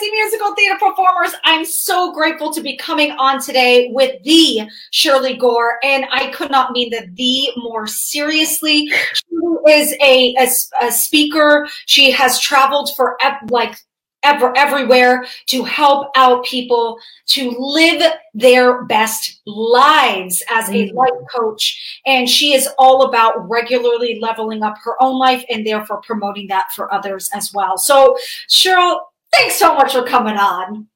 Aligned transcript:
Musical 0.00 0.54
theater 0.54 0.78
performers. 0.78 1.32
I'm 1.44 1.64
so 1.64 2.12
grateful 2.12 2.52
to 2.54 2.60
be 2.60 2.76
coming 2.76 3.12
on 3.12 3.40
today 3.40 3.90
with 3.92 4.22
the 4.22 4.68
Shirley 4.90 5.36
Gore, 5.36 5.78
and 5.84 6.06
I 6.10 6.30
could 6.30 6.50
not 6.50 6.72
mean 6.72 6.90
the 6.90 7.06
the 7.14 7.48
more 7.56 7.86
seriously. 7.86 8.90
She 9.14 9.70
is 9.70 9.92
a, 10.00 10.34
a, 10.38 10.86
a 10.86 10.90
speaker. 10.90 11.68
She 11.86 12.10
has 12.10 12.40
traveled 12.40 12.90
for 12.96 13.16
like 13.50 13.76
ever 14.22 14.56
everywhere 14.56 15.26
to 15.46 15.64
help 15.64 16.10
out 16.16 16.44
people 16.44 16.98
to 17.26 17.50
live 17.58 18.12
their 18.34 18.84
best 18.84 19.40
lives 19.46 20.42
as 20.48 20.68
a 20.68 20.72
mm-hmm. 20.72 20.96
life 20.96 21.10
coach 21.34 22.00
and 22.06 22.28
she 22.28 22.54
is 22.54 22.68
all 22.78 23.02
about 23.02 23.48
regularly 23.48 24.20
leveling 24.20 24.62
up 24.62 24.76
her 24.84 24.94
own 25.02 25.18
life 25.18 25.44
and 25.50 25.66
therefore 25.66 26.00
promoting 26.02 26.46
that 26.46 26.70
for 26.72 26.92
others 26.94 27.28
as 27.34 27.52
well 27.52 27.76
so 27.76 28.16
shirley 28.48 28.96
thanks 29.32 29.56
so 29.56 29.74
much 29.74 29.92
for 29.92 30.04
coming 30.04 30.36
on 30.36 30.86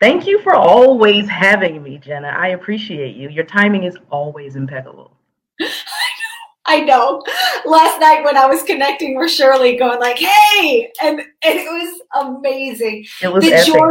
thank 0.00 0.26
you 0.26 0.40
for 0.42 0.54
always 0.54 1.28
having 1.28 1.82
me 1.82 1.98
jenna 1.98 2.28
i 2.28 2.48
appreciate 2.48 3.16
you 3.16 3.28
your 3.28 3.44
timing 3.44 3.84
is 3.84 3.96
always 4.10 4.56
impeccable 4.56 5.16
I 6.66 6.80
know. 6.80 7.22
Last 7.66 8.00
night 8.00 8.24
when 8.24 8.36
I 8.36 8.46
was 8.46 8.62
connecting 8.62 9.18
with 9.18 9.30
Shirley, 9.30 9.76
going 9.76 10.00
like, 10.00 10.18
"Hey," 10.18 10.90
and 11.02 11.20
and 11.20 11.28
it 11.42 11.70
was 11.70 12.02
amazing. 12.14 13.06
It 13.22 13.32
was 13.32 13.44
the 13.44 13.52
epic. 13.54 13.74
joy. 13.74 13.90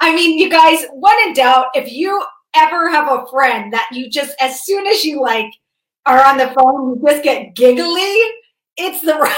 I 0.00 0.14
mean, 0.14 0.38
you 0.38 0.48
guys, 0.48 0.84
when 0.92 1.14
in 1.28 1.34
doubt, 1.34 1.66
if 1.74 1.92
you 1.92 2.24
ever 2.54 2.88
have 2.90 3.10
a 3.10 3.26
friend 3.26 3.72
that 3.72 3.88
you 3.92 4.08
just, 4.08 4.34
as 4.40 4.64
soon 4.64 4.86
as 4.86 5.04
you 5.04 5.20
like 5.20 5.50
are 6.06 6.24
on 6.24 6.38
the 6.38 6.48
phone, 6.48 6.90
you 6.90 7.02
just 7.06 7.22
get 7.22 7.54
giggly, 7.54 8.16
it's 8.76 9.00
the 9.02 9.14
right. 9.20 9.36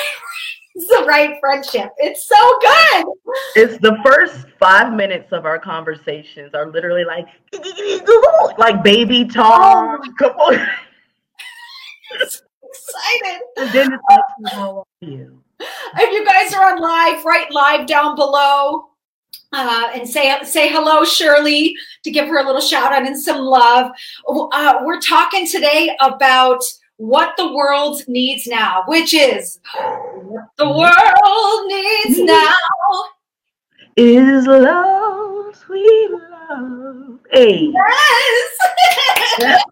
It's 0.76 0.88
the 0.88 1.06
right 1.06 1.38
friendship. 1.40 1.90
It's 1.96 2.28
so 2.28 2.36
good. 2.60 3.06
It's 3.54 3.78
the 3.78 3.96
first 4.04 4.46
five 4.60 4.92
minutes 4.92 5.32
of 5.32 5.46
our 5.46 5.58
conversations 5.58 6.52
are 6.52 6.70
literally 6.70 7.04
like 7.04 7.26
like 8.58 8.84
baby 8.84 9.24
talk. 9.24 10.00
Oh 10.20 10.66
excited. 12.12 13.40
And 13.56 13.70
then 13.72 13.92
it's 13.94 14.02
like, 14.10 14.52
how 14.52 14.78
are 14.80 14.84
you? 15.00 15.42
If 15.60 16.12
you 16.12 16.26
guys 16.26 16.52
are 16.52 16.74
on 16.74 16.80
live, 16.82 17.24
write 17.24 17.50
live 17.50 17.86
down 17.86 18.14
below. 18.14 18.90
Uh, 19.52 19.90
and 19.94 20.06
say 20.06 20.36
say 20.42 20.68
hello, 20.68 21.04
Shirley, 21.04 21.74
to 22.04 22.10
give 22.10 22.28
her 22.28 22.38
a 22.38 22.44
little 22.44 22.60
shout 22.60 22.92
out 22.92 23.06
and 23.06 23.18
some 23.18 23.38
love. 23.38 23.90
Uh, 24.28 24.80
we're 24.82 25.00
talking 25.00 25.46
today 25.46 25.96
about 26.02 26.60
what 26.98 27.34
the 27.36 27.52
world 27.52 28.02
needs 28.08 28.46
now, 28.46 28.84
which 28.86 29.12
is 29.14 29.60
what 29.74 30.48
the 30.56 30.68
world 30.68 31.66
needs 31.66 32.18
now 32.20 32.54
is 33.96 34.46
love, 34.46 35.54
sweet 35.56 36.10
love. 36.10 37.18
Hey. 37.30 37.72
Yes. 37.72 38.58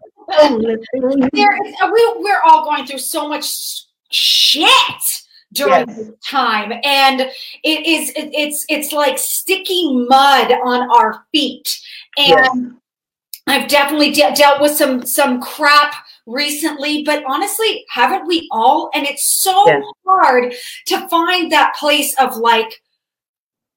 there 1.33 1.57
is, 1.65 1.75
we, 1.93 2.13
we're 2.17 2.41
all 2.45 2.63
going 2.65 2.85
through 2.85 2.99
so 2.99 3.27
much 3.27 3.45
shit 4.11 4.71
during 5.53 5.87
yes. 5.87 5.97
this 5.97 6.11
time 6.25 6.73
and 6.83 7.21
it 7.21 7.85
is 7.85 8.09
it, 8.09 8.29
it's 8.33 8.65
it's 8.67 8.91
like 8.91 9.17
sticky 9.17 9.95
mud 10.07 10.51
on 10.51 10.89
our 10.89 11.25
feet 11.31 11.79
and 12.17 12.27
yes. 12.27 12.57
i've 13.47 13.67
definitely 13.69 14.11
de- 14.11 14.33
dealt 14.35 14.59
with 14.59 14.71
some 14.71 15.05
some 15.05 15.39
crap 15.39 15.93
recently 16.25 17.03
but 17.03 17.23
honestly 17.27 17.85
haven't 17.89 18.27
we 18.27 18.47
all? 18.51 18.89
And 18.93 19.05
it's 19.05 19.39
so 19.39 19.67
yes. 19.67 19.83
hard 20.05 20.53
to 20.87 21.07
find 21.09 21.51
that 21.51 21.75
place 21.75 22.15
of 22.19 22.37
like 22.37 22.81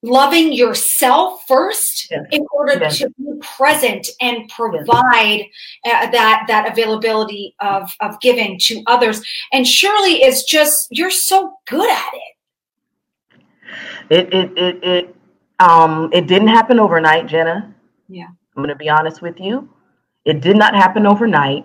loving 0.02 0.52
yourself 0.52 1.42
first 1.48 2.08
yes. 2.10 2.24
in 2.30 2.46
order 2.52 2.78
yes. 2.78 2.98
to 2.98 3.10
be 3.18 3.32
present 3.40 4.06
and 4.20 4.48
provide 4.48 5.44
uh, 5.86 6.10
that 6.10 6.44
that 6.46 6.70
availability 6.70 7.54
of 7.60 7.90
of 8.00 8.18
giving 8.20 8.58
to 8.60 8.82
others. 8.86 9.22
And 9.52 9.66
Shirley 9.66 10.22
is 10.22 10.44
just 10.44 10.88
you're 10.90 11.10
so 11.10 11.54
good 11.66 11.90
at 11.90 12.12
it. 12.14 13.42
It 14.10 14.34
it 14.34 14.58
it, 14.58 14.84
it 14.84 15.16
um 15.58 16.10
it 16.12 16.26
didn't 16.26 16.48
happen 16.48 16.78
overnight 16.78 17.26
jenna. 17.26 17.74
Yeah. 18.08 18.28
I'm 18.56 18.62
going 18.62 18.70
to 18.70 18.76
be 18.76 18.88
honest 18.88 19.22
with 19.22 19.38
you. 19.38 19.68
It 20.24 20.40
did 20.40 20.56
not 20.56 20.74
happen 20.74 21.06
overnight 21.06 21.64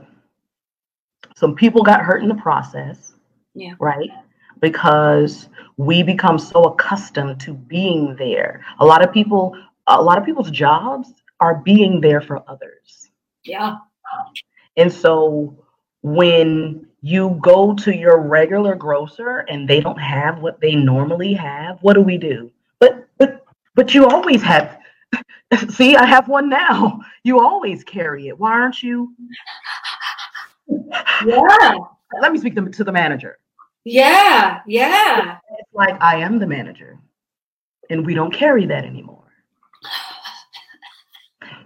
some 1.44 1.56
people 1.56 1.84
got 1.84 2.02
hurt 2.02 2.24
in 2.24 2.30
the 2.30 2.36
process 2.36 3.14
yeah 3.54 3.74
right 3.80 4.10
because 4.64 5.50
we 5.76 6.02
become 6.04 6.40
so 6.40 6.64
accustomed 6.64 7.40
to 7.42 7.54
being 7.54 8.16
there. 8.16 8.66
A 8.80 8.86
lot 8.86 9.04
of 9.04 9.12
people, 9.12 9.58
a 9.88 10.02
lot 10.02 10.18
of 10.18 10.26
people's 10.26 10.52
jobs 10.52 11.10
are 11.42 11.56
being 11.56 12.00
there 12.00 12.22
for 12.22 12.42
others. 12.50 13.10
Yeah. 13.44 13.78
And 14.78 14.92
so 14.92 15.58
when 16.02 16.88
you 17.02 17.38
go 17.42 17.74
to 17.76 17.94
your 17.94 18.22
regular 18.22 18.76
grocer 18.76 19.40
and 19.50 19.68
they 19.68 19.82
don't 19.82 20.00
have 20.00 20.40
what 20.40 20.62
they 20.62 20.76
normally 20.76 21.34
have, 21.34 21.80
what 21.82 21.94
do 21.96 22.02
we 22.02 22.18
do? 22.18 22.50
But 22.80 23.08
but 23.18 23.46
but 23.76 23.94
you 23.94 24.08
always 24.08 24.42
have 24.44 24.78
see, 25.70 25.96
I 25.96 26.06
have 26.06 26.28
one 26.28 26.50
now. 26.50 27.00
You 27.24 27.40
always 27.40 27.84
carry 27.84 28.28
it. 28.28 28.40
Why 28.40 28.52
aren't 28.52 28.82
you? 28.82 29.14
Yeah. 30.68 31.76
Let 32.22 32.32
me 32.32 32.40
speak 32.40 32.56
to, 32.56 32.70
to 32.70 32.84
the 32.84 32.92
manager. 32.92 33.40
Yeah, 33.86 34.62
yeah. 34.66 35.38
It's 35.60 35.74
like 35.74 36.02
I 36.02 36.18
am 36.18 36.40
the 36.40 36.48
manager, 36.48 36.98
and 37.90 38.06
we 38.06 38.14
don't 38.14 38.34
carry 38.34 38.66
that 38.68 38.86
anymore. 38.86 39.20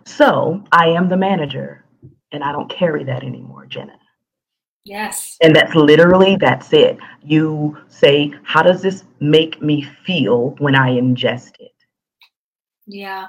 So 0.05 0.63
I 0.71 0.87
am 0.87 1.09
the 1.09 1.17
manager, 1.17 1.85
and 2.31 2.43
I 2.43 2.51
don't 2.51 2.69
carry 2.69 3.03
that 3.03 3.23
anymore, 3.23 3.67
Jenna. 3.67 3.99
Yes. 4.83 5.37
And 5.41 5.55
that's 5.55 5.75
literally 5.75 6.37
that's 6.37 6.71
it. 6.71 6.97
You 7.21 7.77
say, 7.89 8.33
how 8.43 8.63
does 8.63 8.81
this 8.81 9.03
make 9.19 9.61
me 9.61 9.83
feel 9.83 10.55
when 10.59 10.75
I 10.75 10.91
ingest 10.91 11.51
it? 11.59 11.75
Yeah. 12.85 13.27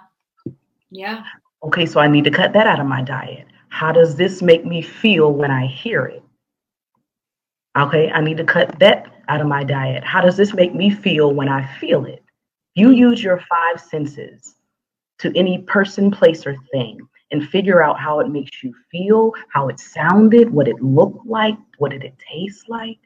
Yeah. 0.91 1.25
Okay, 1.65 1.85
so 1.85 1.99
I 2.01 2.07
need 2.07 2.25
to 2.25 2.31
cut 2.31 2.53
that 2.53 2.69
out 2.69 2.79
of 2.79 2.87
my 2.87 3.03
diet. 3.03 3.49
How 3.69 3.93
does 3.93 4.17
this 4.17 4.43
make 4.43 4.65
me 4.65 4.83
feel 4.83 5.33
when 5.33 5.51
I 5.51 5.67
hear 5.67 6.07
it? 6.07 6.23
Okay, 7.77 8.11
I 8.11 8.21
need 8.21 8.39
to 8.39 8.45
cut 8.45 8.79
that 8.81 9.13
out 9.29 9.41
of 9.41 9.47
my 9.47 9.63
diet. 9.63 10.03
How 10.05 10.21
does 10.21 10.37
this 10.37 10.55
make 10.55 10.75
me 10.75 10.91
feel 10.91 11.33
when 11.33 11.49
I 11.49 11.67
feel 11.79 12.07
it? 12.07 12.25
You 12.75 12.91
use 12.91 13.23
your 13.23 13.41
five 13.49 13.81
senses 13.81 14.57
to 15.19 15.37
any 15.37 15.59
person, 15.59 16.11
place, 16.11 16.47
or 16.47 16.57
thing 16.73 17.09
and 17.31 17.49
figure 17.49 17.83
out 17.83 18.01
how 18.01 18.21
it 18.21 18.29
makes 18.29 18.63
you 18.63 18.75
feel, 18.91 19.33
how 19.53 19.69
it 19.69 19.79
sounded, 19.79 20.51
what 20.51 20.69
it 20.69 20.81
looked 20.83 21.27
like, 21.27 21.57
what 21.79 21.91
did 21.91 22.05
it 22.05 22.15
taste 22.19 22.69
like. 22.69 22.99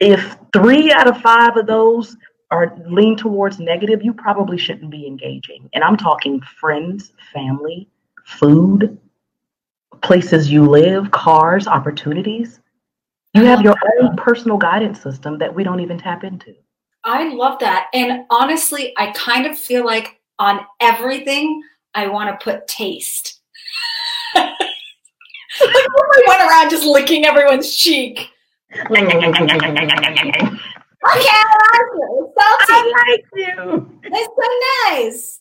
If 0.00 0.36
three 0.52 0.92
out 0.92 1.06
of 1.06 1.20
five 1.20 1.56
of 1.56 1.66
those 1.66 2.16
are 2.50 2.76
lean 2.86 3.16
towards 3.16 3.58
negative, 3.58 4.02
you 4.02 4.12
probably 4.12 4.58
shouldn't 4.58 4.90
be 4.90 5.06
engaging. 5.06 5.70
And 5.72 5.82
I'm 5.82 5.96
talking 5.96 6.40
friends, 6.60 7.12
family, 7.32 7.88
food, 8.26 8.98
places 10.02 10.50
you 10.50 10.68
live, 10.68 11.10
cars, 11.10 11.66
opportunities. 11.66 12.60
You 13.34 13.44
have 13.44 13.62
your 13.62 13.74
own 14.00 14.14
personal 14.16 14.58
guidance 14.58 15.00
system 15.00 15.38
that 15.38 15.54
we 15.54 15.64
don't 15.64 15.80
even 15.80 15.96
tap 15.96 16.22
into. 16.22 16.54
I 17.04 17.32
love 17.32 17.58
that. 17.60 17.88
And 17.94 18.26
honestly, 18.30 18.92
I 18.98 19.10
kind 19.12 19.46
of 19.46 19.58
feel 19.58 19.84
like 19.86 20.20
on 20.38 20.60
everything, 20.80 21.62
I 21.94 22.08
want 22.08 22.28
to 22.28 22.44
put 22.44 22.66
taste. 22.66 23.40
like 24.34 24.44
I 25.60 26.22
went 26.26 26.40
around 26.42 26.70
just 26.70 26.84
licking 26.84 27.24
everyone's 27.24 27.74
cheek. 27.74 28.28
okay, 28.90 29.08
I 29.08 29.30
like 31.78 31.90
you. 31.90 32.32
I 32.36 32.92
like 33.08 33.24
you. 33.34 34.00
It's 34.04 34.28
so 34.38 34.48
nice. 34.90 35.40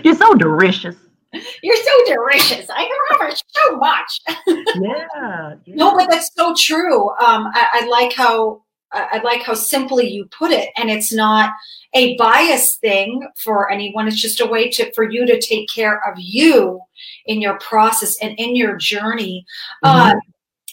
You're 0.04 0.14
so 0.14 0.34
delicious. 0.34 0.96
You're 1.62 1.76
so 1.76 2.14
delicious. 2.14 2.68
I 2.70 2.88
remember 3.10 3.36
so 3.48 3.76
much. 3.76 4.20
yeah, 4.80 5.54
yeah, 5.64 5.74
No, 5.74 5.94
but 5.96 6.10
that's 6.10 6.34
so 6.34 6.54
true. 6.56 7.10
Um, 7.10 7.50
I, 7.54 7.82
I 7.82 7.86
like 7.86 8.12
how 8.12 8.62
I 8.92 9.20
like 9.22 9.42
how 9.42 9.54
simply 9.54 10.08
you 10.08 10.26
put 10.26 10.50
it, 10.50 10.70
and 10.76 10.90
it's 10.90 11.12
not 11.12 11.52
a 11.94 12.16
bias 12.16 12.76
thing 12.78 13.26
for 13.36 13.70
anyone. 13.70 14.08
It's 14.08 14.20
just 14.20 14.40
a 14.40 14.46
way 14.46 14.68
to 14.70 14.92
for 14.94 15.08
you 15.08 15.24
to 15.26 15.40
take 15.40 15.68
care 15.68 16.00
of 16.10 16.14
you 16.18 16.80
in 17.26 17.40
your 17.40 17.58
process 17.58 18.16
and 18.20 18.36
in 18.38 18.56
your 18.56 18.76
journey. 18.76 19.46
Mm-hmm. 19.84 20.16
Uh, 20.16 20.20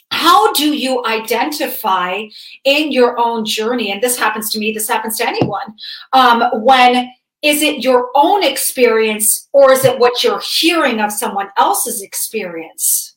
how 0.09 0.51
do 0.53 0.73
you 0.73 1.05
identify 1.05 2.23
in 2.63 2.91
your 2.91 3.19
own 3.19 3.45
journey? 3.45 3.91
And 3.91 4.01
this 4.01 4.17
happens 4.17 4.49
to 4.51 4.59
me. 4.59 4.71
This 4.71 4.87
happens 4.87 5.17
to 5.17 5.27
anyone. 5.27 5.75
Um, 6.13 6.43
when 6.63 7.11
is 7.41 7.61
it 7.61 7.83
your 7.83 8.09
own 8.15 8.43
experience 8.43 9.47
or 9.53 9.71
is 9.71 9.85
it 9.85 9.99
what 9.99 10.23
you're 10.23 10.41
hearing 10.41 10.99
of 10.99 11.11
someone 11.11 11.49
else's 11.57 12.01
experience? 12.01 13.15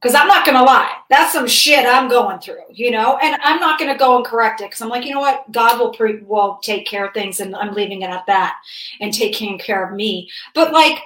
Because 0.00 0.14
I'm 0.14 0.28
not 0.28 0.44
going 0.44 0.58
to 0.58 0.62
lie, 0.62 0.90
that's 1.08 1.32
some 1.32 1.48
shit 1.48 1.86
I'm 1.86 2.10
going 2.10 2.38
through, 2.38 2.60
you 2.70 2.90
know, 2.90 3.16
and 3.22 3.40
I'm 3.42 3.58
not 3.58 3.78
going 3.78 3.90
to 3.90 3.98
go 3.98 4.16
and 4.16 4.24
correct 4.24 4.60
it 4.60 4.64
because 4.64 4.82
I'm 4.82 4.90
like, 4.90 5.06
you 5.06 5.14
know 5.14 5.20
what, 5.20 5.50
God 5.50 5.80
will 5.80 5.94
pre- 5.94 6.20
will 6.20 6.58
take 6.62 6.86
care 6.86 7.06
of 7.06 7.14
things, 7.14 7.40
and 7.40 7.56
I'm 7.56 7.72
leaving 7.72 8.02
it 8.02 8.10
at 8.10 8.26
that 8.26 8.56
and 9.00 9.14
taking 9.14 9.58
care 9.58 9.88
of 9.88 9.96
me. 9.96 10.28
But 10.54 10.74
like, 10.74 10.98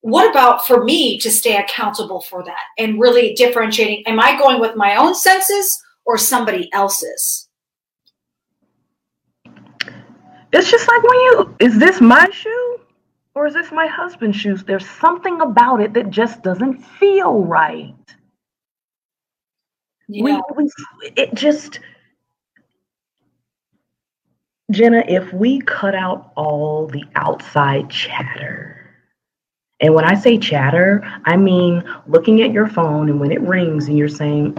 what 0.00 0.30
about 0.30 0.66
for 0.66 0.84
me 0.84 1.18
to 1.18 1.30
stay 1.30 1.58
accountable 1.58 2.22
for 2.22 2.42
that 2.44 2.62
and 2.78 2.98
really 2.98 3.34
differentiating? 3.34 4.04
Am 4.06 4.18
I 4.18 4.38
going 4.38 4.58
with 4.58 4.74
my 4.74 4.96
own 4.96 5.14
senses 5.14 5.78
or 6.06 6.16
somebody 6.16 6.72
else's? 6.72 7.45
It's 10.56 10.70
just 10.70 10.88
like 10.88 11.02
when 11.02 11.20
you 11.20 11.56
is 11.60 11.78
this 11.78 12.00
my 12.00 12.26
shoe 12.30 12.80
or 13.34 13.46
is 13.46 13.52
this 13.52 13.70
my 13.70 13.86
husband's 13.86 14.38
shoes? 14.38 14.64
There's 14.64 14.88
something 14.88 15.42
about 15.42 15.82
it 15.82 15.92
that 15.92 16.08
just 16.08 16.42
doesn't 16.42 16.82
feel 16.82 17.42
right. 17.42 17.94
Yeah. 20.08 20.40
We, 20.56 20.64
we 20.64 20.70
it 21.14 21.34
just 21.34 21.80
Jenna, 24.70 25.04
if 25.06 25.30
we 25.34 25.60
cut 25.60 25.94
out 25.94 26.32
all 26.36 26.86
the 26.86 27.04
outside 27.14 27.90
chatter, 27.90 28.94
and 29.80 29.94
when 29.94 30.06
I 30.06 30.14
say 30.14 30.38
chatter, 30.38 31.02
I 31.26 31.36
mean 31.36 31.84
looking 32.06 32.40
at 32.40 32.50
your 32.50 32.66
phone 32.66 33.10
and 33.10 33.20
when 33.20 33.30
it 33.30 33.42
rings 33.42 33.88
and 33.88 33.98
you're 33.98 34.08
saying, 34.08 34.56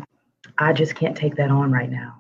I 0.60 0.74
just 0.74 0.94
can't 0.94 1.18
take 1.18 1.36
that 1.38 1.50
on 1.50 1.72
right 1.72 1.90
now. 1.90 2.17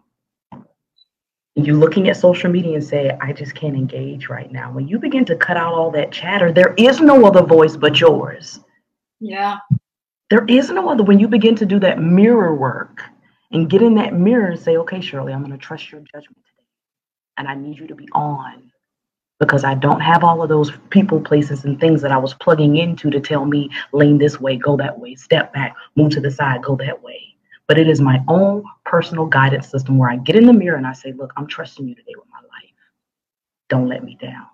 You're 1.58 1.76
looking 1.76 2.08
at 2.08 2.16
social 2.16 2.52
media 2.52 2.76
and 2.76 2.84
say, 2.84 3.18
I 3.20 3.34
just 3.34 3.56
can't 3.56 3.76
engage 3.76 4.30
right 4.30 4.52
now. 4.52 4.72
When 4.72 4.88
you 4.88 5.00
begin 5.00 5.26
to 5.26 5.36
cut 5.36 5.58
out 5.58 5.74
all 5.74 5.90
that 5.92 6.12
chatter, 6.12 6.52
there 6.52 6.76
is 6.78 7.02
no 7.02 7.26
other 7.26 7.42
voice 7.42 7.76
but 7.76 8.00
yours. 8.00 8.60
Yeah. 9.20 9.58
There 10.30 10.46
is 10.48 10.70
no 10.70 10.88
other. 10.88 11.04
When 11.04 11.20
you 11.20 11.28
begin 11.28 11.56
to 11.56 11.66
do 11.66 11.80
that 11.80 12.00
mirror 12.00 12.54
work 12.54 13.02
and 13.52 13.68
get 13.68 13.82
in 13.82 13.96
that 13.96 14.14
mirror 14.14 14.52
and 14.52 14.60
say, 14.60 14.78
okay, 14.78 15.02
Shirley, 15.02 15.34
I'm 15.34 15.44
going 15.44 15.52
to 15.52 15.58
trust 15.58 15.92
your 15.92 16.02
judgment 16.02 16.38
today. 16.46 16.68
And 17.38 17.48
I 17.48 17.56
need 17.56 17.80
you 17.80 17.88
to 17.88 17.96
be 17.96 18.08
on 18.14 18.72
because 19.40 19.64
I 19.64 19.74
don't 19.74 20.02
have 20.02 20.24
all 20.24 20.44
of 20.44 20.50
those 20.50 20.72
people, 20.92 21.20
places, 21.20 21.66
and 21.66 21.80
things 21.80 22.04
that 22.04 22.12
I 22.12 22.18
was 22.18 22.36
plugging 22.36 22.76
into 22.76 23.10
to 23.10 23.20
tell 23.20 23.46
me, 23.46 23.72
lean 23.94 24.20
this 24.20 24.40
way, 24.40 24.58
go 24.58 24.78
that 24.78 25.00
way, 25.00 25.16
step 25.16 25.54
back, 25.54 25.76
move 25.96 26.12
to 26.12 26.22
the 26.22 26.30
side, 26.32 26.62
go 26.62 26.76
that 26.76 27.02
way. 27.02 27.27
But 27.68 27.78
it 27.78 27.90
is 27.90 28.00
my 28.00 28.24
own 28.28 28.64
personal 28.86 29.26
guidance 29.26 29.68
system 29.68 29.98
where 29.98 30.10
I 30.10 30.18
get 30.18 30.36
in 30.36 30.46
the 30.46 30.54
mirror 30.54 30.78
and 30.78 30.88
I 30.88 30.94
say, 30.94 31.12
look, 31.12 31.34
I'm 31.36 31.48
trusting 31.48 31.88
you 31.88 31.96
today 31.96 32.14
with 32.16 32.28
my 32.32 32.40
life. 32.40 32.72
Don't 33.70 33.88
let 33.88 34.04
me 34.04 34.18
down. 34.22 34.48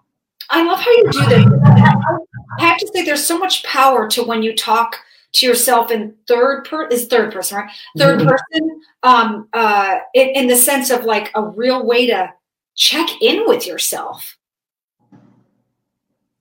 I 0.49 0.63
love 0.63 0.79
how 0.79 0.91
you 0.91 1.03
do 1.11 1.19
that. 1.19 2.19
I 2.59 2.65
have 2.65 2.77
to 2.77 2.87
say, 2.93 3.03
there's 3.03 3.25
so 3.25 3.37
much 3.37 3.63
power 3.63 4.07
to 4.09 4.23
when 4.23 4.43
you 4.43 4.55
talk 4.55 4.97
to 5.33 5.45
yourself 5.45 5.91
in 5.91 6.15
third 6.27 6.65
per 6.65 6.87
is 6.87 7.07
third 7.07 7.33
person, 7.33 7.57
right? 7.57 7.71
3rd 7.97 8.19
mm-hmm. 8.19 8.27
person, 8.27 8.81
um, 9.01 9.47
uh, 9.53 9.97
in, 10.13 10.29
in 10.29 10.47
the 10.47 10.55
sense 10.55 10.89
of 10.91 11.05
like 11.05 11.31
a 11.35 11.43
real 11.43 11.85
way 11.85 12.07
to 12.07 12.31
check 12.75 13.09
in 13.21 13.47
with 13.47 13.65
yourself. 13.65 14.37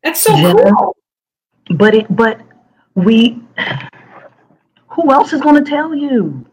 That's 0.03 0.21
so 0.21 0.35
yeah. 0.35 0.53
cool. 0.53 0.97
But 1.71 1.95
it, 1.95 2.15
but 2.15 2.41
we, 2.95 3.43
who 4.89 5.11
else 5.11 5.33
is 5.33 5.41
going 5.41 5.63
to 5.63 5.69
tell 5.69 5.95
you? 5.95 6.45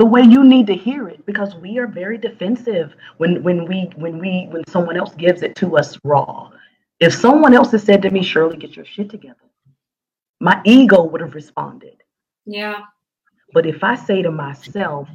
The 0.00 0.06
way 0.06 0.22
you 0.22 0.42
need 0.42 0.66
to 0.66 0.74
hear 0.74 1.10
it 1.10 1.26
because 1.26 1.54
we 1.56 1.76
are 1.76 1.86
very 1.86 2.16
defensive 2.16 2.94
when 3.18 3.42
when 3.42 3.66
we 3.66 3.90
when 3.96 4.18
we 4.18 4.46
when 4.48 4.64
someone 4.66 4.96
else 4.96 5.14
gives 5.14 5.42
it 5.42 5.54
to 5.56 5.76
us 5.76 5.98
raw. 6.04 6.50
If 7.00 7.12
someone 7.12 7.52
else 7.52 7.70
has 7.72 7.82
said 7.82 8.00
to 8.02 8.10
me 8.10 8.22
shirley 8.22 8.56
get 8.56 8.76
your 8.76 8.86
shit 8.86 9.10
together 9.10 9.46
my 10.40 10.58
ego 10.64 11.02
would 11.02 11.20
have 11.20 11.34
responded. 11.34 12.02
Yeah. 12.46 12.78
But 13.52 13.66
if 13.66 13.84
i 13.84 13.94
say 13.94 14.22
to 14.22 14.30
myself 14.30 15.06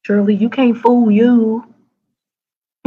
shirley 0.00 0.34
you 0.34 0.48
can't 0.48 0.78
fool 0.78 1.10
you. 1.10 1.74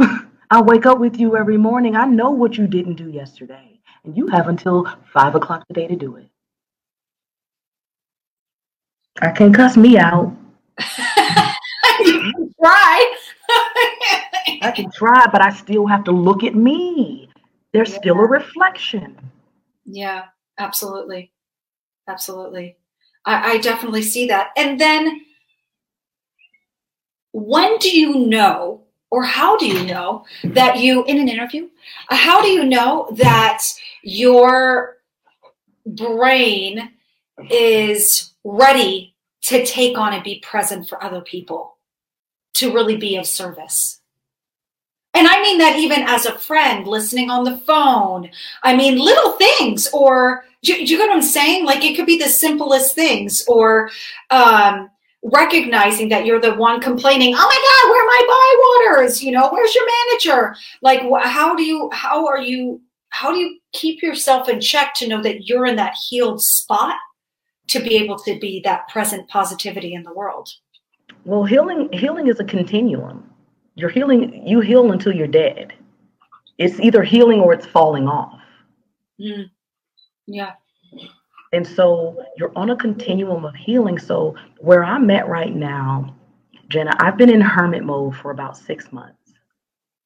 I 0.50 0.62
wake 0.62 0.84
up 0.84 0.98
with 0.98 1.16
you 1.20 1.36
every 1.36 1.58
morning. 1.58 1.94
I 1.94 2.06
know 2.06 2.30
what 2.30 2.58
you 2.58 2.66
didn't 2.66 2.96
do 2.96 3.08
yesterday 3.08 3.78
and 4.02 4.16
you 4.16 4.26
have 4.26 4.48
until 4.48 4.88
five 5.12 5.36
o'clock 5.36 5.64
today 5.68 5.86
to 5.86 5.94
do 5.94 6.16
it. 6.16 6.28
I 9.20 9.30
can't 9.30 9.54
cuss 9.54 9.76
me 9.76 9.96
out 9.96 10.36
you 12.00 12.32
can 12.32 12.54
try. 12.60 13.16
I 14.62 14.72
can 14.74 14.90
try, 14.90 15.26
but 15.30 15.42
I 15.42 15.50
still 15.50 15.86
have 15.86 16.04
to 16.04 16.12
look 16.12 16.44
at 16.44 16.54
me. 16.54 17.28
There's 17.72 17.90
yeah. 17.92 17.98
still 17.98 18.20
a 18.20 18.26
reflection. 18.26 19.18
Yeah, 19.84 20.24
absolutely. 20.58 21.32
Absolutely. 22.08 22.76
I, 23.24 23.52
I 23.52 23.58
definitely 23.58 24.02
see 24.02 24.26
that. 24.28 24.50
And 24.56 24.80
then 24.80 25.22
when 27.32 27.78
do 27.78 27.90
you 27.90 28.26
know, 28.26 28.82
or 29.10 29.24
how 29.24 29.56
do 29.56 29.66
you 29.66 29.84
know 29.86 30.24
that 30.44 30.78
you, 30.78 31.04
in 31.04 31.18
an 31.18 31.28
interview, 31.28 31.68
uh, 32.10 32.16
how 32.16 32.42
do 32.42 32.48
you 32.48 32.64
know 32.64 33.08
that 33.16 33.62
your 34.02 34.98
brain 35.86 36.90
is 37.50 38.32
ready 38.44 39.11
to 39.42 39.64
take 39.66 39.98
on 39.98 40.12
and 40.12 40.22
be 40.22 40.40
present 40.40 40.88
for 40.88 41.02
other 41.02 41.20
people, 41.20 41.76
to 42.54 42.72
really 42.72 42.96
be 42.96 43.16
of 43.16 43.26
service. 43.26 44.00
And 45.14 45.28
I 45.28 45.42
mean 45.42 45.58
that 45.58 45.76
even 45.76 46.02
as 46.02 46.24
a 46.24 46.38
friend 46.38 46.86
listening 46.86 47.28
on 47.28 47.44
the 47.44 47.58
phone. 47.58 48.30
I 48.62 48.74
mean, 48.74 48.98
little 48.98 49.32
things, 49.32 49.88
or 49.92 50.44
do, 50.62 50.74
do 50.74 50.80
you 50.80 50.96
get 50.96 51.08
what 51.08 51.14
I'm 51.14 51.22
saying? 51.22 51.66
Like 51.66 51.84
it 51.84 51.96
could 51.96 52.06
be 52.06 52.18
the 52.18 52.28
simplest 52.28 52.94
things, 52.94 53.44
or 53.46 53.90
um, 54.30 54.88
recognizing 55.22 56.08
that 56.08 56.24
you're 56.24 56.40
the 56.40 56.54
one 56.54 56.80
complaining, 56.80 57.34
oh 57.36 57.36
my 57.36 57.42
God, 57.42 57.90
where 57.90 58.02
are 58.02 58.06
my 58.06 58.22
buy 58.26 58.96
waters? 58.96 59.22
You 59.22 59.32
know, 59.32 59.50
where's 59.50 59.74
your 59.74 59.86
manager? 60.08 60.56
Like, 60.80 61.02
how 61.24 61.54
do 61.54 61.62
you, 61.62 61.90
how 61.92 62.26
are 62.26 62.40
you, 62.40 62.80
how 63.10 63.32
do 63.32 63.38
you 63.38 63.58
keep 63.72 64.02
yourself 64.02 64.48
in 64.48 64.60
check 64.60 64.94
to 64.94 65.08
know 65.08 65.22
that 65.22 65.46
you're 65.46 65.66
in 65.66 65.76
that 65.76 65.94
healed 66.08 66.40
spot 66.42 66.96
to 67.68 67.80
be 67.80 67.96
able 67.96 68.18
to 68.18 68.38
be 68.38 68.60
that 68.64 68.88
present 68.88 69.28
positivity 69.28 69.94
in 69.94 70.02
the 70.02 70.12
world. 70.12 70.48
Well 71.24 71.44
healing 71.44 71.88
healing 71.92 72.28
is 72.28 72.40
a 72.40 72.44
continuum. 72.44 73.30
You're 73.74 73.90
healing 73.90 74.46
you 74.46 74.60
heal 74.60 74.92
until 74.92 75.14
you're 75.14 75.26
dead. 75.26 75.72
It's 76.58 76.78
either 76.80 77.02
healing 77.02 77.40
or 77.40 77.52
it's 77.52 77.66
falling 77.66 78.06
off. 78.06 78.40
Mm. 79.20 79.50
yeah. 80.26 80.52
And 81.52 81.66
so 81.66 82.24
you're 82.36 82.52
on 82.56 82.70
a 82.70 82.76
continuum 82.76 83.44
of 83.44 83.54
healing. 83.54 83.98
So 83.98 84.34
where 84.58 84.84
i'm 84.84 85.10
at 85.10 85.28
right 85.28 85.54
now 85.54 86.14
jenna 86.68 86.92
i've 87.00 87.18
been 87.18 87.28
in 87.28 87.40
hermit 87.40 87.84
mode 87.84 88.16
for 88.16 88.30
about 88.30 88.56
six 88.56 88.90
months 88.92 89.22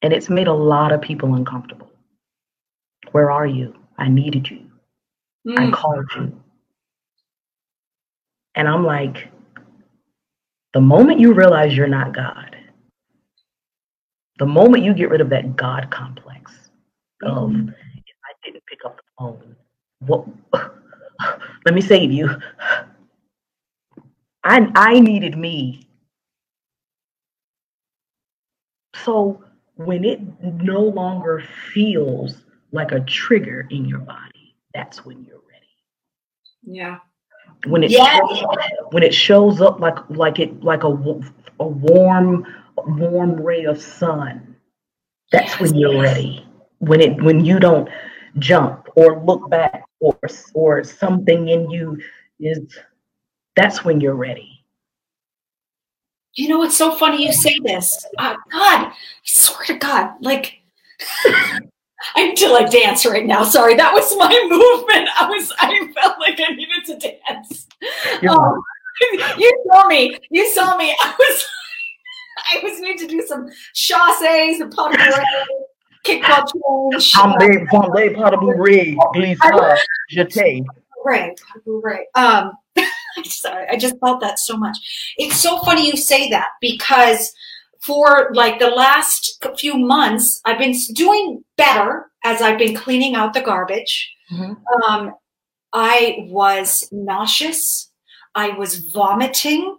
and 0.02 0.12
it's 0.12 0.28
made 0.28 0.46
a 0.46 0.52
lot 0.52 0.92
of 0.92 1.00
people 1.00 1.34
uncomfortable. 1.34 1.90
Where 3.12 3.30
are 3.30 3.46
you? 3.46 3.74
I 3.98 4.08
needed 4.08 4.48
you. 4.48 4.70
Mm. 5.46 5.58
i 5.58 5.70
called 5.70 6.06
you 6.16 6.40
and 8.56 8.66
I'm 8.66 8.84
like, 8.84 9.28
the 10.72 10.80
moment 10.80 11.20
you 11.20 11.34
realize 11.34 11.76
you're 11.76 11.86
not 11.86 12.14
God, 12.14 12.56
the 14.38 14.46
moment 14.46 14.82
you 14.82 14.94
get 14.94 15.10
rid 15.10 15.20
of 15.20 15.28
that 15.30 15.56
God 15.56 15.90
complex 15.90 16.52
of 17.22 17.50
mm-hmm. 17.50 17.68
if 17.68 18.16
I 18.24 18.32
didn't 18.44 18.64
pick 18.66 18.80
up 18.84 18.96
the 18.96 19.02
phone, 19.18 19.56
what 20.00 20.26
let 21.64 21.74
me 21.74 21.80
save 21.80 22.10
you. 22.10 22.28
I 24.44 24.70
I 24.74 25.00
needed 25.00 25.36
me. 25.36 25.88
So 28.94 29.44
when 29.74 30.04
it 30.04 30.20
no 30.42 30.80
longer 30.80 31.42
feels 31.72 32.44
like 32.72 32.92
a 32.92 33.00
trigger 33.00 33.66
in 33.70 33.84
your 33.84 34.00
body, 34.00 34.56
that's 34.72 35.04
when 35.04 35.22
you're 35.24 35.42
ready. 35.48 35.66
Yeah 36.62 36.98
when 37.66 37.82
it 37.82 37.90
yes. 37.90 38.20
shows, 38.38 38.44
when 38.90 39.02
it 39.02 39.14
shows 39.14 39.60
up 39.60 39.80
like 39.80 39.96
like 40.10 40.38
it 40.38 40.62
like 40.62 40.84
a 40.84 41.20
a 41.60 41.66
warm 41.66 42.46
warm 42.76 43.40
ray 43.40 43.64
of 43.64 43.80
sun 43.80 44.56
that's 45.32 45.52
yes. 45.52 45.60
when 45.60 45.74
you're 45.74 46.00
ready 46.00 46.46
when 46.78 47.00
it 47.00 47.20
when 47.22 47.44
you 47.44 47.58
don't 47.58 47.88
jump 48.38 48.88
or 48.96 49.22
look 49.24 49.48
back 49.50 49.84
or 50.00 50.18
or 50.54 50.84
something 50.84 51.48
in 51.48 51.70
you 51.70 51.98
is 52.38 52.78
that's 53.54 53.84
when 53.84 54.00
you're 54.00 54.14
ready 54.14 54.62
You 56.34 56.48
know, 56.48 56.62
it's 56.64 56.76
so 56.76 56.94
funny 56.94 57.24
you 57.24 57.32
say 57.32 57.58
this. 57.64 58.04
Uh, 58.18 58.36
God, 58.52 58.92
I 58.92 58.92
swear 59.24 59.64
to 59.66 59.78
God, 59.78 60.14
like 60.20 60.60
I 62.14 62.26
need 62.26 62.36
to 62.38 62.52
like 62.52 62.70
dance 62.70 63.04
right 63.04 63.26
now. 63.26 63.44
Sorry, 63.44 63.74
that 63.74 63.92
was 63.92 64.16
my 64.16 64.28
movement. 64.48 65.08
I 65.18 65.28
was, 65.28 65.52
I 65.58 65.92
felt 66.00 66.18
like 66.18 66.40
I 66.40 66.54
needed 66.54 66.84
to 66.86 67.12
dance. 67.28 67.66
Um, 68.28 68.62
you 69.38 69.64
saw 69.70 69.86
me. 69.86 70.18
You 70.30 70.50
saw 70.50 70.76
me. 70.76 70.94
I 71.02 71.14
was, 71.18 71.44
I 72.54 72.60
was 72.62 72.80
need 72.80 72.98
to 72.98 73.06
do 73.06 73.22
some 73.26 73.48
chasses 73.74 74.60
and 74.60 74.74
bourrée, 74.74 75.12
kickball 76.04 76.92
change. 76.92 77.12
Fondé, 77.12 77.66
fondé, 77.68 78.14
pas 78.14 78.30
de 78.30 78.36
bourrée, 78.36 78.96
glissa, 79.14 79.76
jeté. 80.10 80.64
Right, 81.04 81.38
right. 81.66 82.06
Um, 82.14 82.52
sorry, 83.24 83.66
I 83.68 83.76
just 83.76 83.96
felt 84.00 84.20
that 84.20 84.38
so 84.38 84.56
much. 84.56 84.78
It's 85.18 85.36
so 85.36 85.58
funny 85.60 85.86
you 85.86 85.96
say 85.96 86.30
that 86.30 86.48
because 86.60 87.32
for 87.86 88.30
like 88.34 88.58
the 88.58 88.68
last 88.68 89.44
few 89.56 89.78
months, 89.78 90.40
I've 90.44 90.58
been 90.58 90.74
doing 90.92 91.44
better 91.56 92.10
as 92.24 92.42
I've 92.42 92.58
been 92.58 92.74
cleaning 92.74 93.14
out 93.14 93.32
the 93.32 93.40
garbage. 93.40 94.12
Mm-hmm. 94.32 94.54
Um, 94.82 95.14
I 95.72 96.26
was 96.28 96.88
nauseous. 96.90 97.90
I 98.34 98.50
was 98.50 98.90
vomiting. 98.92 99.78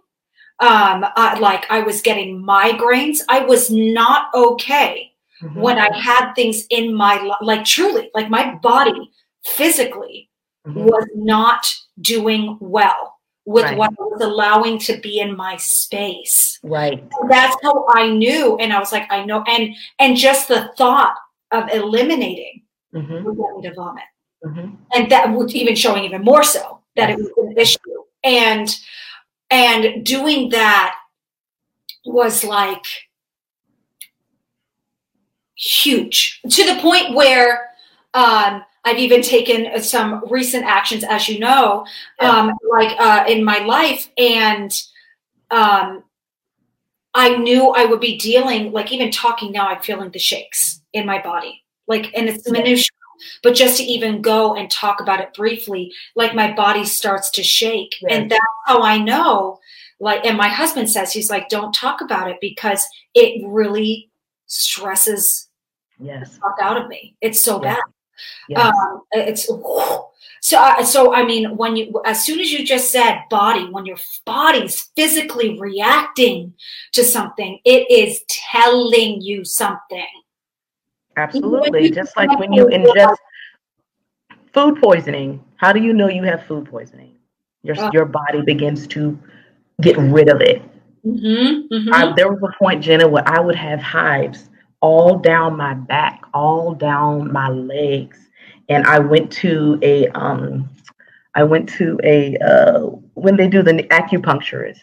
Um, 0.60 1.04
uh, 1.16 1.36
like 1.40 1.66
I 1.70 1.80
was 1.80 2.00
getting 2.00 2.42
migraines. 2.42 3.18
I 3.28 3.40
was 3.44 3.70
not 3.70 4.28
okay 4.34 5.12
mm-hmm. 5.42 5.60
when 5.60 5.78
I 5.78 5.88
had 5.96 6.32
things 6.32 6.64
in 6.70 6.94
my 6.94 7.30
like 7.42 7.64
truly, 7.64 8.10
like 8.14 8.30
my 8.30 8.54
body 8.56 9.12
physically 9.44 10.30
mm-hmm. 10.66 10.84
was 10.84 11.06
not 11.14 11.64
doing 12.00 12.56
well 12.60 13.17
with 13.48 13.64
right. 13.64 13.78
what 13.78 13.90
I 13.98 14.02
was 14.02 14.20
allowing 14.20 14.78
to 14.80 14.98
be 14.98 15.20
in 15.20 15.34
my 15.34 15.56
space. 15.56 16.58
Right. 16.62 17.02
that's 17.30 17.56
how 17.62 17.86
I 17.88 18.10
knew. 18.10 18.58
And 18.58 18.74
I 18.74 18.78
was 18.78 18.92
like, 18.92 19.10
I 19.10 19.24
know. 19.24 19.42
And 19.48 19.74
and 19.98 20.18
just 20.18 20.48
the 20.48 20.70
thought 20.76 21.14
of 21.50 21.66
eliminating 21.72 22.64
mm-hmm. 22.94 23.24
would 23.24 23.38
get 23.38 23.56
me 23.56 23.62
to 23.62 23.74
vomit. 23.74 24.04
Mm-hmm. 24.44 24.74
And 24.92 25.10
that 25.10 25.32
was 25.32 25.54
even 25.54 25.74
showing 25.74 26.04
even 26.04 26.22
more 26.22 26.42
so 26.42 26.80
that 26.96 27.08
yes. 27.08 27.20
it 27.20 27.32
was 27.38 27.46
an 27.50 27.58
issue. 27.58 28.02
And 28.22 28.76
and 29.50 30.04
doing 30.04 30.50
that 30.50 30.96
was 32.04 32.44
like 32.44 32.84
huge 35.54 36.42
to 36.50 36.66
the 36.66 36.78
point 36.82 37.14
where 37.14 37.70
um 38.12 38.62
I've 38.84 38.98
even 38.98 39.22
taken 39.22 39.82
some 39.82 40.24
recent 40.30 40.64
actions, 40.64 41.04
as 41.04 41.28
you 41.28 41.38
know, 41.38 41.86
um, 42.20 42.52
like 42.70 42.98
uh, 42.98 43.24
in 43.28 43.44
my 43.44 43.58
life, 43.58 44.08
and 44.16 44.72
um, 45.50 46.04
I 47.14 47.36
knew 47.36 47.70
I 47.70 47.84
would 47.84 48.00
be 48.00 48.16
dealing, 48.18 48.72
like 48.72 48.92
even 48.92 49.10
talking 49.10 49.52
now, 49.52 49.68
I'm 49.68 49.82
feeling 49.82 50.10
the 50.10 50.18
shakes 50.18 50.80
in 50.92 51.06
my 51.06 51.20
body, 51.20 51.64
like, 51.86 52.12
and 52.14 52.28
it's 52.28 52.48
minutia. 52.50 52.88
But 53.42 53.56
just 53.56 53.78
to 53.78 53.82
even 53.82 54.22
go 54.22 54.54
and 54.54 54.70
talk 54.70 55.00
about 55.00 55.20
it 55.20 55.34
briefly, 55.34 55.92
like 56.14 56.36
my 56.36 56.52
body 56.52 56.84
starts 56.84 57.30
to 57.32 57.42
shake, 57.42 57.96
and 58.08 58.30
that's 58.30 58.40
how 58.66 58.82
I 58.82 58.98
know. 58.98 59.58
Like, 59.98 60.24
and 60.24 60.36
my 60.36 60.46
husband 60.48 60.88
says 60.88 61.12
he's 61.12 61.28
like, 61.28 61.48
"Don't 61.48 61.74
talk 61.74 62.00
about 62.00 62.30
it 62.30 62.36
because 62.40 62.86
it 63.14 63.44
really 63.44 64.10
stresses 64.46 65.48
yes 65.98 66.34
the 66.34 66.40
fuck 66.40 66.58
out 66.62 66.80
of 66.80 66.86
me. 66.86 67.16
It's 67.20 67.40
so 67.40 67.58
bad." 67.58 67.80
Yes. 68.48 68.74
Um, 68.74 69.02
it's 69.12 69.46
so. 70.40 70.56
Uh, 70.56 70.84
so 70.84 71.14
I 71.14 71.24
mean, 71.24 71.56
when 71.56 71.76
you 71.76 72.00
as 72.04 72.24
soon 72.24 72.40
as 72.40 72.52
you 72.52 72.64
just 72.64 72.90
said 72.90 73.22
body, 73.30 73.64
when 73.70 73.86
your 73.86 73.98
body's 74.24 74.90
physically 74.96 75.58
reacting 75.58 76.54
to 76.92 77.04
something, 77.04 77.58
it 77.64 77.90
is 77.90 78.22
telling 78.28 79.20
you 79.20 79.44
something. 79.44 80.06
Absolutely, 81.16 81.90
just 81.90 82.16
like 82.16 82.38
when 82.38 82.52
you 82.52 82.66
ingest 82.66 83.16
food 84.52 84.80
poisoning. 84.80 85.44
How 85.56 85.72
do 85.72 85.80
you 85.80 85.92
know 85.92 86.08
you 86.08 86.22
have 86.22 86.46
food 86.46 86.70
poisoning? 86.70 87.16
Your 87.62 87.78
uh, 87.78 87.90
your 87.92 88.04
body 88.04 88.42
begins 88.42 88.86
to 88.88 89.18
get 89.80 89.96
rid 89.96 90.28
of 90.28 90.40
it. 90.40 90.62
Mm-hmm, 91.04 91.74
mm-hmm. 91.74 91.92
I, 91.92 92.12
there 92.14 92.30
was 92.30 92.40
a 92.42 92.58
point, 92.58 92.82
Jenna, 92.82 93.08
where 93.08 93.26
I 93.26 93.40
would 93.40 93.54
have 93.54 93.80
hives 93.80 94.50
all 94.80 95.18
down 95.18 95.56
my 95.56 95.74
back, 95.74 96.22
all 96.34 96.74
down 96.74 97.32
my 97.32 97.48
legs. 97.48 98.18
And 98.68 98.86
I 98.86 98.98
went 98.98 99.32
to 99.32 99.78
a 99.82 100.08
um 100.08 100.68
I 101.34 101.42
went 101.42 101.68
to 101.70 101.98
a 102.04 102.36
uh 102.38 102.80
when 103.14 103.36
they 103.36 103.48
do 103.48 103.62
the 103.62 103.74
acupuncturist. 103.84 104.80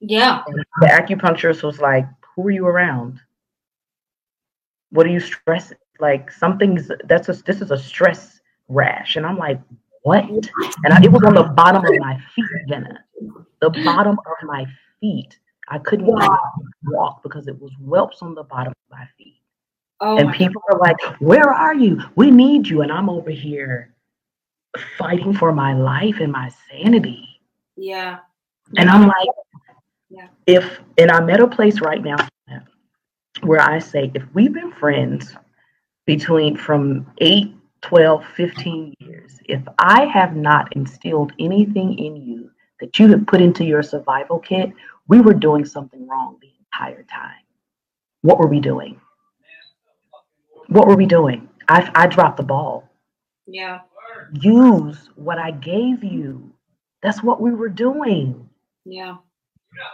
Yeah. 0.00 0.42
the 0.80 0.86
acupuncturist 0.86 1.62
was 1.62 1.80
like, 1.80 2.06
Who 2.34 2.46
are 2.46 2.50
you 2.50 2.66
around? 2.66 3.20
What 4.90 5.06
are 5.06 5.10
you 5.10 5.20
stressing? 5.20 5.78
Like 5.98 6.30
something's 6.30 6.90
that's 7.04 7.28
a 7.28 7.32
this 7.32 7.60
is 7.60 7.70
a 7.70 7.78
stress 7.78 8.40
rash. 8.68 9.16
And 9.16 9.26
I'm 9.26 9.38
like, 9.38 9.60
what? 10.02 10.24
And 10.24 10.92
I, 10.92 11.02
it 11.02 11.10
was 11.10 11.24
on 11.24 11.34
the 11.34 11.42
bottom 11.42 11.84
of 11.84 11.98
my 11.98 12.16
feet, 12.34 12.46
Jenna. 12.68 13.04
The 13.60 13.70
bottom 13.70 14.18
of 14.18 14.36
my 14.44 14.64
feet. 15.00 15.36
I 15.68 15.78
couldn't 15.78 16.06
wow. 16.06 16.38
walk 16.84 17.22
because 17.22 17.48
it 17.48 17.60
was 17.60 17.72
whelps 17.80 18.22
on 18.22 18.34
the 18.34 18.44
bottom 18.44 18.72
of 18.72 18.98
my 18.98 19.06
feet. 19.18 19.40
Oh 20.00 20.18
and 20.18 20.32
people 20.32 20.62
God. 20.68 20.76
are 20.76 20.80
like, 20.80 21.20
Where 21.20 21.48
are 21.52 21.74
you? 21.74 22.02
We 22.14 22.30
need 22.30 22.68
you. 22.68 22.82
And 22.82 22.92
I'm 22.92 23.08
over 23.08 23.30
here 23.30 23.94
fighting 24.98 25.32
for 25.32 25.52
my 25.52 25.74
life 25.74 26.20
and 26.20 26.32
my 26.32 26.50
sanity. 26.70 27.40
Yeah. 27.76 28.18
And 28.76 28.90
I'm 28.90 29.06
like, 29.06 29.28
yeah. 30.10 30.28
if, 30.46 30.80
and 30.98 31.10
I'm 31.10 31.30
at 31.30 31.40
a 31.40 31.46
place 31.46 31.80
right 31.80 32.02
now 32.02 32.16
where 33.42 33.60
I 33.60 33.78
say, 33.78 34.10
if 34.14 34.22
we've 34.34 34.52
been 34.52 34.72
friends 34.72 35.34
between 36.04 36.56
from 36.56 37.06
8, 37.18 37.54
12, 37.82 38.24
15 38.36 38.94
years, 39.00 39.38
if 39.44 39.62
I 39.78 40.06
have 40.06 40.34
not 40.34 40.74
instilled 40.74 41.32
anything 41.38 41.98
in 41.98 42.16
you 42.16 42.50
that 42.80 42.98
you 42.98 43.08
have 43.08 43.26
put 43.26 43.40
into 43.40 43.64
your 43.64 43.82
survival 43.82 44.38
kit, 44.38 44.72
we 45.08 45.20
were 45.20 45.34
doing 45.34 45.64
something 45.64 46.06
wrong 46.06 46.38
the 46.40 46.52
entire 46.58 47.04
time. 47.04 47.42
What 48.22 48.38
were 48.38 48.48
we 48.48 48.60
doing? 48.60 49.00
What 50.68 50.88
were 50.88 50.96
we 50.96 51.06
doing? 51.06 51.48
I, 51.68 51.90
I 51.94 52.06
dropped 52.06 52.36
the 52.36 52.42
ball. 52.42 52.88
Yeah. 53.46 53.80
Use 54.32 55.10
what 55.14 55.38
I 55.38 55.52
gave 55.52 56.02
you. 56.02 56.52
That's 57.02 57.22
what 57.22 57.40
we 57.40 57.52
were 57.52 57.68
doing. 57.68 58.48
Yeah. 58.84 59.16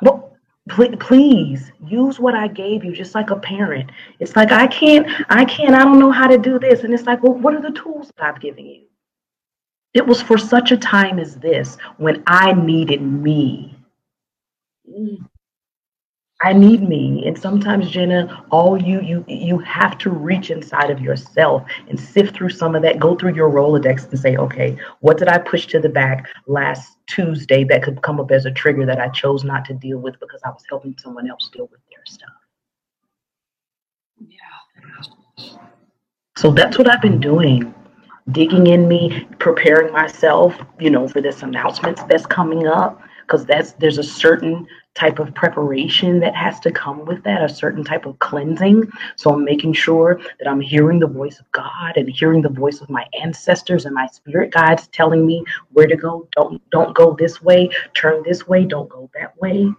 Well, 0.01 0.37
pl- 0.69 0.97
please 0.97 1.73
use 1.87 2.19
what 2.19 2.35
I 2.35 2.49
gave 2.49 2.85
you, 2.85 2.93
just 2.95 3.15
like 3.15 3.31
a 3.31 3.37
parent. 3.37 3.91
It's 4.21 4.37
like 4.37 4.53
I 4.53 4.67
can't, 4.67 5.07
I 5.29 5.45
can't, 5.45 5.75
I 5.75 5.85
don't 5.85 5.99
know 5.99 6.13
how 6.13 6.29
to 6.29 6.39
do 6.39 6.59
this, 6.59 6.85
and 6.85 6.95
it's 6.95 7.05
like, 7.05 7.23
well, 7.23 7.35
what 7.35 7.55
are 7.55 7.61
the 7.61 7.73
tools 7.79 8.11
that 8.17 8.25
I've 8.25 8.41
given 8.41 8.67
you? 8.67 8.85
It 9.95 10.07
was 10.07 10.23
for 10.23 10.39
such 10.39 10.73
a 10.73 10.77
time 10.77 11.19
as 11.19 11.37
this 11.37 11.77
when 11.99 12.23
I 12.27 12.53
needed 12.53 13.03
me. 13.03 13.72
I 16.45 16.53
need 16.53 16.83
me. 16.89 17.25
And 17.25 17.39
sometimes, 17.39 17.89
Jenna, 17.91 18.45
all 18.51 18.81
you 18.81 19.01
you 19.01 19.25
you 19.29 19.59
have 19.59 19.97
to 19.99 20.11
reach 20.11 20.51
inside 20.51 20.91
of 20.91 21.01
yourself 21.01 21.63
and 21.89 21.99
sift 21.99 22.35
through 22.35 22.51
some 22.51 22.75
of 22.75 22.83
that. 22.83 22.99
Go 22.99 23.15
through 23.15 23.35
your 23.35 23.49
Rolodex 23.49 24.11
and 24.11 24.19
say, 24.19 24.37
okay, 24.37 24.77
what 25.01 25.19
did 25.19 25.29
I 25.29 25.39
push 25.39 25.67
to 25.67 25.79
the 25.79 25.89
back 25.89 26.29
last 26.49 26.99
Tuesday 27.07 27.63
that 27.65 27.85
could 27.85 28.03
come 28.03 28.19
up 28.19 28.33
as 28.33 28.45
a 28.45 28.51
trigger 28.51 28.85
that 28.87 29.01
I 29.01 29.09
chose 29.09 29.45
not 29.45 29.65
to 29.67 29.75
deal 29.75 29.99
with 29.99 30.19
because 30.19 30.41
I 30.45 30.51
was 30.51 30.65
helping 30.69 30.97
someone 30.99 31.31
else 31.31 31.49
deal 31.53 31.69
with 31.71 31.81
their 31.91 32.03
stuff. 32.07 32.31
Yeah. 34.19 34.37
So 36.37 36.51
that's 36.51 36.77
what 36.77 36.91
I've 36.91 37.03
been 37.03 37.21
doing. 37.21 37.73
Digging 38.33 38.67
in 38.67 38.89
me, 38.89 39.29
preparing 39.39 39.93
myself, 39.93 40.57
you 40.81 40.91
know, 40.91 41.07
for 41.07 41.21
this 41.21 41.43
announcements 41.43 42.03
that's 42.05 42.27
coming 42.27 42.67
up 42.67 43.01
because 43.33 43.47
that's 43.47 43.73
there's 43.73 43.97
a 43.97 44.03
certain 44.03 44.67
type 44.95 45.19
of 45.19 45.35
preparation 45.35 46.21
that 46.21 46.37
has 46.37 46.61
to 46.61 46.71
come 46.71 47.07
with 47.07 47.25
that, 47.25 47.43
a 47.43 47.49
certain 47.49 47.83
type 47.83 48.05
of 48.05 48.19
cleansing. 48.19 48.87
So 49.17 49.33
I'm 49.33 49.43
making 49.43 49.73
sure 49.73 50.21
that 50.39 50.47
I'm 50.47 50.61
hearing 50.61 50.99
the 50.99 51.07
voice 51.07 51.41
of 51.41 51.51
God 51.53 51.97
and 51.97 52.11
hearing 52.11 52.43
the 52.43 52.51
voice 52.51 52.83
of 52.83 52.91
my 52.91 53.07
ancestors 53.19 53.87
and 53.87 53.95
my 53.95 54.07
spirit 54.09 54.53
guides 54.53 54.87
telling 54.89 55.25
me 55.25 55.43
where 55.71 55.87
to 55.87 55.97
go. 55.97 56.29
Don't 56.37 56.61
don't 56.69 56.95
go 56.95 57.17
this 57.19 57.41
way, 57.41 57.71
turn 57.95 58.23
this 58.23 58.47
way, 58.47 58.67
don't 58.67 58.91
go 58.91 59.09
that 59.15 59.35
way. 59.41 59.73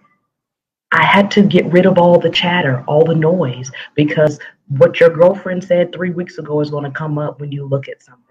I 0.91 1.03
had 1.03 1.29
to 1.31 1.43
get 1.43 1.71
rid 1.71 1.85
of 1.85 1.99
all 1.99 2.17
the 2.17 2.31
chatter, 2.31 2.83
all 2.87 3.05
the 3.05 3.15
noise, 3.15 3.71
because 3.93 4.39
what 4.69 4.99
your 4.99 5.09
girlfriend 5.11 5.63
said 5.63 5.93
three 5.93 6.11
weeks 6.11 6.39
ago 6.39 6.59
is 6.59 6.71
going 6.71 6.85
to 6.85 6.91
come 6.91 7.19
up 7.19 7.39
when 7.39 7.51
you 7.51 7.67
look 7.67 7.87
at 7.87 8.01
something. 8.01 8.23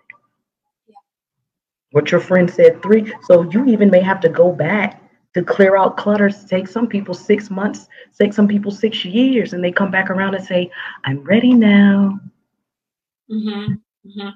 What 1.93 2.11
your 2.11 2.21
friend 2.21 2.50
said 2.50 2.83
three, 2.83 3.12
so 3.25 3.43
you 3.50 3.67
even 3.67 3.91
may 3.91 4.00
have 4.00 4.21
to 4.21 4.29
go 4.29 4.50
back 4.50 4.99
to 5.35 5.43
clear 5.43 5.77
out 5.77 5.97
clutters 5.97 6.45
take 6.45 6.69
some 6.69 6.87
people 6.87 7.15
six 7.15 7.51
months, 7.51 7.89
take 8.19 8.33
some 8.33 8.49
people 8.49 8.71
six 8.71 9.05
years, 9.05 9.53
and 9.53 9.65
they 9.65 9.73
come 9.73 9.91
back 9.91 10.11
around 10.11 10.35
and 10.35 10.45
say, 10.45 10.71
"I'm 11.05 11.23
ready 11.25 11.55
now." 11.55 12.21
Mm-hmm. 13.31 13.73
Mm-hmm. 14.09 14.29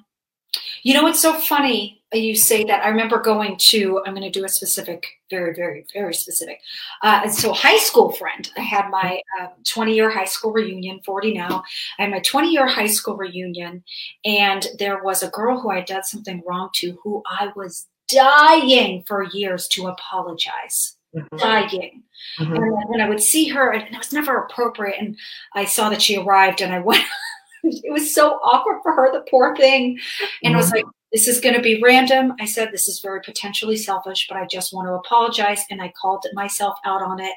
You 0.83 0.95
know, 0.95 1.07
it's 1.07 1.21
so 1.21 1.35
funny. 1.35 2.01
you 2.13 2.37
say 2.37 2.65
that, 2.65 2.85
I 2.85 2.89
remember 2.89 3.21
going 3.21 3.57
to, 3.59 4.01
I'm 4.07 4.15
going 4.15 4.31
to 4.31 4.39
do 4.39 4.45
a 4.45 4.49
specific, 4.49 5.05
very, 5.29 5.55
very, 5.55 5.85
very 5.93 6.15
specific. 6.15 6.61
Uh, 7.03 7.29
so, 7.29 7.53
high 7.53 7.79
school 7.79 8.13
friend, 8.13 8.49
I 8.57 8.61
had 8.61 8.89
my 8.91 9.21
20 9.69 9.91
uh, 9.91 9.95
year 9.95 10.11
high 10.11 10.25
school 10.25 10.53
reunion, 10.53 11.01
40 11.05 11.35
now. 11.35 11.65
I 11.99 12.03
had 12.03 12.13
my 12.13 12.21
20 12.21 12.51
year 12.51 12.67
high 12.67 12.87
school 12.87 13.17
reunion, 13.17 13.83
and 14.25 14.67
there 14.79 15.03
was 15.03 15.23
a 15.23 15.31
girl 15.31 15.61
who 15.61 15.71
I 15.71 15.81
did 15.81 16.05
something 16.05 16.43
wrong 16.47 16.71
to 16.77 16.97
who 17.03 17.23
I 17.27 17.51
was 17.57 17.87
dying 18.09 19.05
for 19.07 19.25
years 19.25 19.69
to 19.69 19.87
apologize. 19.87 20.97
Mm-hmm. 21.15 21.37
Dying. 21.37 22.03
Mm-hmm. 22.39 22.55
And 22.55 22.89
when 22.89 23.01
I 23.01 23.09
would 23.09 23.23
see 23.23 23.49
her, 23.49 23.73
and 23.73 23.83
it 23.83 23.99
was 23.99 24.13
never 24.13 24.45
appropriate, 24.45 24.97
and 24.99 25.17
I 25.55 25.65
saw 25.65 25.89
that 25.91 26.03
she 26.03 26.17
arrived, 26.17 26.61
and 26.61 26.73
I 26.73 26.81
went. 26.81 27.05
it 27.63 27.93
was 27.93 28.15
so 28.15 28.39
awkward 28.45 28.81
for 28.83 28.93
her, 28.93 29.13
the 29.13 29.25
poor 29.31 29.57
thing. 29.57 29.99
And 30.43 30.53
mm-hmm. 30.53 30.55
I 30.55 30.57
was 30.57 30.71
like, 30.71 30.85
this 31.13 31.29
is 31.29 31.41
going 31.41 31.55
to 31.55 31.63
be 31.63 31.81
random. 31.83 32.35
I 32.41 32.47
said, 32.47 32.71
this 32.73 32.89
is 32.89 33.01
very 33.01 33.21
potentially 33.21 33.77
selfish, 33.77 34.27
but 34.29 34.37
I 34.37 34.47
just 34.47 34.73
want 34.73 34.89
to 34.89 34.95
apologize. 34.95 35.65
And 35.71 35.81
I 35.81 35.93
called 36.01 36.27
myself 36.35 36.79
out 36.85 37.03
on 37.03 37.21
it 37.21 37.35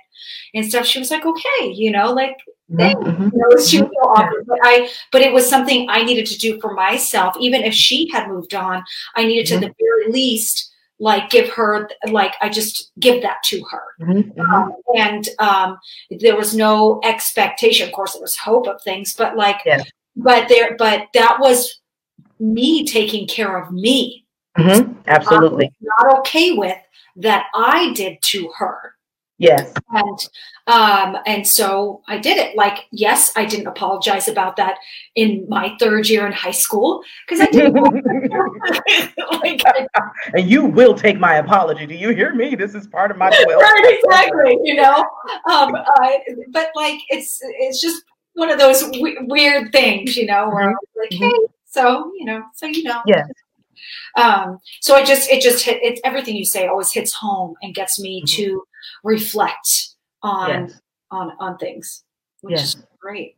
and 0.54 0.66
stuff. 0.66 0.86
She 0.86 1.00
was 1.00 1.12
like, 1.12 1.26
okay, 1.26 1.72
you 1.72 1.92
know, 1.92 2.12
like, 2.12 2.36
mm-hmm. 2.72 3.24
you 3.24 3.32
know, 3.34 3.64
she 3.64 3.82
was 3.82 3.92
so 3.92 4.10
awkward. 4.10 4.46
But 4.48 4.60
I, 4.64 4.90
but 5.12 5.22
it 5.22 5.34
was 5.34 5.48
something 5.48 5.88
I 5.90 6.04
needed 6.04 6.26
to 6.28 6.38
do 6.38 6.60
for 6.60 6.74
myself. 6.74 7.36
Even 7.40 7.62
if 7.62 7.74
she 7.74 8.10
had 8.12 8.28
moved 8.28 8.56
on, 8.56 8.84
I 9.16 9.26
needed 9.26 9.46
to, 9.48 9.56
mm-hmm. 9.56 9.66
at 9.66 9.76
the 9.78 9.84
very 9.84 10.12
least, 10.12 10.74
like 11.02 11.30
give 11.30 11.50
her 11.50 11.90
like 12.12 12.34
i 12.42 12.50
just 12.50 12.92
give 13.00 13.22
that 13.22 13.38
to 13.42 13.64
her 13.72 13.82
mm-hmm. 14.02 14.42
um, 14.54 14.74
and 14.98 15.30
um, 15.40 15.78
there 16.20 16.36
was 16.36 16.54
no 16.54 17.00
expectation 17.06 17.88
of 17.88 17.94
course 17.94 18.12
there 18.12 18.22
was 18.22 18.36
hope 18.36 18.68
of 18.68 18.82
things 18.82 19.14
but 19.14 19.38
like 19.38 19.62
yeah. 19.66 19.82
but 20.18 20.50
there 20.50 20.76
but 20.78 21.08
that 21.14 21.38
was 21.40 21.79
me 22.40 22.86
taking 22.86 23.28
care 23.28 23.62
of 23.62 23.72
me. 23.72 24.26
Mm-hmm. 24.58 24.94
Absolutely. 25.08 25.72
not 25.82 26.20
okay 26.20 26.54
with 26.54 26.78
that 27.18 27.46
I 27.54 27.94
did 27.94 28.18
to 28.24 28.52
her. 28.58 28.96
Yes. 29.40 29.74
And 29.90 30.30
um, 30.68 31.18
and 31.26 31.48
so 31.48 32.04
I 32.08 32.18
did 32.18 32.38
it. 32.38 32.58
Like, 32.58 32.88
yes, 32.92 33.32
I 33.38 33.46
didn't 33.46 33.68
apologize 33.68 34.28
about 34.28 34.58
that 34.58 34.78
in 35.16 35.46
my 35.48 35.76
third 35.80 36.10
year 36.10 36.28
in 36.28 36.34
high 36.34 36.52
school 36.52 37.02
because 37.26 37.40
I 37.40 37.50
didn't. 37.50 37.74
like, 39.42 39.62
and 40.34 40.48
you 40.48 40.66
will 40.66 40.94
take 40.94 41.20
my 41.20 41.36
apology. 41.36 41.86
Do 41.86 41.96
you 41.96 42.10
hear 42.10 42.36
me? 42.36 42.54
This 42.56 42.76
is 42.76 42.86
part 42.86 43.12
of 43.12 43.18
my 43.18 43.30
will. 43.30 43.60
right, 43.60 44.00
exactly. 44.04 44.60
You 44.62 44.76
know, 44.76 45.06
um, 45.50 45.74
uh, 45.74 46.10
but 46.52 46.68
like 46.76 47.00
it's 47.08 47.40
it's 47.42 47.82
just 47.82 48.04
one 48.34 48.52
of 48.52 48.60
those 48.60 48.82
w- 48.82 49.26
weird 49.28 49.72
things, 49.72 50.18
you 50.18 50.26
know, 50.26 50.50
where 50.50 50.72
mm-hmm. 50.72 51.00
like, 51.00 51.14
hey, 51.14 51.48
so, 51.70 52.12
you 52.18 52.26
know, 52.26 52.44
so 52.56 52.66
you 52.66 52.84
know. 52.84 53.02
Yeah. 53.06 53.26
Um, 54.18 54.60
so 54.82 54.98
it 54.98 55.06
just 55.06 55.30
it 55.30 55.42
just 55.42 55.64
hit 55.64 55.80
it's 55.82 56.02
everything 56.04 56.36
you 56.36 56.46
say 56.46 56.68
always 56.68 56.92
hits 56.92 57.14
home 57.14 57.56
and 57.62 57.74
gets 57.74 58.00
me 58.00 58.22
mm-hmm. 58.22 58.42
to 58.42 58.64
reflect 59.04 59.96
on 60.22 60.68
yes. 60.68 60.82
on 61.12 61.32
on 61.40 61.58
things, 61.58 62.04
which 62.42 62.58
yes. 62.58 62.76
is 62.76 62.84
great. 63.00 63.38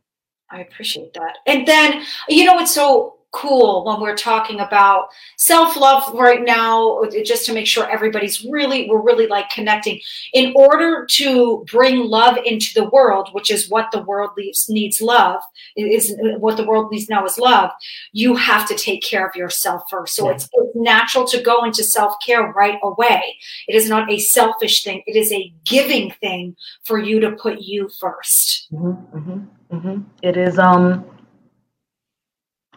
I 0.50 0.60
appreciate 0.60 1.14
that. 1.14 1.38
And 1.46 1.66
then 1.66 2.02
you 2.28 2.44
know 2.44 2.54
what's 2.54 2.74
so 2.74 3.18
cool 3.32 3.84
when 3.84 4.00
we're 4.00 4.16
talking 4.16 4.60
about 4.60 5.08
self-love 5.36 6.14
right 6.14 6.42
now 6.44 7.02
just 7.24 7.46
to 7.46 7.52
make 7.52 7.66
sure 7.66 7.90
everybody's 7.90 8.44
really 8.44 8.88
we're 8.88 9.02
really 9.02 9.26
like 9.26 9.48
connecting. 9.50 10.00
In 10.32 10.52
order 10.54 11.06
to 11.12 11.64
bring 11.70 12.04
love 12.04 12.38
into 12.44 12.74
the 12.74 12.88
world 12.90 13.30
which 13.32 13.50
is 13.50 13.68
what 13.68 13.90
the 13.90 14.02
world 14.02 14.30
needs 14.36 14.68
needs 14.68 15.00
love 15.00 15.40
is 15.76 16.14
what 16.38 16.56
the 16.56 16.66
world 16.66 16.90
needs 16.92 17.08
now 17.08 17.24
is 17.24 17.38
love 17.38 17.70
you 18.12 18.34
have 18.36 18.68
to 18.68 18.74
take 18.74 19.02
care 19.02 19.26
of 19.26 19.34
yourself 19.34 19.82
first. 19.90 20.14
So 20.14 20.26
yeah. 20.26 20.34
it's, 20.34 20.48
it's 20.52 20.76
natural 20.76 21.26
to 21.28 21.40
go 21.40 21.64
into 21.64 21.82
self-care 21.82 22.52
right 22.52 22.78
away. 22.82 23.22
It 23.68 23.74
is 23.74 23.88
not 23.88 24.10
a 24.10 24.18
selfish 24.18 24.84
thing. 24.84 25.02
It 25.06 25.16
is 25.16 25.32
a 25.32 25.52
giving 25.64 26.10
thing 26.20 26.56
for 26.84 26.98
you 26.98 27.20
to 27.20 27.32
put 27.32 27.60
you 27.60 27.88
1st 28.02 28.72
mm-hmm, 28.72 29.16
mm-hmm, 29.16 29.76
mm-hmm. 29.76 30.02
It 30.22 30.36
is 30.36 30.58
um 30.58 31.04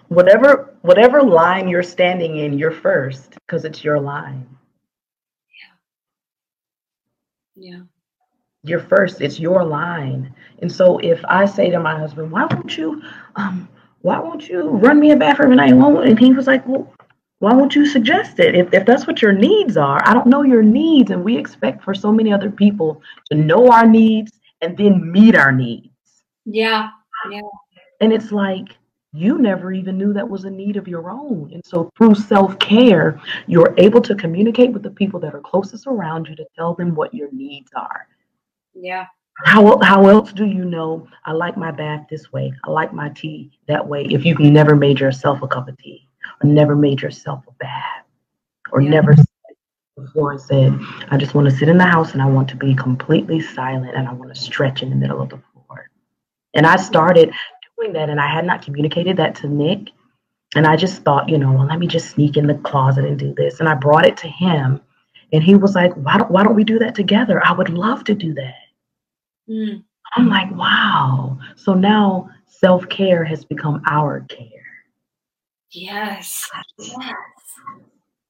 whatever 0.10 0.76
whatever 0.82 1.22
line 1.24 1.68
you're 1.68 1.84
standing 1.84 2.38
in, 2.38 2.58
you're 2.58 2.72
first 2.72 3.32
because 3.32 3.66
it's 3.66 3.84
your 3.84 4.00
line. 4.00 4.48
Yeah. 7.56 7.72
Yeah. 7.72 7.82
You're 8.64 8.80
first. 8.80 9.22
It's 9.22 9.40
your 9.40 9.64
line. 9.64 10.34
And 10.62 10.72
so 10.72 10.98
if 11.00 11.24
I 11.26 11.46
say 11.46 11.70
to 11.70 11.80
my 11.80 11.98
husband, 11.98 12.32
"Why 12.32 12.46
won't 12.46 12.78
you, 12.78 13.02
um, 13.36 13.68
why 14.02 14.20
won't 14.20 14.50
you 14.50 14.70
run 14.70 15.00
me 15.00 15.12
a 15.12 15.16
bath 15.16 15.40
every 15.40 15.56
night?" 15.56 15.74
And 15.74 16.20
he 16.20 16.34
was 16.34 16.48
like, 16.48 16.68
"Well, 16.68 16.92
why 17.40 17.54
won't 17.54 17.76
you 17.76 17.86
suggest 17.86 18.40
it? 18.40 18.56
If 18.56 18.74
if 18.74 18.86
that's 18.86 19.06
what 19.08 19.22
your 19.22 19.34
needs 19.34 19.78
are, 19.78 20.02
I 20.06 20.14
don't 20.14 20.28
know 20.28 20.44
your 20.44 20.64
needs, 20.64 21.12
and 21.12 21.24
we 21.24 21.38
expect 21.38 21.84
for 21.84 21.94
so 21.94 22.12
many 22.12 22.34
other 22.34 22.50
people 22.50 23.02
to 23.30 23.38
know 23.38 23.72
our 23.72 23.86
needs 23.86 24.32
and 24.62 24.78
then 24.78 25.12
meet 25.12 25.36
our 25.36 25.52
needs." 25.52 25.90
Yeah. 26.46 26.90
Yeah. 27.32 27.42
And 28.02 28.14
it's 28.14 28.32
like 28.32 28.70
you 29.16 29.38
never 29.38 29.72
even 29.72 29.98
knew 29.98 30.14
that 30.14 30.30
was 30.30 30.44
a 30.44 30.50
need 30.50 30.78
of 30.78 30.88
your 30.88 31.10
own. 31.10 31.52
And 31.54 31.64
so 31.66 31.90
through 31.98 32.16
self 32.16 32.58
care, 32.60 33.20
you're 33.48 33.74
able 33.78 34.02
to 34.02 34.16
communicate 34.16 34.72
with 34.72 34.84
the 34.84 34.92
people 34.92 35.20
that 35.22 35.34
are 35.34 35.42
closest 35.42 35.88
around 35.88 36.28
you 36.28 36.36
to 36.36 36.46
tell 36.56 36.74
them 36.74 36.96
what 36.96 37.14
your 37.14 37.32
needs 37.32 37.72
are. 37.76 38.08
Yeah. 38.74 39.06
How, 39.44 39.80
how 39.82 40.08
else 40.08 40.32
do 40.32 40.46
you 40.46 40.64
know 40.64 41.08
I 41.26 41.34
like 41.34 41.58
my 41.58 41.72
bath 41.72 42.08
this 42.10 42.32
way? 42.32 42.54
I 42.64 42.72
like 42.72 42.94
my 42.94 43.10
tea 43.10 43.52
that 43.68 43.86
way 43.86 44.06
if 44.06 44.26
you've 44.26 44.40
never 44.40 44.76
made 44.76 45.00
yourself 45.00 45.42
a 45.42 45.48
cup 45.48 45.68
of 45.68 45.78
tea 45.78 46.08
or 46.42 46.50
never 46.50 46.76
made 46.76 47.02
yourself 47.02 47.44
a 47.48 47.52
bath 47.54 48.06
or 48.72 48.82
yeah. 48.82 48.92
never 48.92 49.16
before 49.98 50.32
and 50.32 50.42
said, 50.42 50.78
I 51.10 51.18
just 51.18 51.34
want 51.34 51.50
to 51.50 51.56
sit 51.56 51.70
in 51.70 51.78
the 51.78 51.86
house 51.86 52.14
and 52.14 52.22
I 52.22 52.26
want 52.26 52.50
to 52.50 52.58
be 52.58 52.76
completely 52.76 53.40
silent 53.40 53.96
and 53.96 54.08
I 54.08 54.14
want 54.14 54.34
to 54.34 54.40
stretch 54.40 54.84
in 54.84 54.90
the 54.90 54.96
middle 54.96 55.22
of 55.22 55.30
the 55.30 55.42
floor. 55.54 55.90
And 56.54 56.66
I 56.66 56.76
started 56.76 57.34
doing 57.78 57.94
that 57.94 58.10
and 58.10 58.20
I 58.20 58.28
had 58.28 58.46
not 58.46 58.62
communicated 58.62 59.18
that 59.18 59.36
to 59.36 59.48
Nick. 59.48 59.90
And 60.56 60.66
I 60.66 60.76
just 60.76 61.04
thought, 61.04 61.28
you 61.28 61.38
know, 61.38 61.52
well, 61.52 61.68
let 61.68 61.80
me 61.80 61.88
just 61.88 62.12
sneak 62.12 62.38
in 62.38 62.48
the 62.48 62.56
closet 62.56 63.04
and 63.04 63.20
do 63.20 63.34
this. 63.34 63.60
And 63.60 63.68
I 63.68 63.76
brought 63.76 64.06
it 64.06 64.16
to 64.18 64.28
him. 64.28 64.80
And 65.34 65.44
he 65.44 65.56
was 65.56 65.76
like, 65.76 65.94
why 65.96 66.18
don't, 66.18 66.32
why 66.32 66.44
don't 66.44 66.56
we 66.56 66.64
do 66.64 66.80
that 66.80 66.96
together? 66.96 67.46
I 67.46 67.52
would 67.52 67.70
love 67.70 68.04
to 68.06 68.16
do 68.16 68.34
that. 68.36 68.54
Mm. 69.50 69.84
I'm 70.16 70.30
like, 70.30 70.50
wow. 70.56 71.38
So 71.56 71.74
now 71.74 72.30
self 72.48 72.88
care 72.88 73.24
has 73.26 73.44
become 73.44 73.82
our 73.88 74.22
care. 74.22 74.48
Yes. 75.72 76.50
Yes. 76.80 77.14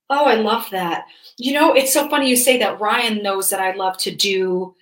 Oh, 0.10 0.26
I 0.26 0.36
love 0.36 0.68
that. 0.72 1.06
You 1.38 1.54
know, 1.54 1.74
it's 1.74 1.94
so 1.94 2.10
funny 2.10 2.30
you 2.30 2.36
say 2.36 2.58
that. 2.58 2.80
Ryan 2.80 3.22
knows 3.22 3.50
that 3.50 3.60
I 3.60 3.76
love 3.76 3.98
to 4.00 4.16
do 4.16 4.76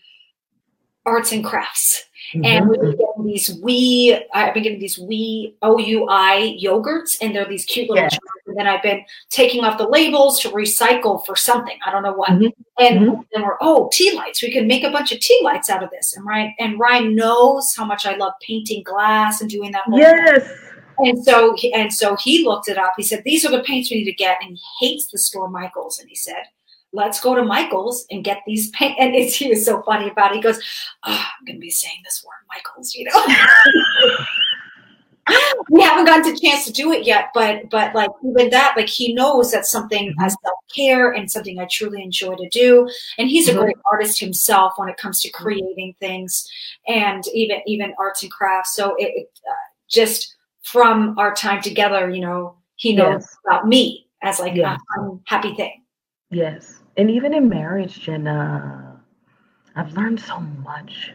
arts 1.05 1.31
and 1.31 1.43
crafts. 1.43 2.05
Mm-hmm. 2.33 2.45
And 2.45 2.69
we've 2.69 2.79
been 2.79 2.91
getting 2.91 3.25
these 3.25 3.59
wee, 3.61 4.19
I've 4.33 4.53
been 4.53 4.63
getting 4.63 4.79
these 4.79 4.97
wee 4.97 5.55
OUI 5.63 6.59
yogurts, 6.61 7.17
and 7.21 7.35
they're 7.35 7.47
these 7.47 7.65
cute 7.65 7.89
little. 7.89 8.05
Yeah. 8.05 8.17
And 8.47 8.57
then 8.57 8.67
I've 8.67 8.83
been 8.83 9.03
taking 9.29 9.63
off 9.63 9.77
the 9.77 9.87
labels 9.87 10.39
to 10.41 10.49
recycle 10.49 11.25
for 11.25 11.35
something. 11.35 11.77
I 11.85 11.91
don't 11.91 12.03
know 12.03 12.13
what. 12.13 12.29
Mm-hmm. 12.29 12.83
And 12.83 12.99
mm-hmm. 12.99 13.21
then 13.33 13.43
we're 13.43 13.57
oh 13.61 13.89
tea 13.91 14.13
lights. 14.13 14.41
We 14.41 14.51
can 14.51 14.67
make 14.67 14.83
a 14.83 14.91
bunch 14.91 15.11
of 15.11 15.19
tea 15.19 15.39
lights 15.43 15.69
out 15.69 15.83
of 15.83 15.89
this. 15.91 16.15
And 16.15 16.25
Ryan 16.25 16.53
and 16.59 16.79
Ryan 16.79 17.15
knows 17.15 17.73
how 17.75 17.85
much 17.85 18.05
I 18.05 18.15
love 18.15 18.33
painting 18.41 18.83
glass 18.83 19.41
and 19.41 19.49
doing 19.49 19.71
that. 19.71 19.83
yes. 19.91 20.47
Thing. 20.47 20.57
And 20.99 21.23
so 21.23 21.55
and 21.73 21.91
so 21.91 22.15
he 22.15 22.43
looked 22.43 22.69
it 22.69 22.77
up. 22.77 22.93
He 22.97 23.03
said 23.03 23.23
these 23.23 23.45
are 23.45 23.51
the 23.51 23.63
paints 23.63 23.89
we 23.89 23.97
need 23.97 24.05
to 24.05 24.13
get, 24.13 24.37
and 24.41 24.51
he 24.51 24.61
hates 24.79 25.07
the 25.07 25.17
store 25.17 25.49
Michaels. 25.49 25.99
And 25.99 26.07
he 26.07 26.15
said 26.15 26.43
let's 26.93 27.19
go 27.19 27.35
to 27.35 27.43
Michael's 27.43 28.05
and 28.09 28.23
get 28.23 28.41
these 28.47 28.69
paint. 28.71 28.95
And 28.99 29.13
it's, 29.15 29.35
he 29.35 29.49
was 29.49 29.65
so 29.65 29.81
funny 29.81 30.09
about 30.09 30.31
it. 30.31 30.35
He 30.35 30.41
goes, 30.41 30.59
oh, 31.03 31.25
I'm 31.39 31.45
going 31.45 31.57
to 31.57 31.61
be 31.61 31.69
saying 31.69 31.97
this 32.03 32.23
word, 32.25 32.45
Michael's, 32.49 32.95
you 32.95 33.05
know. 33.05 33.25
we 35.69 35.81
haven't 35.81 36.05
gotten 36.05 36.33
a 36.33 36.37
chance 36.37 36.65
to 36.65 36.71
do 36.71 36.91
it 36.91 37.05
yet, 37.05 37.29
but 37.33 37.69
but 37.69 37.95
like 37.95 38.09
even 38.25 38.49
that, 38.49 38.73
like 38.75 38.89
he 38.89 39.13
knows 39.13 39.51
that's 39.51 39.71
something 39.71 40.09
mm-hmm. 40.09 40.23
as 40.23 40.35
self 40.43 40.59
care 40.75 41.11
and 41.11 41.31
something 41.31 41.59
I 41.59 41.67
truly 41.71 42.03
enjoy 42.03 42.35
to 42.35 42.49
do. 42.49 42.89
And 43.17 43.29
he's 43.29 43.47
mm-hmm. 43.47 43.57
a 43.57 43.61
great 43.61 43.77
artist 43.89 44.19
himself 44.19 44.73
when 44.75 44.89
it 44.89 44.97
comes 44.97 45.21
to 45.21 45.29
mm-hmm. 45.29 45.43
creating 45.43 45.95
things 45.99 46.45
and 46.89 47.23
even 47.33 47.61
even 47.65 47.93
arts 47.97 48.21
and 48.23 48.31
crafts. 48.31 48.75
So 48.75 48.95
it, 48.95 49.11
it 49.15 49.39
uh, 49.49 49.53
just 49.89 50.35
from 50.63 51.17
our 51.17 51.33
time 51.33 51.61
together, 51.61 52.09
you 52.09 52.19
know, 52.19 52.57
he 52.75 52.93
knows 52.93 53.21
yes. 53.21 53.37
about 53.47 53.65
me 53.65 54.07
as 54.23 54.39
like 54.39 54.55
yes. 54.55 54.77
a 54.97 55.09
happy 55.25 55.55
thing. 55.55 55.83
Yes 56.31 56.82
and 56.97 57.09
even 57.09 57.33
in 57.33 57.49
marriage, 57.49 57.99
Jenna, 57.99 59.01
I've 59.75 59.93
learned 59.93 60.19
so 60.19 60.39
much 60.39 61.13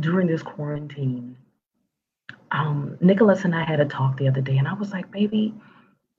during 0.00 0.26
this 0.26 0.42
quarantine. 0.42 1.36
Um, 2.50 2.96
Nicholas 3.00 3.44
and 3.44 3.54
I 3.54 3.64
had 3.64 3.80
a 3.80 3.84
talk 3.84 4.16
the 4.16 4.28
other 4.28 4.40
day, 4.40 4.56
and 4.56 4.68
I 4.68 4.74
was 4.74 4.92
like, 4.92 5.10
baby, 5.10 5.54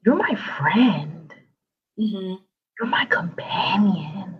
you're 0.06 0.16
my 0.16 0.36
friend. 0.36 1.34
Mm-hmm. 2.00 2.36
You're 2.80 2.90
my 2.90 3.06
companion. 3.06 4.36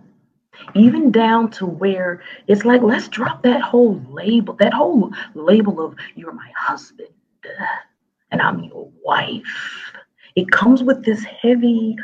Even 0.74 1.10
down 1.10 1.50
to 1.52 1.66
where 1.66 2.22
it's 2.46 2.64
like, 2.64 2.82
let's 2.82 3.08
drop 3.08 3.42
that 3.42 3.60
whole 3.60 4.02
label, 4.10 4.54
that 4.54 4.72
whole 4.72 5.12
label 5.34 5.80
of 5.80 5.96
you're 6.14 6.32
my 6.32 6.50
husband 6.56 7.08
and 8.30 8.42
I'm 8.42 8.62
your 8.64 8.90
wife. 9.04 9.92
It 10.34 10.50
comes 10.50 10.82
with 10.82 11.04
this 11.04 11.24
heavy 11.24 11.96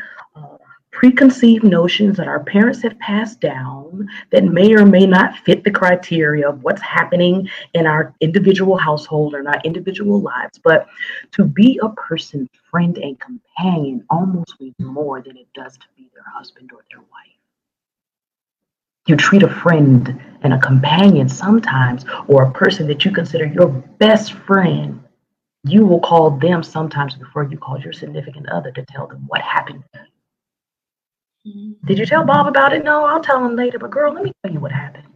preconceived 0.93 1.65
notions 1.65 2.17
that 2.19 2.29
our 2.29 2.45
parents 2.45 2.83
have 2.83 2.99
passed 2.99 3.41
down 3.41 4.07
that 4.31 4.45
may 4.45 4.75
or 4.75 4.85
may 4.85 5.07
not 5.07 5.37
fit 5.39 5.65
the 5.65 5.71
criteria 5.71 6.49
of 6.49 6.63
what's 6.63 6.83
happening 6.83 7.49
in 7.75 7.87
our 7.87 8.15
individual 8.21 8.77
household 8.77 9.35
or 9.35 9.41
in 9.41 9.47
our 9.47 9.61
individual 9.65 10.21
lives. 10.21 10.61
But 10.63 10.87
to 11.33 11.45
be 11.45 11.81
a 11.83 11.89
person, 11.89 12.49
friend, 12.71 12.97
and 12.99 13.19
companion 13.19 14.05
almost 14.11 14.55
means 14.61 14.75
more 14.79 15.23
than 15.23 15.37
it 15.37 15.49
does 15.55 15.77
to 15.79 15.87
be 15.97 16.11
their 16.15 16.25
husband 16.33 16.71
or 16.73 16.85
their 16.91 17.01
wife. 17.01 17.09
You 19.07 19.17
treat 19.17 19.43
a 19.43 19.49
friend 19.49 20.21
and 20.43 20.53
a 20.53 20.59
companion 20.59 21.29
sometimes, 21.29 22.05
or 22.29 22.45
a 22.45 22.53
person 22.53 22.87
that 22.89 23.05
you 23.05 23.11
consider 23.11 23.47
your 23.47 23.69
best 23.69 24.35
friend, 24.35 25.03
you 25.65 25.87
will 25.87 26.01
call 26.01 26.31
them 26.31 26.63
sometimes 26.63 27.15
before 27.15 27.45
you 27.45 27.57
call 27.57 27.81
your 27.81 27.93
significant 27.93 28.49
other 28.51 28.71
to 28.73 28.85
tell 28.85 29.07
them 29.07 29.25
what 29.27 29.41
happened. 29.41 29.83
Did 31.45 31.99
you 31.99 32.07
tell 32.07 32.25
Bob 32.25 32.47
about 32.47 32.73
it? 32.73 32.85
No, 32.85 33.05
I'll 33.05 33.23
tell 33.23 33.45
him 33.45 33.57
later. 33.57 33.79
But 33.79 33.91
girl, 33.91 34.13
let 34.13 34.23
me 34.23 34.33
tell 34.43 34.53
you 34.53 34.61
what 34.61 34.73
happened. 34.73 35.07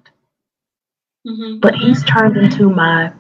Mm-hmm. 1.27 1.61
But 1.61 1.75
he's 1.75 2.05
turned 2.05 2.37
into 2.37 2.71
my 2.71 3.13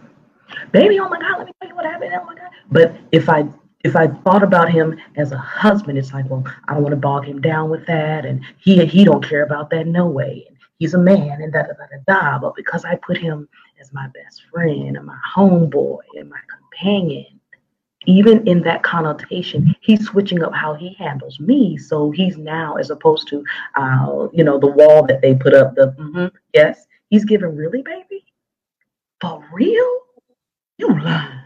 baby. 0.72 0.98
Oh 0.98 1.08
my 1.08 1.20
God, 1.20 1.38
let 1.38 1.46
me 1.46 1.52
tell 1.60 1.68
you 1.68 1.76
what 1.76 1.84
happened. 1.84 2.12
Oh 2.14 2.24
my 2.24 2.34
God. 2.34 2.50
But 2.70 2.96
if 3.12 3.28
I 3.28 3.46
if 3.84 3.94
I 3.94 4.08
thought 4.08 4.42
about 4.42 4.70
him 4.70 4.98
as 5.16 5.30
a 5.30 5.38
husband, 5.38 5.98
it's 5.98 6.12
like, 6.12 6.28
well, 6.28 6.44
I 6.66 6.74
don't 6.74 6.82
want 6.82 6.92
to 6.92 7.00
bog 7.00 7.24
him 7.24 7.40
down 7.40 7.70
with 7.70 7.86
that, 7.86 8.26
and 8.26 8.44
he 8.58 8.84
he 8.86 9.04
don't 9.04 9.24
care 9.24 9.44
about 9.44 9.70
that, 9.70 9.86
no 9.86 10.06
way. 10.06 10.44
And 10.48 10.56
he's 10.78 10.94
a 10.94 10.98
man, 10.98 11.40
and 11.40 11.52
da 11.52 11.62
da 11.62 11.68
da 11.68 11.86
da 11.90 12.30
da. 12.32 12.38
But 12.38 12.56
because 12.56 12.84
I 12.84 12.96
put 12.96 13.16
him 13.16 13.48
as 13.80 13.92
my 13.92 14.08
best 14.08 14.42
friend 14.52 14.96
and 14.96 15.06
my 15.06 15.18
homeboy 15.34 16.00
and 16.16 16.28
my 16.28 16.40
companion, 16.48 17.35
even 18.06 18.46
in 18.46 18.62
that 18.62 18.82
connotation, 18.82 19.74
he's 19.80 20.06
switching 20.06 20.42
up 20.42 20.54
how 20.54 20.74
he 20.74 20.94
handles 20.94 21.38
me. 21.40 21.76
So 21.76 22.10
he's 22.10 22.36
now, 22.36 22.76
as 22.76 22.90
opposed 22.90 23.28
to, 23.28 23.44
uh, 23.74 24.28
you 24.32 24.44
know, 24.44 24.58
the 24.58 24.70
wall 24.70 25.04
that 25.06 25.20
they 25.20 25.34
put 25.34 25.54
up, 25.54 25.74
the 25.74 25.94
mm-hmm, 25.98 26.26
yes, 26.54 26.86
he's 27.10 27.24
giving, 27.24 27.54
really, 27.54 27.82
baby? 27.82 28.24
For 29.20 29.44
real? 29.52 30.00
You 30.78 30.88
lie. 30.88 31.42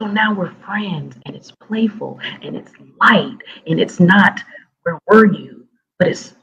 So 0.00 0.08
now 0.08 0.34
we're 0.34 0.52
friends 0.66 1.16
and 1.26 1.36
it's 1.36 1.52
playful 1.52 2.18
and 2.42 2.56
it's 2.56 2.72
light 3.00 3.38
and 3.66 3.80
it's 3.80 4.00
not, 4.00 4.40
where 4.82 4.98
were 5.06 5.26
you? 5.32 5.66
But 5.98 6.08
it's 6.08 6.34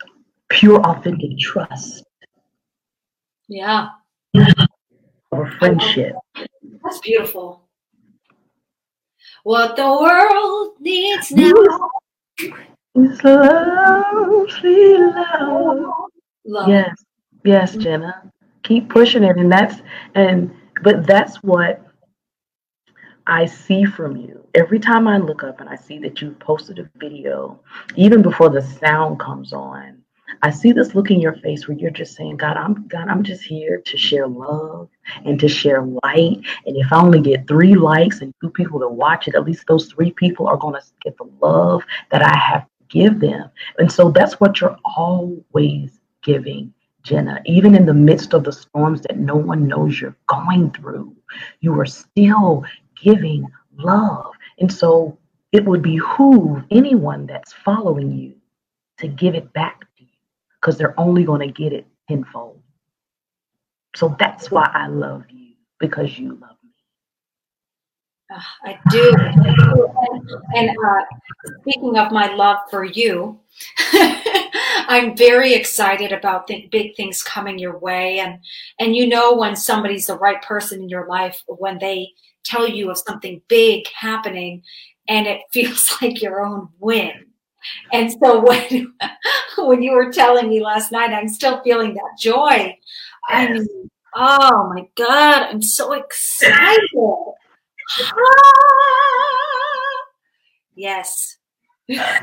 pure, 0.47 0.79
authentic 0.81 1.37
trust. 1.37 2.05
Yeah. 3.49 3.89
Our 5.31 5.51
friendship. 5.59 6.15
That's 6.83 6.99
beautiful. 6.99 7.68
What 9.43 9.75
the 9.75 9.87
world 9.87 10.73
needs 10.79 11.31
now 11.31 11.53
is 12.95 13.23
love, 13.23 14.05
love. 15.15 16.09
love. 16.45 16.69
Yes, 16.69 16.95
yes, 17.43 17.71
mm-hmm. 17.71 17.81
Jenna. 17.81 18.31
Keep 18.63 18.89
pushing 18.89 19.23
it, 19.23 19.37
and 19.37 19.51
that's 19.51 19.81
and 20.15 20.53
but 20.83 21.07
that's 21.07 21.37
what 21.37 21.81
I 23.27 23.45
see 23.45 23.85
from 23.85 24.17
you. 24.17 24.45
Every 24.55 24.79
time 24.79 25.07
I 25.07 25.17
look 25.17 25.43
up 25.43 25.61
and 25.61 25.69
I 25.69 25.75
see 25.75 25.99
that 25.99 26.21
you've 26.21 26.39
posted 26.39 26.79
a 26.79 26.89
video, 26.97 27.59
even 27.95 28.21
before 28.21 28.49
the 28.49 28.61
sound 28.61 29.19
comes 29.19 29.53
on, 29.53 29.98
I 30.41 30.51
see 30.51 30.71
this 30.71 30.95
look 30.95 31.11
in 31.11 31.21
your 31.21 31.35
face 31.35 31.67
where 31.67 31.77
you're 31.77 31.91
just 31.91 32.15
saying, 32.15 32.37
God, 32.37 32.57
I'm 32.57 32.87
God, 32.87 33.07
I'm 33.07 33.23
just 33.23 33.43
here 33.43 33.81
to 33.85 33.97
share 33.97 34.27
love 34.27 34.89
and 35.25 35.39
to 35.39 35.47
share 35.47 35.83
light. 35.83 36.41
And 36.65 36.77
if 36.77 36.91
I 36.91 37.01
only 37.01 37.21
get 37.21 37.47
three 37.47 37.75
likes 37.75 38.21
and 38.21 38.33
two 38.41 38.49
people 38.49 38.79
to 38.79 38.87
watch 38.87 39.27
it, 39.27 39.35
at 39.35 39.45
least 39.45 39.65
those 39.67 39.91
three 39.91 40.11
people 40.11 40.47
are 40.47 40.57
going 40.57 40.75
to 40.75 40.81
get 41.03 41.17
the 41.17 41.29
love 41.41 41.83
that 42.11 42.23
I 42.23 42.35
have 42.37 42.63
to 42.63 42.85
give 42.89 43.19
them. 43.19 43.49
And 43.77 43.91
so 43.91 44.11
that's 44.11 44.39
what 44.39 44.61
you're 44.61 44.77
always 44.83 45.99
giving, 46.23 46.73
Jenna. 47.03 47.41
Even 47.45 47.75
in 47.75 47.85
the 47.85 47.93
midst 47.93 48.33
of 48.33 48.43
the 48.43 48.53
storms 48.53 49.01
that 49.01 49.17
no 49.17 49.35
one 49.35 49.67
knows 49.67 49.99
you're 49.99 50.17
going 50.27 50.71
through, 50.71 51.15
you 51.61 51.79
are 51.79 51.85
still 51.85 52.63
giving 53.01 53.47
love. 53.77 54.33
And 54.59 54.71
so 54.71 55.17
it 55.51 55.65
would 55.65 55.81
behoove 55.81 56.63
anyone 56.71 57.25
that's 57.25 57.53
following 57.53 58.11
you 58.11 58.35
to 58.99 59.07
give 59.07 59.35
it 59.35 59.51
back 59.53 59.85
because 60.59 60.77
they're 60.77 60.99
only 60.99 61.23
going 61.23 61.45
to 61.47 61.53
get 61.53 61.73
it 61.73 61.87
tenfold. 62.07 62.61
So 63.95 64.15
that's 64.19 64.51
why 64.51 64.69
I 64.73 64.87
love 64.87 65.23
you 65.29 65.53
because 65.79 66.17
you 66.17 66.37
love 66.41 66.57
me. 66.63 66.69
Uh, 68.31 68.41
I 68.63 68.79
do. 68.91 69.15
And, 70.55 70.69
uh, 70.69 71.03
speaking 71.61 71.97
of 71.97 72.11
my 72.11 72.33
love 72.35 72.59
for 72.69 72.83
you, 72.83 73.39
I'm 74.87 75.17
very 75.17 75.53
excited 75.53 76.11
about 76.11 76.47
big 76.47 76.95
things 76.95 77.23
coming 77.23 77.57
your 77.57 77.79
way. 77.79 78.19
And, 78.19 78.39
and 78.79 78.95
you 78.95 79.07
know 79.07 79.35
when 79.35 79.55
somebody's 79.55 80.07
the 80.07 80.17
right 80.17 80.41
person 80.43 80.83
in 80.83 80.89
your 80.89 81.07
life, 81.07 81.43
when 81.47 81.79
they 81.79 82.09
tell 82.43 82.67
you 82.67 82.91
of 82.91 82.97
something 82.99 83.41
big 83.47 83.85
happening 83.87 84.63
and 85.07 85.25
it 85.25 85.41
feels 85.51 85.91
like 86.01 86.21
your 86.21 86.43
own 86.45 86.69
win 86.79 87.28
and 87.91 88.11
so 88.11 88.39
when 88.45 88.93
when 89.57 89.81
you 89.81 89.91
were 89.91 90.11
telling 90.11 90.49
me 90.49 90.61
last 90.61 90.91
night, 90.91 91.11
I'm 91.11 91.27
still 91.27 91.61
feeling 91.63 91.93
that 91.93 92.17
joy. 92.19 92.77
I 93.27 93.47
mean, 93.51 93.89
oh 94.15 94.71
my 94.73 94.87
God, 94.95 95.49
I'm 95.49 95.61
so 95.61 95.93
excited. 95.93 96.79
Ah! 98.01 98.19
yes. 100.75 101.38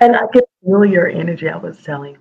And 0.01 0.15
I 0.15 0.21
can 0.33 0.43
feel 0.65 0.85
your 0.85 1.09
energy. 1.09 1.49
I 1.49 1.57
was 1.57 1.83
telling 1.83 2.17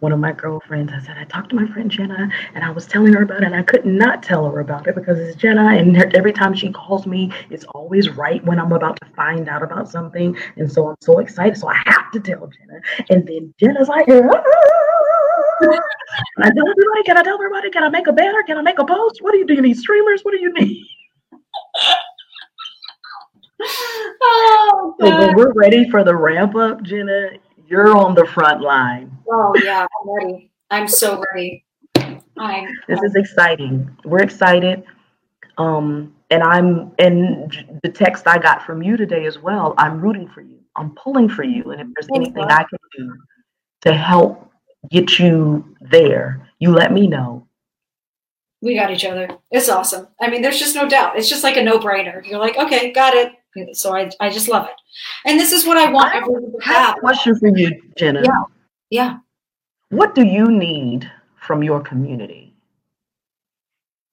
one 0.00 0.12
of 0.12 0.18
my 0.18 0.32
girlfriends, 0.32 0.92
I 0.92 1.00
said, 1.00 1.16
I 1.16 1.24
talked 1.24 1.50
to 1.50 1.56
my 1.56 1.66
friend 1.72 1.90
Jenna 1.90 2.28
and 2.54 2.64
I 2.64 2.70
was 2.70 2.86
telling 2.86 3.12
her 3.12 3.22
about 3.22 3.42
it. 3.42 3.46
And 3.46 3.54
I 3.54 3.62
could 3.62 3.86
not 3.86 4.22
tell 4.22 4.50
her 4.50 4.60
about 4.60 4.86
it 4.88 4.94
because 4.96 5.18
it's 5.18 5.36
Jenna. 5.36 5.66
And 5.76 5.96
every 6.16 6.32
time 6.32 6.54
she 6.54 6.72
calls 6.72 7.06
me, 7.06 7.32
it's 7.50 7.64
always 7.66 8.08
right 8.10 8.44
when 8.44 8.58
I'm 8.58 8.72
about 8.72 8.98
to 9.00 9.06
find 9.14 9.48
out 9.48 9.62
about 9.62 9.88
something. 9.88 10.36
And 10.56 10.70
so 10.70 10.88
I'm 10.88 10.96
so 11.00 11.20
excited. 11.20 11.56
So 11.56 11.68
I 11.68 11.80
have 11.86 12.10
to 12.12 12.20
tell 12.20 12.48
Jenna. 12.48 12.80
And 13.10 13.26
then 13.28 13.54
Jenna's 13.60 13.88
like, 13.88 14.06
ah! 14.08 14.42
and 15.60 16.44
I 16.44 16.50
tell 16.50 16.68
everybody, 16.68 17.02
can 17.04 17.16
I 17.16 17.22
tell 17.22 17.34
everybody? 17.34 17.70
Can 17.70 17.84
I 17.84 17.90
make 17.90 18.08
a 18.08 18.12
banner? 18.12 18.42
Can 18.44 18.58
I 18.58 18.62
make 18.62 18.78
a 18.80 18.84
post? 18.84 19.22
What 19.22 19.32
do 19.32 19.38
you 19.38 19.46
do? 19.46 19.54
You 19.54 19.62
need 19.62 19.76
streamers? 19.76 20.22
What 20.22 20.32
do 20.32 20.40
you 20.40 20.52
need? 20.54 20.84
oh, 24.22 24.94
so 25.00 25.18
when 25.18 25.34
we're 25.36 25.52
ready 25.52 25.88
for 25.90 26.04
the 26.04 26.14
ramp 26.14 26.54
up, 26.54 26.82
Jenna, 26.82 27.30
you're 27.66 27.96
on 27.96 28.14
the 28.14 28.26
front 28.26 28.60
line. 28.60 29.16
Oh 29.30 29.52
yeah, 29.62 29.86
I'm 30.00 30.10
ready. 30.10 30.50
I'm 30.70 30.88
so 30.88 31.22
ready. 31.34 31.64
I'm, 32.38 32.68
this 32.86 33.02
is 33.02 33.16
exciting. 33.16 33.90
We're 34.04 34.22
excited. 34.22 34.84
Um, 35.56 36.14
and 36.30 36.42
I'm 36.42 36.92
and 36.98 37.80
the 37.82 37.88
text 37.88 38.26
I 38.26 38.38
got 38.38 38.64
from 38.64 38.82
you 38.82 38.96
today 38.96 39.26
as 39.26 39.38
well. 39.38 39.74
I'm 39.76 40.00
rooting 40.00 40.28
for 40.28 40.40
you. 40.40 40.58
I'm 40.76 40.94
pulling 40.94 41.28
for 41.28 41.42
you. 41.42 41.70
And 41.70 41.80
if 41.80 41.88
there's 41.94 42.08
anything 42.14 42.44
I 42.44 42.64
can 42.64 42.78
do 42.96 43.14
to 43.82 43.94
help 43.94 44.50
get 44.90 45.18
you 45.18 45.76
there, 45.80 46.48
you 46.58 46.72
let 46.72 46.92
me 46.92 47.06
know. 47.06 47.46
We 48.60 48.74
got 48.74 48.90
each 48.90 49.04
other. 49.04 49.28
It's 49.50 49.68
awesome. 49.68 50.08
I 50.20 50.28
mean, 50.28 50.42
there's 50.42 50.58
just 50.58 50.74
no 50.74 50.88
doubt. 50.88 51.16
It's 51.16 51.28
just 51.28 51.44
like 51.44 51.56
a 51.56 51.62
no-brainer. 51.62 52.26
You're 52.26 52.40
like, 52.40 52.56
okay, 52.58 52.92
got 52.92 53.14
it. 53.14 53.32
So 53.72 53.94
I, 53.94 54.10
I 54.20 54.30
just 54.30 54.48
love 54.48 54.66
it. 54.66 54.74
And 55.24 55.38
this 55.38 55.52
is 55.52 55.66
what 55.66 55.76
I 55.76 55.90
want 55.90 56.14
I 56.14 56.18
everyone 56.18 56.52
to 56.52 56.58
have. 56.64 56.96
A 56.96 57.00
question 57.00 57.38
for 57.38 57.48
you, 57.48 57.80
Jenna. 57.96 58.22
Yeah. 58.24 58.42
Yeah. 58.90 59.18
What 59.90 60.14
do 60.14 60.24
you 60.24 60.50
need 60.50 61.10
from 61.40 61.62
your 61.62 61.80
community? 61.80 62.54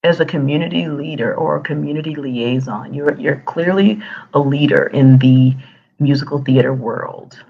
As 0.04 0.20
a 0.20 0.26
community 0.26 0.88
leader 0.88 1.36
or 1.36 1.58
a 1.58 1.62
community 1.62 2.16
liaison, 2.16 2.94
you're 2.94 3.16
you're 3.20 3.42
clearly 3.46 4.02
a 4.34 4.40
leader 4.40 4.88
in 4.88 5.18
the 5.18 5.56
musical 6.00 6.44
theater 6.44 6.74
world 6.74 7.44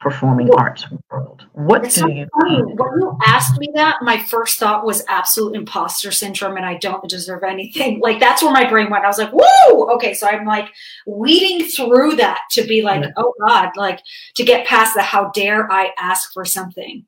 performing 0.00 0.50
arts 0.54 0.86
world. 1.10 1.46
What 1.52 1.82
do 1.82 2.12
you 2.12 2.26
funny. 2.40 2.62
When 2.62 3.00
you 3.00 3.18
asked 3.26 3.58
me 3.58 3.68
that, 3.74 3.98
my 4.02 4.18
first 4.18 4.58
thought 4.58 4.84
was 4.84 5.04
absolute 5.08 5.54
imposter 5.54 6.10
syndrome 6.10 6.56
and 6.56 6.64
I 6.64 6.78
don't 6.78 7.06
deserve 7.08 7.42
anything. 7.44 8.00
Like 8.00 8.18
that's 8.18 8.42
where 8.42 8.52
my 8.52 8.68
brain 8.68 8.88
went. 8.90 9.04
I 9.04 9.08
was 9.08 9.18
like, 9.18 9.30
whoa, 9.32 9.94
okay. 9.94 10.14
So 10.14 10.26
I'm 10.26 10.46
like 10.46 10.70
weeding 11.06 11.66
through 11.68 12.16
that 12.16 12.40
to 12.52 12.62
be 12.62 12.80
like, 12.82 13.02
yeah. 13.02 13.10
oh 13.18 13.34
God, 13.46 13.70
like 13.76 14.00
to 14.36 14.44
get 14.44 14.66
past 14.66 14.94
the 14.94 15.02
how 15.02 15.30
dare 15.30 15.70
I 15.70 15.92
ask 15.98 16.32
for 16.32 16.46
something. 16.46 17.04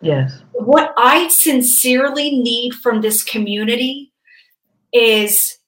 Yes. 0.00 0.42
What 0.52 0.92
I 0.98 1.28
sincerely 1.28 2.40
need 2.40 2.74
from 2.74 3.00
this 3.00 3.22
community 3.22 4.12
is 4.92 5.58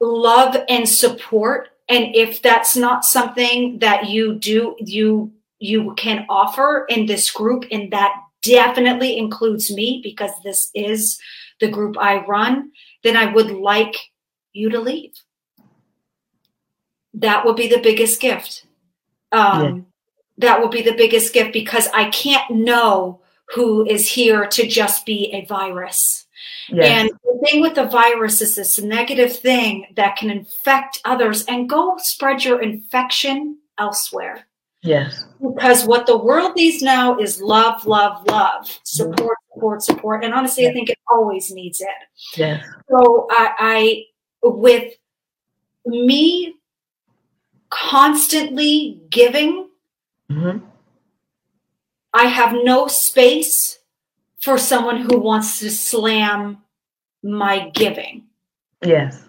love 0.00 0.56
and 0.68 0.86
support 0.86 1.68
and 1.88 2.14
if 2.14 2.42
that's 2.42 2.76
not 2.76 3.04
something 3.04 3.78
that 3.78 4.08
you 4.08 4.34
do 4.34 4.74
you 4.80 5.32
you 5.62 5.94
can 5.96 6.26
offer 6.28 6.84
in 6.88 7.06
this 7.06 7.30
group, 7.30 7.64
and 7.70 7.92
that 7.92 8.12
definitely 8.42 9.16
includes 9.16 9.72
me 9.72 10.00
because 10.02 10.30
this 10.42 10.70
is 10.74 11.20
the 11.60 11.68
group 11.68 11.96
I 11.98 12.24
run, 12.26 12.72
then 13.04 13.16
I 13.16 13.32
would 13.32 13.50
like 13.50 13.94
you 14.52 14.68
to 14.70 14.80
leave. 14.80 15.12
That 17.14 17.44
would 17.44 17.56
be 17.56 17.68
the 17.68 17.80
biggest 17.80 18.20
gift. 18.20 18.66
Um, 19.30 19.86
that 20.38 20.60
will 20.60 20.68
be 20.68 20.82
the 20.82 20.94
biggest 20.94 21.32
gift 21.32 21.52
because 21.52 21.88
I 21.94 22.10
can't 22.10 22.50
know 22.50 23.20
who 23.54 23.86
is 23.86 24.08
here 24.08 24.46
to 24.46 24.66
just 24.66 25.06
be 25.06 25.30
a 25.32 25.44
virus. 25.46 26.26
Yes. 26.68 26.86
And 26.86 27.10
the 27.24 27.46
thing 27.46 27.60
with 27.60 27.74
the 27.74 27.84
virus 27.84 28.40
is 28.40 28.56
this 28.56 28.80
negative 28.80 29.36
thing 29.36 29.86
that 29.94 30.16
can 30.16 30.30
infect 30.30 31.00
others 31.04 31.44
and 31.46 31.68
go 31.68 31.96
spread 31.98 32.44
your 32.44 32.60
infection 32.60 33.58
elsewhere. 33.78 34.46
Yes. 34.82 35.26
Because 35.40 35.84
what 35.84 36.06
the 36.06 36.16
world 36.16 36.56
needs 36.56 36.82
now 36.82 37.16
is 37.18 37.40
love, 37.40 37.86
love, 37.86 38.26
love, 38.26 38.66
support, 38.82 39.38
support, 39.52 39.82
support. 39.82 40.24
And 40.24 40.34
honestly, 40.34 40.66
I 40.66 40.72
think 40.72 40.90
it 40.90 40.98
always 41.08 41.52
needs 41.52 41.80
it. 41.80 41.88
Yes. 42.36 42.64
So 42.90 43.28
I, 43.30 43.54
I 43.58 44.04
with 44.42 44.92
me 45.86 46.56
constantly 47.70 49.00
giving, 49.08 49.68
mm-hmm. 50.30 50.64
I 52.12 52.24
have 52.24 52.52
no 52.64 52.88
space 52.88 53.78
for 54.40 54.58
someone 54.58 55.02
who 55.02 55.18
wants 55.18 55.60
to 55.60 55.70
slam 55.70 56.58
my 57.22 57.70
giving. 57.70 58.24
Yes. 58.84 59.22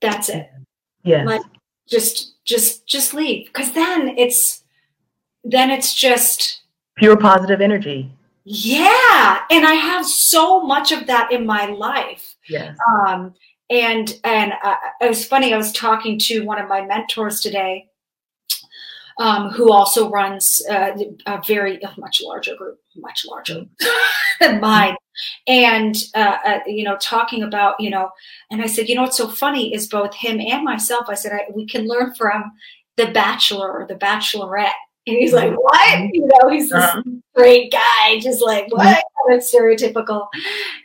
That's 0.00 0.28
it. 0.28 0.48
Yes. 1.02 1.26
Like 1.26 1.42
just 1.88 2.33
just 2.44 2.86
just 2.86 3.14
leave 3.14 3.46
because 3.46 3.72
then 3.72 4.16
it's 4.18 4.64
then 5.42 5.70
it's 5.70 5.94
just 5.94 6.62
pure 6.96 7.16
positive 7.16 7.60
energy. 7.60 8.10
Yeah, 8.44 9.40
and 9.50 9.66
I 9.66 9.72
have 9.72 10.04
so 10.06 10.62
much 10.62 10.92
of 10.92 11.06
that 11.06 11.32
in 11.32 11.46
my 11.46 11.66
life. 11.66 12.36
Yes. 12.48 12.76
Um 12.98 13.34
and 13.70 14.20
and 14.24 14.52
uh, 14.62 14.76
it 15.00 15.08
was 15.08 15.24
funny 15.24 15.54
i 15.54 15.56
was 15.56 15.72
talking 15.72 16.18
to 16.18 16.44
one 16.44 16.60
of 16.60 16.68
my 16.68 16.84
mentors 16.84 17.40
today 17.40 17.88
um, 19.18 19.50
who 19.50 19.70
also 19.70 20.10
runs 20.10 20.60
uh, 20.68 20.90
a 21.26 21.40
very 21.46 21.80
a 21.80 21.94
much 21.98 22.20
larger 22.22 22.56
group 22.56 22.78
much 22.96 23.24
larger 23.26 23.64
than 24.40 24.60
mine 24.60 24.96
and 25.46 25.96
uh, 26.14 26.36
uh, 26.44 26.60
you 26.66 26.84
know 26.84 26.96
talking 27.00 27.42
about 27.42 27.74
you 27.78 27.90
know 27.90 28.10
and 28.50 28.62
i 28.62 28.66
said 28.66 28.88
you 28.88 28.94
know 28.94 29.02
what's 29.02 29.16
so 29.16 29.28
funny 29.28 29.74
is 29.74 29.86
both 29.86 30.14
him 30.14 30.40
and 30.40 30.64
myself 30.64 31.06
i 31.08 31.14
said 31.14 31.32
I, 31.32 31.50
we 31.54 31.66
can 31.66 31.86
learn 31.86 32.14
from 32.14 32.52
the 32.96 33.06
bachelor 33.06 33.70
or 33.70 33.86
the 33.86 33.96
bachelorette 33.96 34.72
and 35.06 35.16
he's 35.16 35.32
like, 35.32 35.52
what? 35.52 35.98
You 36.12 36.26
know, 36.26 36.48
he's 36.48 36.70
this 36.70 36.82
uh-huh. 36.82 37.02
great 37.34 37.70
guy, 37.70 38.18
just 38.20 38.42
like, 38.42 38.72
what? 38.72 39.04
Kind 39.26 39.38
of 39.38 39.44
stereotypical. 39.44 40.28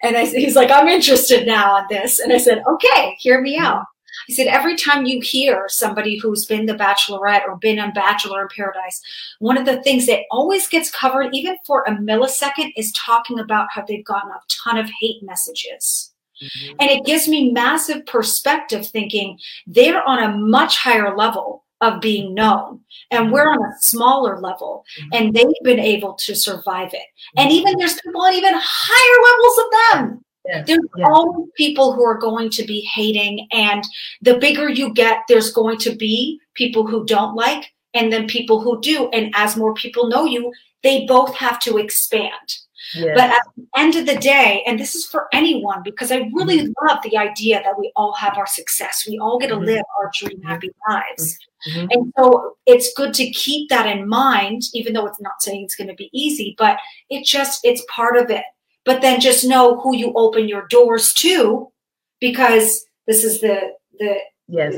And 0.03 0.17
I, 0.17 0.25
he's 0.25 0.55
like, 0.55 0.71
I'm 0.71 0.87
interested 0.87 1.47
now 1.47 1.75
on 1.75 1.85
this. 1.89 2.19
And 2.19 2.33
I 2.33 2.37
said, 2.37 2.63
okay, 2.67 3.15
hear 3.19 3.39
me 3.39 3.57
out. 3.57 3.85
I 4.29 4.33
said, 4.33 4.47
every 4.47 4.75
time 4.75 5.05
you 5.05 5.21
hear 5.21 5.65
somebody 5.69 6.17
who's 6.17 6.45
been 6.45 6.67
the 6.67 6.75
bachelorette 6.75 7.47
or 7.47 7.57
been 7.57 7.79
on 7.79 7.93
Bachelor 7.93 8.43
in 8.43 8.47
Paradise, 8.55 9.01
one 9.39 9.57
of 9.57 9.65
the 9.65 9.81
things 9.81 10.05
that 10.05 10.21
always 10.29 10.67
gets 10.67 10.91
covered, 10.91 11.33
even 11.33 11.57
for 11.65 11.83
a 11.83 11.95
millisecond, 11.95 12.71
is 12.77 12.91
talking 12.91 13.39
about 13.39 13.69
how 13.71 13.83
they've 13.87 14.05
gotten 14.05 14.29
a 14.29 14.39
ton 14.49 14.77
of 14.77 14.89
hate 15.01 15.23
messages. 15.23 16.13
Mm-hmm. 16.41 16.75
And 16.79 16.91
it 16.91 17.05
gives 17.05 17.27
me 17.27 17.51
massive 17.51 18.05
perspective 18.05 18.87
thinking 18.87 19.39
they're 19.65 20.07
on 20.07 20.23
a 20.23 20.37
much 20.37 20.77
higher 20.77 21.15
level 21.17 21.65
of 21.81 21.99
being 21.99 22.35
known. 22.35 22.81
And 23.09 23.31
we're 23.31 23.49
on 23.49 23.63
a 23.63 23.81
smaller 23.81 24.39
level, 24.39 24.85
mm-hmm. 24.99 25.09
and 25.13 25.33
they've 25.33 25.63
been 25.63 25.79
able 25.79 26.13
to 26.13 26.35
survive 26.35 26.93
it. 26.93 27.05
And 27.35 27.51
even 27.51 27.77
there's 27.77 27.99
people 27.99 28.25
at 28.25 28.35
even 28.35 28.53
higher 28.55 29.23
levels 29.31 29.57
of 29.57 30.09
them. 30.11 30.25
Yes, 30.49 30.67
there's 30.67 30.79
yes. 30.97 31.07
always 31.11 31.47
people 31.55 31.93
who 31.93 32.03
are 32.03 32.17
going 32.17 32.49
to 32.49 32.63
be 32.65 32.81
hating, 32.81 33.47
and 33.51 33.83
the 34.21 34.37
bigger 34.39 34.67
you 34.69 34.93
get, 34.93 35.19
there's 35.27 35.51
going 35.51 35.77
to 35.79 35.95
be 35.95 36.39
people 36.55 36.87
who 36.87 37.05
don't 37.05 37.35
like, 37.35 37.71
and 37.93 38.11
then 38.11 38.27
people 38.27 38.59
who 38.59 38.81
do. 38.81 39.09
And 39.09 39.31
as 39.35 39.55
more 39.55 39.73
people 39.73 40.09
know 40.09 40.25
you, 40.25 40.51
they 40.81 41.05
both 41.05 41.35
have 41.35 41.59
to 41.59 41.77
expand. 41.77 42.57
Yes. 42.95 43.11
But 43.13 43.29
at 43.29 43.43
the 43.55 43.67
end 43.77 43.95
of 43.95 44.07
the 44.07 44.15
day, 44.15 44.63
and 44.65 44.79
this 44.79 44.95
is 44.95 45.05
for 45.05 45.27
anyone, 45.31 45.83
because 45.83 46.11
I 46.11 46.29
really 46.33 46.61
mm-hmm. 46.61 46.87
love 46.87 46.99
the 47.03 47.17
idea 47.17 47.61
that 47.63 47.77
we 47.77 47.91
all 47.95 48.13
have 48.13 48.37
our 48.37 48.47
success. 48.47 49.05
We 49.07 49.19
all 49.19 49.37
get 49.37 49.49
to 49.49 49.55
mm-hmm. 49.55 49.65
live 49.65 49.83
our 49.99 50.09
dream 50.17 50.41
happy 50.41 50.71
lives. 50.87 51.37
Mm-hmm. 51.67 51.87
And 51.91 52.13
so 52.17 52.57
it's 52.65 52.91
good 52.95 53.13
to 53.15 53.29
keep 53.31 53.69
that 53.69 53.85
in 53.85 54.07
mind, 54.07 54.63
even 54.73 54.93
though 54.93 55.05
it's 55.05 55.21
not 55.21 55.41
saying 55.41 55.65
it's 55.65 55.75
going 55.75 55.89
to 55.89 55.93
be 55.93 56.09
easy, 56.13 56.55
but 56.57 56.79
it 57.09 57.25
just, 57.25 57.59
it's 57.63 57.83
part 57.93 58.17
of 58.17 58.31
it. 58.31 58.45
But 58.85 59.01
then 59.01 59.19
just 59.19 59.45
know 59.45 59.79
who 59.79 59.95
you 59.95 60.13
open 60.15 60.47
your 60.47 60.67
doors 60.67 61.13
to, 61.13 61.71
because 62.19 62.85
this 63.07 63.23
is 63.23 63.41
the, 63.41 63.73
the, 63.99 64.15
yes. 64.47 64.75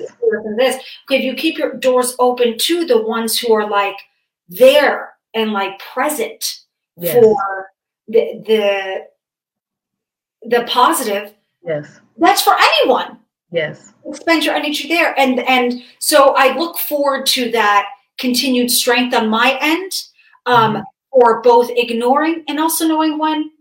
this. 0.57 0.83
If 1.09 1.23
you 1.23 1.33
keep 1.35 1.57
your 1.57 1.73
doors 1.73 2.15
open 2.19 2.57
to 2.57 2.85
the 2.85 3.01
ones 3.01 3.39
who 3.39 3.53
are 3.53 3.69
like 3.69 3.97
there 4.49 5.13
and 5.33 5.53
like 5.53 5.79
present 5.79 6.43
yes. 6.97 7.13
for 7.13 7.71
the, 8.07 8.43
the, 8.45 9.07
the 10.43 10.63
positive, 10.65 11.33
yes, 11.63 12.01
that's 12.17 12.41
for 12.41 12.55
anyone 12.59 13.17
Yes. 13.51 13.93
Spend 14.13 14.45
your 14.45 14.55
energy 14.55 14.87
there. 14.87 15.17
And 15.19 15.39
and 15.41 15.83
so 15.99 16.33
I 16.37 16.57
look 16.57 16.77
forward 16.77 17.25
to 17.27 17.51
that 17.51 17.89
continued 18.17 18.71
strength 18.71 19.13
on 19.13 19.29
my 19.29 19.57
end 19.61 19.91
um, 20.45 20.75
mm-hmm. 20.75 20.81
for 21.11 21.41
both 21.41 21.69
ignoring 21.75 22.43
and 22.47 22.59
also 22.59 22.87
knowing 22.87 23.17
when 23.17 23.51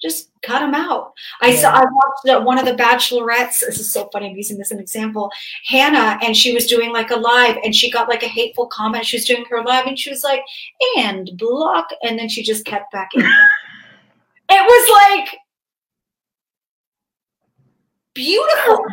just 0.00 0.30
cut 0.42 0.60
them 0.60 0.74
out. 0.74 1.12
I 1.40 1.48
yeah. 1.48 1.60
saw 1.60 1.70
I 1.70 1.84
watched 1.84 2.44
one 2.44 2.58
of 2.58 2.64
the 2.64 2.74
bachelorettes. 2.74 3.60
This 3.60 3.80
is 3.80 3.92
so 3.92 4.08
funny. 4.12 4.30
I'm 4.30 4.36
using 4.36 4.58
this 4.58 4.68
as 4.68 4.72
an 4.72 4.80
example. 4.80 5.30
Hannah, 5.66 6.18
and 6.22 6.36
she 6.36 6.54
was 6.54 6.66
doing 6.66 6.92
like 6.92 7.10
a 7.10 7.16
live, 7.16 7.56
and 7.64 7.74
she 7.74 7.90
got 7.90 8.08
like 8.08 8.22
a 8.22 8.28
hateful 8.28 8.66
comment. 8.66 9.06
She 9.06 9.16
was 9.16 9.24
doing 9.24 9.44
her 9.50 9.62
live, 9.62 9.86
and 9.86 9.98
she 9.98 10.10
was 10.10 10.22
like, 10.22 10.42
"And 10.98 11.30
block," 11.36 11.88
and 12.02 12.18
then 12.18 12.28
she 12.28 12.42
just 12.42 12.64
kept 12.64 12.92
back 12.92 13.10
in. 13.14 13.22
it 14.50 14.50
was 14.50 15.18
like 15.18 15.38
beautiful. 18.14 18.84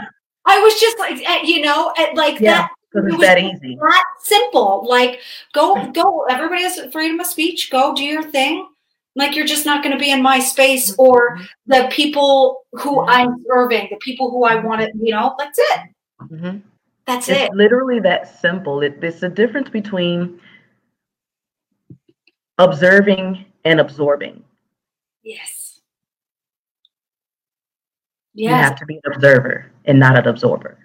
I 0.46 0.60
was 0.60 0.80
just 0.80 1.00
like, 1.00 1.22
eh, 1.28 1.42
you 1.44 1.62
know, 1.62 1.92
eh, 1.98 2.12
like 2.16 2.40
yeah, 2.40 2.68
that. 2.68 2.72
It's 2.94 3.22
that 3.22 3.40
easy. 3.40 3.76
That 3.76 4.06
simple. 4.22 4.86
Like, 4.88 5.20
go, 5.54 5.92
go. 5.92 6.26
Everybody 6.30 6.62
has 6.64 6.80
freedom 6.94 7.20
of 7.20 7.26
speech. 7.26 7.70
Go 7.70 7.94
do 7.94 8.04
your 8.04 8.24
thing. 8.24 8.68
Like, 9.16 9.36
you're 9.36 9.46
just 9.46 9.66
not 9.66 9.82
going 9.82 9.94
to 9.94 10.00
be 10.00 10.12
in 10.12 10.22
my 10.22 10.40
space 10.40 10.94
or 10.98 11.40
the 11.68 11.88
people 11.92 12.66
who 12.74 13.06
I'm 13.06 13.44
serving, 13.48 13.88
the 13.90 13.98
people 13.98 14.30
who 14.30 14.44
I 14.44 14.56
want 14.56 14.82
to, 14.82 14.92
you 15.00 15.12
know, 15.12 15.36
that's 15.38 15.58
it. 15.58 15.80
Mm-hmm. 16.22 16.58
That's 17.08 17.30
it's 17.30 17.40
it. 17.44 17.54
Literally 17.54 18.00
that 18.02 18.40
simple. 18.42 18.82
It, 18.82 18.98
it's 19.02 19.22
the 19.22 19.30
difference 19.30 19.70
between 19.70 20.42
observing 22.58 23.46
and 23.64 23.80
absorbing. 23.80 24.44
Yes. 25.24 25.80
Yes. 28.34 28.50
You 28.50 28.56
have 28.56 28.76
to 28.78 28.86
be 28.86 28.96
an 28.96 29.14
observer 29.14 29.72
and 29.86 29.98
not 29.98 30.18
an 30.18 30.28
absorber. 30.28 30.78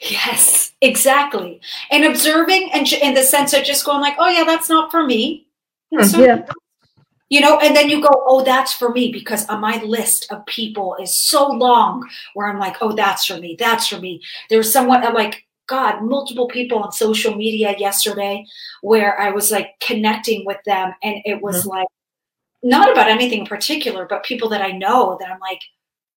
Yes, 0.00 0.72
exactly. 0.80 1.60
And 1.90 2.04
observing 2.04 2.70
and 2.72 2.90
in 2.90 3.12
the 3.12 3.22
sense 3.22 3.52
of 3.52 3.64
just 3.64 3.84
going 3.84 4.00
like, 4.00 4.14
oh 4.18 4.28
yeah, 4.28 4.44
that's 4.44 4.70
not 4.70 4.90
for 4.90 5.04
me. 5.04 5.46
And 5.92 6.06
so, 6.06 6.24
yeah. 6.24 6.46
You 7.28 7.40
know, 7.40 7.58
and 7.58 7.74
then 7.74 7.90
you 7.90 8.00
go, 8.00 8.22
oh, 8.26 8.44
that's 8.44 8.72
for 8.72 8.90
me 8.90 9.10
because 9.10 9.46
on 9.46 9.60
my 9.60 9.82
list 9.82 10.30
of 10.30 10.46
people 10.46 10.96
is 11.00 11.18
so 11.18 11.48
long 11.48 12.08
where 12.34 12.48
I'm 12.48 12.60
like, 12.60 12.76
oh, 12.80 12.92
that's 12.92 13.26
for 13.26 13.38
me. 13.38 13.56
That's 13.58 13.88
for 13.88 13.98
me. 13.98 14.22
There 14.48 14.58
was 14.58 14.72
someone 14.72 15.02
I'm 15.02 15.14
like, 15.14 15.44
God, 15.66 16.02
multiple 16.02 16.46
people 16.46 16.78
on 16.78 16.92
social 16.92 17.34
media 17.34 17.74
yesterday 17.78 18.46
where 18.82 19.18
I 19.20 19.30
was 19.30 19.50
like 19.50 19.70
connecting 19.80 20.44
with 20.46 20.58
them 20.64 20.94
and 21.02 21.16
it 21.24 21.42
was 21.42 21.62
mm-hmm. 21.62 21.70
like 21.70 21.88
not 22.62 22.90
about 22.90 23.08
anything 23.08 23.40
in 23.40 23.46
particular, 23.46 24.06
but 24.08 24.24
people 24.24 24.48
that 24.50 24.62
I 24.62 24.70
know 24.70 25.16
that 25.20 25.30
I'm 25.30 25.40
like, 25.40 25.60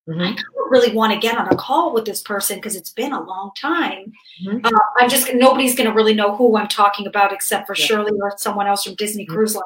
Mm-hmm. 0.10 0.22
I 0.22 0.34
don't 0.34 0.72
really 0.72 0.92
want 0.92 1.14
to 1.14 1.20
get 1.20 1.38
on 1.38 1.48
a 1.50 1.56
call 1.56 1.94
with 1.94 2.06
this 2.06 2.22
person 2.22 2.58
because 2.58 2.76
it's 2.76 2.90
been 2.90 3.14
a 3.14 3.22
long 3.22 3.52
time. 3.56 4.12
Mm-hmm. 4.44 4.66
Uh, 4.66 4.80
I'm 4.98 5.10
just 5.10 5.32
nobody's 5.36 5.76
going 5.76 5.88
to 5.88 5.96
really 5.96 6.16
know 6.16 6.36
who 6.36 6.58
I'm 6.58 6.68
talking 6.68 7.06
about 7.06 7.32
except 7.32 7.68
for 7.68 7.76
yeah. 7.78 7.86
Shirley 7.86 8.12
or 8.20 8.34
someone 8.38 8.68
else 8.68 8.84
from 8.84 8.96
Disney 8.96 9.26
mm-hmm. 9.26 9.36
Cruise 9.36 9.56
Line. 9.56 9.64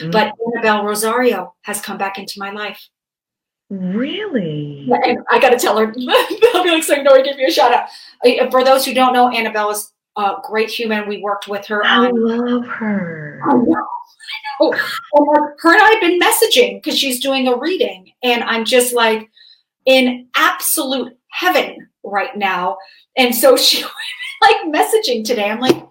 Mm-hmm. 0.00 0.10
But 0.10 0.32
Annabelle 0.54 0.84
Rosario 0.84 1.54
has 1.62 1.80
come 1.80 1.96
back 1.96 2.18
into 2.18 2.38
my 2.38 2.50
life. 2.50 2.88
Really? 3.70 4.88
And 5.04 5.18
I 5.30 5.40
got 5.40 5.50
to 5.50 5.58
tell 5.58 5.78
her. 5.78 5.86
I'll 6.54 6.62
be 6.62 6.70
like, 6.70 6.84
so 6.84 7.02
no, 7.02 7.12
I 7.12 7.22
give 7.22 7.38
you 7.38 7.46
a 7.48 7.50
shout 7.50 7.72
out. 7.72 7.88
For 8.50 8.64
those 8.64 8.84
who 8.84 8.94
don't 8.94 9.12
know, 9.12 9.28
Annabelle 9.30 9.70
is 9.70 9.92
a 10.16 10.34
great 10.42 10.70
human. 10.70 11.08
We 11.08 11.22
worked 11.22 11.48
with 11.48 11.66
her. 11.66 11.84
I 11.84 12.06
on, 12.06 12.12
love 12.14 12.66
her. 12.66 13.40
I 13.44 13.54
know. 13.54 13.86
I 14.60 14.60
know. 14.60 14.72
her 15.58 15.72
and 15.72 15.82
I 15.82 15.90
have 15.90 16.00
been 16.00 16.20
messaging 16.20 16.82
because 16.82 16.98
she's 16.98 17.20
doing 17.20 17.48
a 17.48 17.56
reading, 17.56 18.12
and 18.22 18.44
I'm 18.44 18.64
just 18.64 18.94
like 18.94 19.30
in 19.86 20.28
absolute 20.36 21.16
heaven 21.30 21.88
right 22.04 22.36
now. 22.36 22.76
And 23.16 23.34
so 23.34 23.56
she 23.56 23.82
like 24.42 24.56
messaging 24.66 25.24
today. 25.24 25.50
I'm 25.50 25.60
like, 25.60 25.82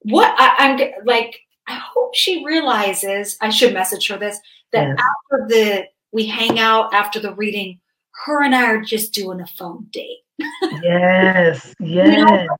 what? 0.00 0.34
I, 0.38 0.54
am 0.58 0.90
like, 1.04 1.38
I 1.68 1.74
hope 1.74 2.14
she 2.14 2.44
realizes 2.44 3.36
I 3.40 3.50
should 3.50 3.74
message 3.74 4.08
her 4.08 4.16
this 4.16 4.38
that 4.72 4.88
yes. 4.88 4.98
after 4.98 5.46
the 5.48 5.84
we 6.12 6.26
hang 6.26 6.58
out 6.58 6.92
after 6.92 7.20
the 7.20 7.34
reading, 7.34 7.80
her 8.24 8.42
and 8.42 8.54
I 8.54 8.64
are 8.64 8.82
just 8.82 9.14
doing 9.14 9.40
a 9.40 9.46
phone 9.46 9.86
date. 9.90 10.18
yes, 10.82 11.74
yes. 11.80 12.48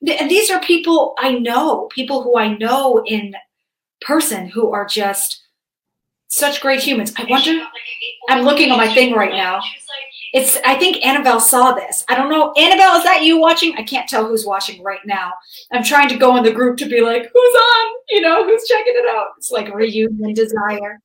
You 0.00 0.12
know, 0.12 0.16
and 0.20 0.30
these 0.30 0.48
are 0.50 0.60
people 0.60 1.14
I 1.18 1.38
know, 1.38 1.88
people 1.92 2.22
who 2.22 2.38
I 2.38 2.56
know 2.56 3.02
in 3.04 3.34
person 4.00 4.46
who 4.46 4.70
are 4.70 4.86
just 4.86 5.42
such 6.28 6.60
great 6.60 6.80
humans. 6.80 7.12
I 7.16 7.24
wonder. 7.24 7.66
I'm 8.28 8.44
looking 8.44 8.70
on 8.70 8.78
my 8.78 8.92
thing 8.94 9.12
right 9.14 9.32
now. 9.32 9.60
It's. 10.32 10.58
I 10.64 10.76
think 10.76 11.04
Annabelle 11.04 11.40
saw 11.40 11.72
this. 11.72 12.04
I 12.08 12.14
don't 12.14 12.30
know. 12.30 12.52
Annabelle, 12.52 12.96
is 12.96 13.04
that 13.04 13.22
you 13.22 13.38
watching? 13.38 13.74
I 13.76 13.82
can't 13.82 14.08
tell 14.08 14.26
who's 14.26 14.46
watching 14.46 14.82
right 14.82 15.04
now. 15.06 15.32
I'm 15.72 15.84
trying 15.84 16.08
to 16.08 16.16
go 16.16 16.36
in 16.36 16.44
the 16.44 16.52
group 16.52 16.76
to 16.78 16.88
be 16.88 17.00
like, 17.00 17.22
who's 17.22 17.54
on? 17.54 17.86
You 18.10 18.20
know, 18.20 18.44
who's 18.44 18.66
checking 18.66 18.94
it 18.96 19.08
out? 19.14 19.28
It's 19.38 19.50
like 19.50 19.74
reunion 19.74 20.34
desire. 20.34 21.00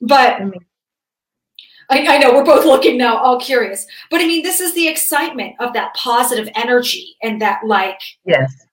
But 0.00 0.40
I, 1.90 2.06
I 2.06 2.18
know 2.18 2.34
we're 2.34 2.44
both 2.44 2.64
looking 2.64 2.98
now, 2.98 3.16
all 3.16 3.40
curious. 3.40 3.86
But 4.10 4.20
I 4.20 4.26
mean, 4.26 4.42
this 4.42 4.60
is 4.60 4.74
the 4.74 4.88
excitement 4.88 5.54
of 5.60 5.72
that 5.74 5.94
positive 5.94 6.48
energy 6.54 7.16
and 7.22 7.40
that 7.40 7.60
like. 7.64 8.00
Yes. 8.24 8.66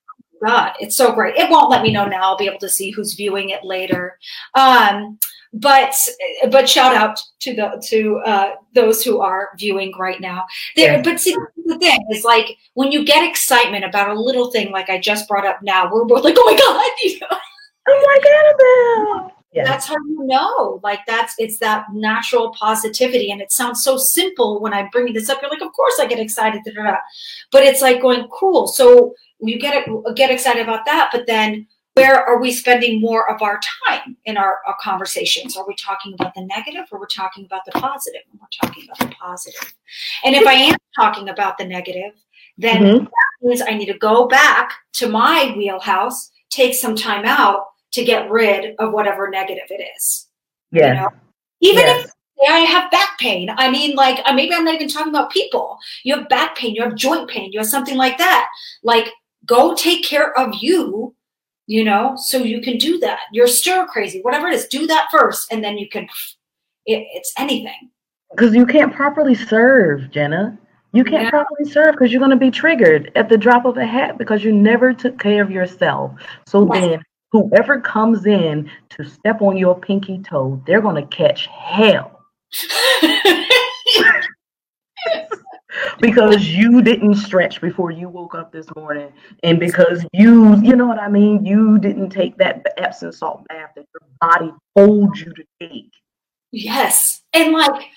God, 0.46 0.74
it's 0.82 0.98
so 0.98 1.14
great. 1.14 1.38
It 1.38 1.50
won't 1.50 1.70
let 1.70 1.84
me 1.84 1.92
know 1.94 2.06
now. 2.06 2.22
I'll 2.22 2.38
be 2.38 2.48
able 2.48 2.60
to 2.60 2.70
see 2.70 2.92
who's 2.92 3.14
viewing 3.14 3.52
it 3.52 3.64
later. 3.64 4.18
Um, 4.56 5.18
but 5.54 5.96
but 6.50 6.68
shout 6.68 6.96
out 6.96 7.20
to 7.40 7.56
the 7.56 7.84
to 7.90 8.18
uh, 8.26 8.56
those 8.74 9.04
who 9.04 9.22
are 9.22 9.50
viewing 9.58 9.94
right 9.98 10.20
now. 10.20 10.46
There, 10.76 10.94
yeah. 10.94 11.02
but 11.04 11.20
see 11.20 11.36
the 11.66 11.78
thing 11.78 12.00
is 12.12 12.24
like 12.24 12.58
when 12.74 12.92
you 12.92 13.06
get 13.06 13.28
excitement 13.28 13.86
about 13.86 14.10
a 14.10 14.20
little 14.20 14.52
thing 14.52 14.72
like 14.72 14.90
I 14.90 15.00
just 15.00 15.28
brought 15.28 15.46
up 15.46 15.60
now, 15.62 15.92
we're 15.92 16.06
both 16.06 16.24
like, 16.24 16.36
oh 16.38 16.46
my 16.46 16.58
god, 16.58 16.92
you 17.04 17.20
know? 17.20 17.38
oh 17.88 18.04
my 18.06 19.20
Annabelle. 19.20 19.32
Yeah. 19.54 19.66
That's 19.66 19.86
how 19.86 19.94
you 19.94 20.26
know. 20.26 20.80
Like 20.84 21.02
that's 21.06 21.36
it's 21.38 21.60
that 21.60 21.86
natural 21.94 22.52
positivity, 22.60 23.30
and 23.30 23.40
it 23.40 23.52
sounds 23.52 23.84
so 23.84 23.98
simple 23.98 24.60
when 24.60 24.74
I'm 24.74 24.90
bringing 24.90 25.14
this 25.14 25.30
up. 25.30 25.40
You're 25.42 25.52
like, 25.52 25.62
of 25.62 25.72
course 25.74 26.00
I 26.00 26.08
get 26.08 26.20
excited, 26.20 26.62
da, 26.66 26.74
da, 26.74 26.84
da. 26.92 26.98
but 27.52 27.64
it's 27.64 27.82
like 27.82 28.02
going 28.02 28.28
cool. 28.30 28.66
So 28.66 29.14
you 29.40 29.60
get 29.60 29.88
get 30.16 30.32
excited 30.32 30.64
about 30.64 30.86
that, 30.86 31.10
but 31.12 31.28
then 31.28 31.68
where 31.96 32.16
are 32.16 32.40
we 32.40 32.52
spending 32.52 33.00
more 33.00 33.30
of 33.30 33.42
our 33.42 33.60
time 33.88 34.18
in 34.26 34.38
our, 34.38 34.58
our 34.68 34.76
conversations? 34.82 35.56
Are 35.56 35.66
we 35.68 35.76
talking 35.76 36.14
about 36.14 36.34
the 36.34 36.46
negative 36.46 36.86
or 36.92 37.00
we're 37.00 37.06
talking 37.06 37.46
about 37.46 37.62
the 37.66 37.72
positive? 37.74 38.22
And 38.32 38.40
we're 38.42 38.68
talking 38.68 38.86
about 38.86 39.00
the 39.00 39.16
positive. 39.16 39.74
And 40.24 40.36
if 40.36 40.48
I 40.48 40.54
am 40.54 40.76
talking 40.96 41.30
about 41.30 41.58
the 41.58 41.66
negative, 41.66 42.14
then 42.58 42.82
mm-hmm. 42.82 43.04
that 43.04 43.12
means 43.42 43.62
I 43.62 43.76
need 43.76 43.88
to 43.88 43.98
go 43.98 44.28
back 44.28 44.72
to 44.94 45.08
my 45.08 45.54
wheelhouse, 45.56 46.32
take 46.50 46.74
some 46.74 46.96
time 46.96 47.26
out 47.26 47.66
to 47.92 48.04
get 48.04 48.30
rid 48.30 48.76
of 48.80 48.92
whatever 48.92 49.30
negative 49.30 49.66
it 49.70 49.88
is. 49.96 50.28
Yeah. 50.72 50.88
You 50.88 50.94
know? 50.94 51.10
Even 51.62 51.86
if 51.86 52.12
I 52.50 52.60
have 52.60 52.92
back 52.92 53.20
pain. 53.20 53.50
I 53.56 53.70
mean, 53.70 53.96
like 53.96 54.20
maybe 54.34 54.54
I'm 54.54 54.66
not 54.66 54.76
even 54.76 54.88
talking 54.88 55.14
about 55.14 55.32
people. 55.32 55.78
You 56.04 56.18
have 56.18 56.28
back 56.28 56.58
pain, 56.58 56.76
you 56.76 56.82
have 56.84 56.96
joint 56.96 57.30
pain, 57.30 57.52
you 57.54 57.60
have 57.60 57.68
something 57.68 57.96
like 57.96 58.18
that. 58.18 58.50
Like, 58.82 59.10
go 59.46 59.76
take 59.76 60.04
care 60.04 60.38
of 60.38 60.56
you 60.56 61.16
you 61.68 61.84
know? 61.84 62.16
So 62.18 62.38
you 62.38 62.62
can 62.62 62.78
do 62.78 62.98
that. 63.00 63.20
You're 63.32 63.48
stir 63.48 63.86
crazy. 63.88 64.22
Whatever 64.22 64.48
it 64.48 64.54
is 64.54 64.68
do 64.68 64.88
that 64.88 65.08
first 65.12 65.52
and 65.52 65.64
then 65.64 65.78
you 65.78 65.90
can 65.90 66.08
it, 66.86 67.08
it's 67.14 67.34
anything. 67.38 67.90
Because 68.32 68.56
you 68.56 68.66
can't 68.66 68.94
properly 68.94 69.36
serve 69.36 70.12
jenna. 70.12 70.58
You 70.92 71.04
can't 71.04 71.24
yeah. 71.24 71.30
properly 71.32 71.70
serve 71.70 71.94
because 71.94 72.12
you're 72.12 72.20
going 72.20 72.32
to 72.32 72.38
be 72.38 72.52
triggered 72.52 73.12
at 73.16 73.28
the 73.28 73.38
drop 73.38 73.66
of 73.66 73.78
a 73.78 73.86
hat 73.86 74.20
because 74.20 74.44
you 74.44 74.52
never 74.52 74.94
took 74.94 75.20
care 75.20 75.42
of 75.42 75.50
yourself. 75.50 76.12
So 76.46 76.66
then 76.66 77.02
whoever 77.34 77.82
comes 77.82 78.28
in 78.28 78.70
to 78.90 79.04
step 79.04 79.42
on 79.42 79.58
your 79.58 79.78
pinky 79.78 80.20
toe 80.20 80.62
they're 80.66 80.82
going 80.82 80.96
to 80.96 81.16
catch 81.16 81.48
hell 81.48 82.22
because 86.00 86.48
you 86.48 86.82
didn't 86.82 87.16
stretch 87.16 87.62
before 87.62 87.92
you 87.92 88.10
woke 88.10 88.36
up 88.36 88.52
this 88.52 88.68
morning. 88.76 89.12
And 89.44 89.60
because 89.60 90.06
you 90.14 90.60
you 90.62 90.76
know 90.76 90.88
what 90.88 91.00
i 91.00 91.08
mean? 91.08 91.46
You 91.46 91.80
didn't 91.80 92.10
take 92.10 92.38
that 92.38 92.66
epsom 92.78 93.12
salt 93.12 93.48
bath 93.48 93.72
that 93.76 93.86
your 93.94 94.10
body 94.22 94.54
told 94.78 95.18
you 95.18 95.34
to 95.34 95.44
take. 95.60 95.92
Yes. 96.52 97.24
And 97.34 97.54
like 97.54 97.90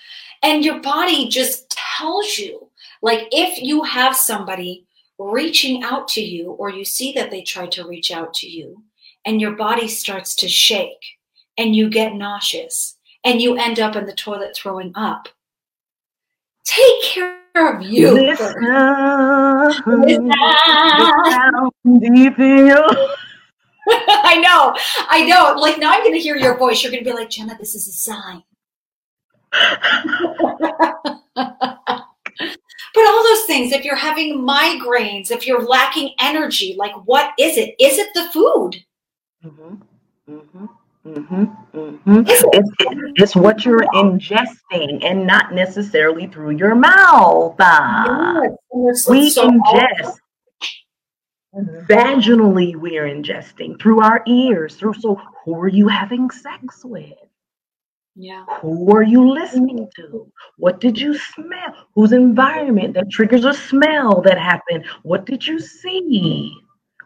and 0.42 0.64
your 0.64 0.80
body 0.80 1.28
just 1.28 1.70
tells 1.70 2.38
you. 2.38 2.70
Like 3.02 3.28
if 3.30 3.62
you 3.62 3.82
have 3.82 4.16
somebody 4.16 4.86
reaching 5.18 5.82
out 5.82 6.08
to 6.08 6.20
you 6.20 6.52
or 6.52 6.70
you 6.70 6.84
see 6.84 7.12
that 7.12 7.30
they 7.30 7.42
try 7.42 7.66
to 7.66 7.86
reach 7.86 8.10
out 8.10 8.34
to 8.34 8.48
you 8.48 8.82
and 9.24 9.40
your 9.40 9.52
body 9.52 9.88
starts 9.88 10.34
to 10.36 10.48
shake 10.48 11.04
and 11.56 11.74
you 11.74 11.88
get 11.88 12.14
nauseous 12.14 12.98
and 13.24 13.40
you 13.40 13.56
end 13.56 13.80
up 13.80 13.96
in 13.96 14.04
the 14.04 14.14
toilet 14.14 14.54
throwing 14.54 14.92
up 14.94 15.28
take 16.64 17.02
care 17.04 17.38
of 17.56 17.82
you. 17.82 18.12
Listen, 18.12 18.54
listen 21.24 21.98
deep 22.00 22.38
in 22.38 22.66
your. 22.66 22.86
I 23.88 24.40
know, 24.40 24.74
I 25.08 25.24
know. 25.26 25.54
Like 25.60 25.78
now, 25.78 25.92
I'm 25.92 26.02
going 26.02 26.14
to 26.14 26.18
hear 26.18 26.36
your 26.36 26.58
voice. 26.58 26.82
You're 26.82 26.90
going 26.92 27.04
to 27.04 27.10
be 27.10 27.14
like, 27.14 27.30
Jenna, 27.30 27.56
this 27.58 27.74
is 27.74 27.86
a 27.86 27.92
sign. 27.92 28.42
but 32.96 33.06
all 33.06 33.22
those 33.22 33.44
things, 33.46 33.72
if 33.72 33.84
you're 33.84 33.96
having 33.96 34.40
migraines, 34.40 35.30
if 35.30 35.46
you're 35.46 35.64
lacking 35.64 36.14
energy, 36.20 36.74
like 36.76 36.94
what 37.06 37.32
is 37.38 37.56
it? 37.56 37.74
Is 37.78 37.98
it 37.98 38.08
the 38.14 38.28
food? 38.32 38.84
Mm-hmm. 39.44 39.74
Mm-hmm. 40.28 40.66
Mm-hmm, 41.06 41.44
mm-hmm. 41.78 42.22
It's, 42.26 42.72
it's, 43.16 43.36
what 43.36 43.64
you're 43.64 43.86
ingesting 43.94 45.04
and 45.04 45.26
not 45.26 45.54
necessarily 45.54 46.26
through 46.26 46.56
your 46.56 46.74
mouth. 46.74 47.54
Yes, 47.60 49.08
we 49.08 49.30
so 49.30 49.48
ingest 49.48 50.18
vaginally, 51.88 52.76
we're 52.76 53.04
ingesting 53.04 53.80
through 53.80 54.00
our 54.00 54.22
ears. 54.26 54.76
Through 54.76 54.94
so, 54.94 55.20
who 55.44 55.58
are 55.60 55.68
you 55.68 55.88
having 55.88 56.30
sex 56.30 56.84
with? 56.84 57.12
Yeah. 58.14 58.44
Who 58.60 58.94
are 58.96 59.02
you 59.02 59.30
listening 59.30 59.88
to? 59.96 60.30
What 60.56 60.80
did 60.80 60.98
you 60.98 61.16
smell? 61.18 61.74
Whose 61.94 62.12
environment 62.12 62.94
that 62.94 63.10
triggers 63.10 63.44
a 63.44 63.52
smell 63.52 64.22
that 64.22 64.38
happened? 64.38 64.86
What 65.02 65.26
did 65.26 65.46
you 65.46 65.58
see? 65.58 66.54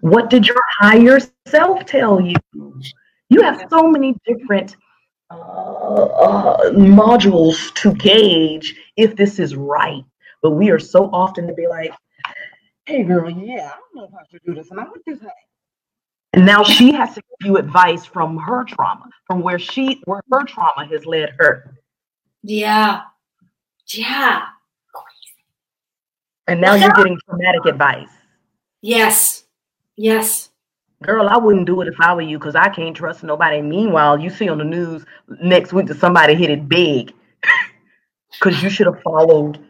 What 0.01 0.31
did 0.31 0.47
your 0.47 0.63
higher 0.79 1.19
self 1.47 1.85
tell 1.85 2.21
you? 2.21 2.37
You 3.31 3.43
have 3.43 3.65
so 3.71 3.89
many 3.89 4.17
different 4.27 4.77
uh, 5.31 5.35
uh, 5.35 6.71
modules 6.73 7.73
to 7.77 7.95
gauge 7.95 8.75
if 8.97 9.17
this 9.17 9.39
is 9.39 9.57
right. 9.57 10.05
But 10.43 10.51
we 10.51 10.71
are 10.71 10.81
so 10.81 11.05
often 11.13 11.47
to 11.47 11.55
be 11.55 11.69
like, 11.69 11.93
hey, 12.87 13.05
girl, 13.05 13.31
yeah, 13.31 13.71
I 13.73 13.77
don't 13.77 13.95
know 13.95 14.05
if 14.05 14.15
I 14.15 14.25
should 14.31 14.43
do 14.45 14.55
this. 14.55 14.71
And 14.71 14.81
I'm 14.81 14.89
what 14.89 15.01
you 15.07 15.17
say? 15.17 15.29
And 16.33 16.45
now 16.45 16.63
she 16.63 16.93
has 16.93 17.15
to 17.15 17.23
give 17.23 17.47
you 17.47 17.57
advice 17.57 18.05
from 18.05 18.37
her 18.37 18.65
trauma, 18.65 19.09
from 19.27 19.41
where 19.43 19.59
she, 19.59 20.01
where 20.05 20.23
her 20.33 20.45
trauma 20.45 20.87
has 20.91 21.07
led 21.07 21.31
her. 21.39 21.75
Yeah. 22.43 23.03
Yeah. 23.87 24.43
And 26.47 26.61
now 26.61 26.75
you're 26.75 26.93
getting 26.93 27.19
traumatic 27.29 27.65
advice. 27.67 28.09
Yes. 28.81 29.45
Yes. 29.97 30.50
Girl, 31.03 31.31
I 31.31 31.39
wouldn't 31.39 31.65
do 31.65 31.81
it 31.81 31.89
if 31.89 31.95
I 31.99 32.13
were 32.13 32.21
you 32.21 32.39
because 32.39 32.55
I 32.55 32.69
can't 32.69 32.95
trust 32.95 33.25
nobody. 33.25 33.63
Meanwhile, 33.63 34.21
you 34.21 34.29
see 34.29 34.51
on 34.51 34.59
the 34.59 34.65
news 34.65 35.07
next 35.43 35.73
week 35.73 35.87
that 35.87 35.99
somebody 35.99 36.35
hit 36.35 36.51
it 36.51 36.69
big 36.69 37.15
because 38.33 38.63
you 38.63 38.69
should 38.69 38.87
have 38.87 39.01
followed. 39.01 39.65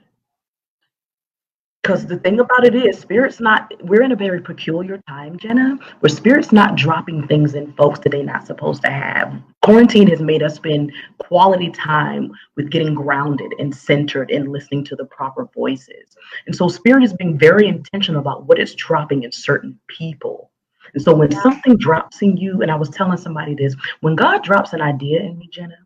Because 1.82 2.04
the 2.04 2.18
thing 2.18 2.40
about 2.40 2.66
it 2.66 2.74
is, 2.74 2.98
spirit's 2.98 3.40
not, 3.40 3.72
we're 3.84 4.02
in 4.02 4.10
a 4.10 4.16
very 4.16 4.42
peculiar 4.42 5.00
time, 5.08 5.38
Jenna, 5.38 5.78
where 6.00 6.10
spirit's 6.10 6.50
not 6.50 6.74
dropping 6.74 7.26
things 7.28 7.54
in 7.54 7.72
folks 7.74 8.00
that 8.00 8.10
they're 8.10 8.24
not 8.24 8.44
supposed 8.44 8.82
to 8.82 8.90
have. 8.90 9.32
Quarantine 9.62 10.08
has 10.08 10.20
made 10.20 10.42
us 10.42 10.56
spend 10.56 10.92
quality 11.18 11.70
time 11.70 12.32
with 12.56 12.70
getting 12.70 12.92
grounded 12.92 13.54
and 13.60 13.74
centered 13.74 14.32
and 14.32 14.50
listening 14.50 14.84
to 14.84 14.96
the 14.96 15.06
proper 15.06 15.48
voices. 15.54 16.16
And 16.46 16.56
so 16.56 16.68
spirit 16.68 17.04
is 17.04 17.12
being 17.12 17.38
very 17.38 17.68
intentional 17.68 18.20
about 18.20 18.46
what 18.46 18.58
it's 18.58 18.74
dropping 18.74 19.22
in 19.22 19.30
certain 19.30 19.78
people 19.86 20.49
and 20.94 21.03
so 21.03 21.14
when 21.14 21.31
something 21.31 21.76
drops 21.76 22.22
in 22.22 22.37
you, 22.37 22.62
and 22.62 22.70
I 22.70 22.76
was 22.76 22.90
telling 22.90 23.18
somebody 23.18 23.55
this, 23.55 23.74
when 24.00 24.16
God 24.16 24.42
drops 24.42 24.72
an 24.72 24.81
idea 24.81 25.20
in 25.20 25.38
me, 25.38 25.48
Jenna, 25.53 25.76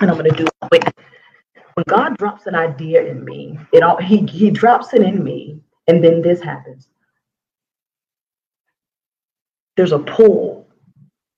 and 0.00 0.10
I'm 0.10 0.16
gonna 0.16 0.30
do 0.30 0.46
it 0.46 0.52
quick. 0.68 0.84
When 1.74 1.84
God 1.86 2.16
drops 2.16 2.46
an 2.46 2.54
idea 2.54 3.04
in 3.04 3.24
me, 3.24 3.58
it 3.72 3.82
all 3.82 3.96
he 3.98 4.26
he 4.26 4.50
drops 4.50 4.94
it 4.94 5.02
in 5.02 5.22
me, 5.22 5.60
and 5.86 6.02
then 6.02 6.22
this 6.22 6.40
happens. 6.40 6.88
There's 9.76 9.92
a 9.92 9.98
pull. 9.98 10.68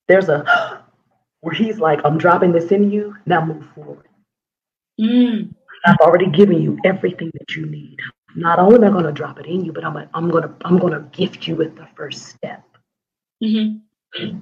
There's 0.08 0.28
a 0.28 0.84
where 1.40 1.54
he's 1.54 1.78
like, 1.78 2.00
I'm 2.04 2.18
dropping 2.18 2.52
this 2.52 2.70
in 2.70 2.90
you, 2.90 3.16
now 3.26 3.44
move 3.44 3.66
forward. 3.74 4.08
Mm. 5.00 5.54
I've 5.86 5.96
already 6.00 6.26
given 6.26 6.60
you 6.60 6.78
everything 6.84 7.30
that 7.38 7.56
you 7.56 7.64
need. 7.66 7.98
Not 8.36 8.58
only 8.58 8.76
am 8.76 8.84
I 8.84 8.90
going 8.90 9.04
to 9.04 9.12
drop 9.12 9.38
it 9.38 9.46
in 9.46 9.64
you, 9.64 9.72
but 9.72 9.84
I'm, 9.84 9.96
I'm 10.14 10.30
going 10.30 10.42
to 10.42 10.54
I'm 10.64 10.78
going 10.78 10.92
to 10.92 11.00
gift 11.10 11.48
you 11.48 11.56
with 11.56 11.76
the 11.76 11.88
first 11.96 12.26
step. 12.26 12.62
Mm-hmm. 13.42 14.38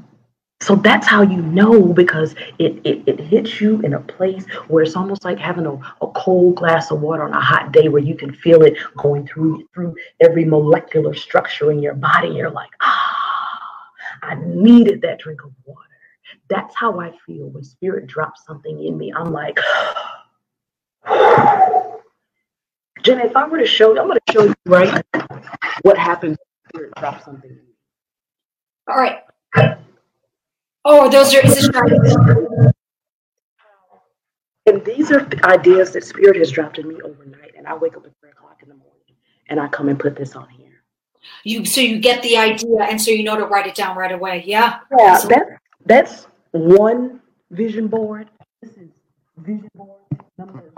So 0.61 0.75
that's 0.75 1.07
how 1.07 1.23
you 1.23 1.41
know 1.41 1.93
because 1.93 2.35
it, 2.59 2.81
it, 2.85 3.05
it 3.07 3.21
hits 3.21 3.61
you 3.61 3.81
in 3.83 3.95
a 3.95 4.01
place 4.01 4.45
where 4.67 4.83
it's 4.83 4.97
almost 4.97 5.25
like 5.25 5.39
having 5.39 5.67
a, 5.67 5.75
a 5.75 6.09
cold 6.17 6.57
glass 6.57 6.91
of 6.91 7.01
water 7.01 7.23
on 7.23 7.33
a 7.33 7.41
hot 7.41 7.73
day 7.73 7.89
where 7.89 8.03
you 8.03 8.17
can 8.17 8.35
feel 8.35 8.63
it 8.63 8.77
going 8.97 9.25
through 9.27 9.69
through 9.73 9.95
every 10.21 10.45
molecular 10.45 11.15
structure 11.15 11.71
in 11.71 11.81
your 11.81 11.95
body. 11.95 12.29
You're 12.31 12.51
like, 12.51 12.71
ah, 12.81 13.89
I 14.23 14.35
needed 14.45 15.01
that 15.03 15.21
drink 15.21 15.45
of 15.45 15.53
water. 15.65 15.89
That's 16.51 16.75
how 16.75 16.99
I 16.99 17.13
feel 17.25 17.47
when 17.51 17.63
spirit 17.63 18.09
drops 18.09 18.45
something 18.45 18.85
in 18.85 18.99
me. 18.99 19.13
I'm 19.13 19.33
like, 19.33 19.59
Jenna, 23.03 23.27
if 23.27 23.37
I 23.37 23.47
were 23.47 23.59
to 23.59 23.67
show 23.67 23.95
you, 23.95 24.01
I'm 24.01 24.11
to 24.11 24.21
show 24.33 24.43
you 24.43 24.55
right 24.67 25.05
what 25.83 25.97
happens 25.97 26.37
when 26.37 26.69
spirit 26.69 26.95
drops 26.97 27.25
something 27.25 27.49
in 27.49 27.57
me. 27.57 27.68
All 28.89 28.97
right. 28.97 29.23
Oh, 30.85 31.11
those 31.11 31.35
are, 31.35 31.41
And 34.67 34.85
these 34.85 35.11
are 35.11 35.29
ideas 35.45 35.93
that 35.93 36.05
Spirit 36.05 36.37
has 36.37 36.51
dropped 36.51 36.79
in 36.79 36.89
me 36.89 37.01
overnight. 37.03 37.55
And 37.57 37.67
I 37.67 37.75
wake 37.75 37.97
up 37.97 38.07
at 38.07 38.13
three 38.21 38.31
o'clock 38.31 38.61
in 38.63 38.69
the 38.71 38.75
morning 38.75 38.95
and 39.49 39.61
I 39.61 39.69
come 39.69 39.91
and 39.91 39.99
put 39.99 40.17
this 40.17 40.35
on 40.35 40.49
here. 40.49 40.83
You 41.45 41.67
so 41.67 41.83
you 41.83 41.99
get 41.99 42.23
the 42.23 42.39
idea 42.39 42.83
and 42.83 43.01
so 43.01 43.11
you 43.11 43.23
know 43.23 43.37
to 43.37 43.45
write 43.45 43.67
it 43.67 43.75
down 43.75 43.97
right 43.97 44.13
away. 44.13 44.43
Yeah. 44.47 44.81
Yeah, 44.99 45.21
that, 45.29 45.59
that's 45.85 46.27
one 46.53 47.21
vision 47.51 47.89
board. 47.89 48.31
This 48.63 48.73
is 48.73 48.89
vision 49.37 49.69
board 49.75 50.01
number. 50.39 50.73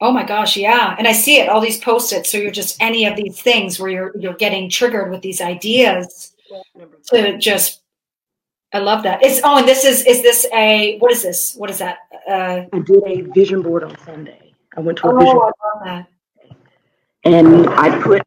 Oh 0.00 0.12
my 0.12 0.24
gosh, 0.24 0.56
yeah. 0.56 0.94
And 0.98 1.08
I 1.08 1.12
see 1.12 1.40
it, 1.40 1.48
all 1.48 1.60
these 1.60 1.78
post-its. 1.78 2.30
So 2.30 2.38
you're 2.38 2.50
just 2.52 2.80
any 2.80 3.06
of 3.06 3.16
these 3.16 3.40
things 3.40 3.80
where 3.80 3.90
you're 3.90 4.12
you're 4.16 4.34
getting 4.34 4.70
triggered 4.70 5.10
with 5.10 5.22
these 5.22 5.40
ideas 5.40 6.35
to 7.10 7.38
just 7.38 7.82
I 8.72 8.78
love 8.78 9.02
that. 9.04 9.22
It's 9.22 9.40
oh, 9.44 9.58
and 9.58 9.66
this 9.66 9.84
is 9.84 10.04
is 10.04 10.22
this 10.22 10.46
a 10.52 10.98
what 10.98 11.12
is 11.12 11.22
this? 11.22 11.54
What 11.54 11.70
is 11.70 11.78
that? 11.78 11.98
Uh, 12.28 12.64
I 12.72 12.78
did 12.80 13.02
a 13.06 13.22
vision 13.32 13.62
board 13.62 13.84
on 13.84 13.96
Sunday. 14.04 14.52
I 14.76 14.80
went 14.80 14.98
to 14.98 15.08
a 15.08 15.14
oh, 15.14 15.18
vision 15.18 15.30
I 15.30 15.38
board 15.38 15.54
love 15.64 15.84
that. 15.84 16.06
and 17.24 17.68
I 17.70 18.02
put, 18.02 18.22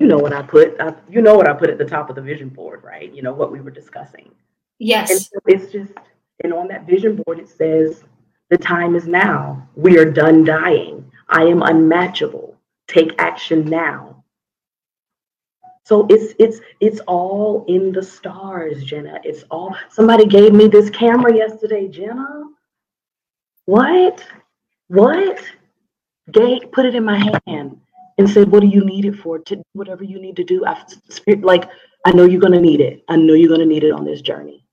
you 0.00 0.06
know 0.06 0.18
what 0.18 0.32
I 0.32 0.42
put, 0.42 0.80
I, 0.80 0.94
you 1.08 1.22
know 1.22 1.36
what 1.36 1.48
I 1.48 1.52
put 1.52 1.70
at 1.70 1.78
the 1.78 1.84
top 1.84 2.10
of 2.10 2.16
the 2.16 2.22
vision 2.22 2.48
board, 2.48 2.82
right? 2.82 3.12
You 3.12 3.22
know 3.22 3.32
what 3.32 3.52
we 3.52 3.60
were 3.60 3.70
discussing. 3.70 4.32
Yes. 4.78 5.10
And 5.10 5.20
so 5.20 5.38
it's 5.46 5.70
just, 5.70 5.92
and 6.42 6.52
on 6.52 6.66
that 6.68 6.86
vision 6.86 7.22
board 7.24 7.38
it 7.38 7.48
says, 7.48 8.02
"The 8.50 8.58
time 8.58 8.96
is 8.96 9.06
now. 9.06 9.68
We 9.76 9.98
are 9.98 10.10
done 10.10 10.44
dying. 10.44 11.08
I 11.28 11.44
am 11.44 11.62
unmatchable. 11.62 12.56
Take 12.88 13.14
action 13.18 13.66
now." 13.66 14.11
So 15.84 16.06
it's 16.08 16.34
it's 16.38 16.60
it's 16.80 17.00
all 17.00 17.64
in 17.68 17.92
the 17.92 18.02
stars, 18.02 18.84
Jenna. 18.84 19.20
It's 19.24 19.44
all. 19.50 19.76
Somebody 19.90 20.26
gave 20.26 20.52
me 20.52 20.68
this 20.68 20.90
camera 20.90 21.34
yesterday, 21.34 21.88
Jenna. 21.88 22.44
What? 23.64 24.24
What? 24.88 25.40
Gave 26.30 26.70
put 26.70 26.86
it 26.86 26.94
in 26.94 27.04
my 27.04 27.18
hand 27.46 27.80
and 28.18 28.30
said, 28.30 28.50
"What 28.50 28.60
do 28.60 28.68
you 28.68 28.84
need 28.84 29.06
it 29.06 29.16
for? 29.16 29.40
To 29.40 29.62
whatever 29.72 30.04
you 30.04 30.20
need 30.20 30.36
to 30.36 30.44
do." 30.44 30.64
I 30.64 30.84
like 31.40 31.68
I 32.06 32.12
know 32.12 32.26
you're 32.26 32.40
gonna 32.40 32.60
need 32.60 32.80
it. 32.80 33.02
I 33.08 33.16
know 33.16 33.34
you're 33.34 33.50
gonna 33.50 33.66
need 33.66 33.84
it 33.84 33.92
on 33.92 34.04
this 34.04 34.22
journey. 34.22 34.64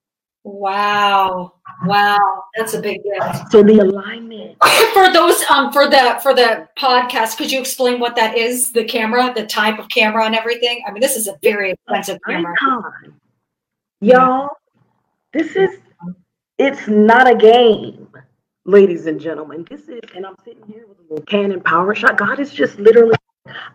Wow. 0.43 1.53
Wow. 1.85 2.43
That's 2.57 2.73
a 2.73 2.81
big 2.81 3.01
gift. 3.03 3.51
So 3.51 3.63
the 3.63 3.79
alignment. 3.79 4.57
for 4.93 5.11
those 5.13 5.41
um 5.49 5.71
for 5.71 5.89
the 5.89 6.19
for 6.21 6.33
the 6.33 6.67
podcast, 6.77 7.37
could 7.37 7.51
you 7.51 7.59
explain 7.59 7.99
what 7.99 8.15
that 8.15 8.37
is? 8.37 8.71
The 8.71 8.83
camera, 8.83 9.33
the 9.33 9.45
type 9.45 9.79
of 9.79 9.87
camera 9.89 10.25
and 10.25 10.35
everything? 10.35 10.83
I 10.87 10.91
mean, 10.91 11.01
this 11.01 11.15
is 11.15 11.27
a 11.27 11.37
very 11.41 11.71
expensive 11.71 12.19
camera. 12.27 12.53
Nikon. 12.61 13.13
Y'all, 14.01 14.49
this 15.33 15.55
is 15.55 15.79
it's 16.59 16.89
not 16.89 17.29
a 17.29 17.35
game, 17.35 18.09
ladies 18.65 19.05
and 19.05 19.17
gentlemen. 19.17 19.65
This 19.69 19.87
is, 19.87 20.01
and 20.13 20.25
I'm 20.25 20.35
sitting 20.43 20.65
here 20.67 20.85
with 20.89 20.99
a 20.99 21.03
little 21.03 21.25
Canon 21.25 21.61
power 21.61 21.95
shot. 21.95 22.17
God 22.17 22.37
is 22.37 22.51
just 22.51 22.77
literally, 22.77 23.15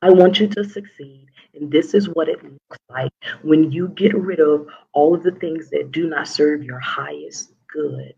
I 0.02 0.10
want 0.10 0.38
you 0.38 0.48
to 0.48 0.64
succeed. 0.64 1.26
And 1.54 1.72
this 1.72 1.94
is 1.94 2.10
what 2.10 2.28
it 2.28 2.42
looks 2.42 2.78
like 2.90 3.12
when 3.42 3.72
you 3.72 3.88
get 3.88 4.14
rid 4.14 4.38
of 4.38 4.68
all 4.92 5.14
of 5.14 5.22
the 5.22 5.30
things 5.30 5.70
that 5.70 5.92
do 5.92 6.08
not 6.08 6.28
serve 6.28 6.62
your 6.62 6.80
highest 6.80 7.53
good 7.74 8.14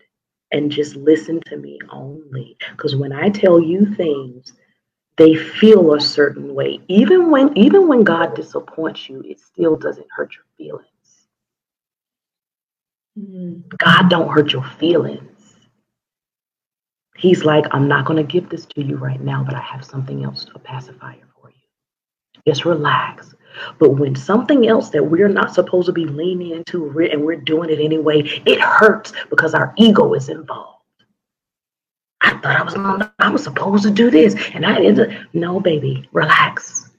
and 0.53 0.71
just 0.71 0.95
listen 0.97 1.41
to 1.47 1.57
me 1.57 1.79
only. 1.91 2.57
Because 2.71 2.95
when 2.95 3.13
I 3.13 3.31
tell 3.31 3.61
you 3.61 3.95
things, 3.95 4.53
they 5.17 5.35
feel 5.35 5.95
a 5.95 6.01
certain 6.01 6.55
way. 6.55 6.79
Even 6.89 7.31
when 7.31 7.57
even 7.57 7.89
when 7.89 8.05
God 8.05 8.37
disappoints 8.37 9.09
you, 9.09 9.23
it 9.27 9.41
still 9.41 9.77
doesn't 9.77 10.07
hurt 10.15 10.35
your 10.35 10.45
feelings. 10.57 10.87
Mm. 13.19 13.63
God 13.79 14.11
don't 14.11 14.29
hurt 14.29 14.53
your 14.53 14.65
feelings. 14.79 15.23
He's 17.17 17.45
like, 17.45 17.65
I'm 17.71 17.89
not 17.89 18.05
going 18.05 18.19
to 18.19 18.31
give 18.31 18.51
this 18.51 18.67
to 18.67 18.83
you 18.83 18.97
right 18.97 19.21
now, 19.21 19.43
but 19.43 19.55
I 19.55 19.61
have 19.61 19.83
something 19.83 20.23
else, 20.23 20.47
a 20.55 20.59
pacifier. 20.59 21.26
Just 22.47 22.65
relax. 22.65 23.35
But 23.79 23.91
when 23.91 24.15
something 24.15 24.69
else 24.69 24.91
that 24.91 25.05
we're 25.05 25.29
not 25.29 25.55
supposed 25.55 25.87
to 25.87 25.93
be 25.93 26.05
leaning 26.05 26.53
into 26.53 26.87
and 27.11 27.25
we're 27.25 27.37
doing 27.37 27.71
it 27.71 27.81
anyway, 27.81 28.21
it 28.47 28.61
hurts 28.61 29.13
because 29.31 29.55
our 29.55 29.73
ego 29.77 30.13
is 30.15 30.29
involved. 30.29 30.75
I 32.21 32.31
thought 32.39 32.57
I 32.57 32.63
was 32.63 33.11
I 33.19 33.31
was 33.31 33.45
supposed 33.45 33.85
to 33.85 33.91
do 33.91 34.11
this, 34.11 34.35
and 34.53 34.67
I 34.67 34.81
didn't. 34.81 35.29
No, 35.33 35.61
baby, 35.61 36.09
relax. 36.13 36.91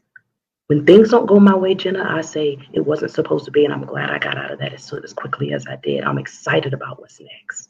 When 0.67 0.85
things 0.85 1.09
don't 1.09 1.25
go 1.25 1.39
my 1.39 1.55
way, 1.55 1.75
Jenna, 1.75 2.03
I 2.03 2.21
say 2.21 2.59
it 2.73 2.85
wasn't 2.85 3.11
supposed 3.11 3.45
to 3.45 3.51
be, 3.51 3.63
and 3.63 3.73
I'm 3.73 3.85
glad 3.85 4.09
I 4.09 4.19
got 4.19 4.37
out 4.37 4.51
of 4.51 4.59
that 4.59 4.73
as, 4.73 4.91
as 5.03 5.13
quickly 5.13 5.53
as 5.53 5.65
I 5.67 5.77
did. 5.77 6.03
I'm 6.03 6.17
excited 6.17 6.73
about 6.73 6.99
what's 6.99 7.19
next. 7.19 7.69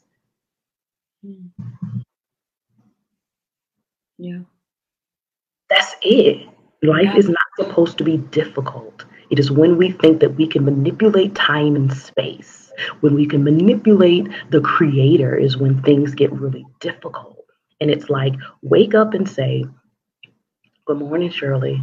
Mm. 1.24 1.50
Yeah. 4.18 4.40
That's 5.70 5.94
it. 6.02 6.48
Life 6.82 7.16
is 7.16 7.28
not 7.28 7.38
supposed 7.56 7.98
to 7.98 8.04
be 8.04 8.18
difficult. 8.18 9.04
It 9.30 9.38
is 9.38 9.50
when 9.50 9.76
we 9.76 9.90
think 9.90 10.20
that 10.20 10.36
we 10.36 10.46
can 10.46 10.64
manipulate 10.64 11.34
time 11.34 11.74
and 11.74 11.92
space, 11.92 12.72
when 13.00 13.14
we 13.14 13.26
can 13.26 13.42
manipulate 13.42 14.28
the 14.50 14.60
creator, 14.60 15.36
is 15.36 15.56
when 15.56 15.82
things 15.82 16.14
get 16.14 16.32
really 16.32 16.64
difficult. 16.80 17.44
And 17.80 17.90
it's 17.90 18.08
like, 18.08 18.34
wake 18.62 18.94
up 18.94 19.14
and 19.14 19.28
say, 19.28 19.64
Good 20.86 20.98
morning, 20.98 21.30
Shirley. 21.30 21.82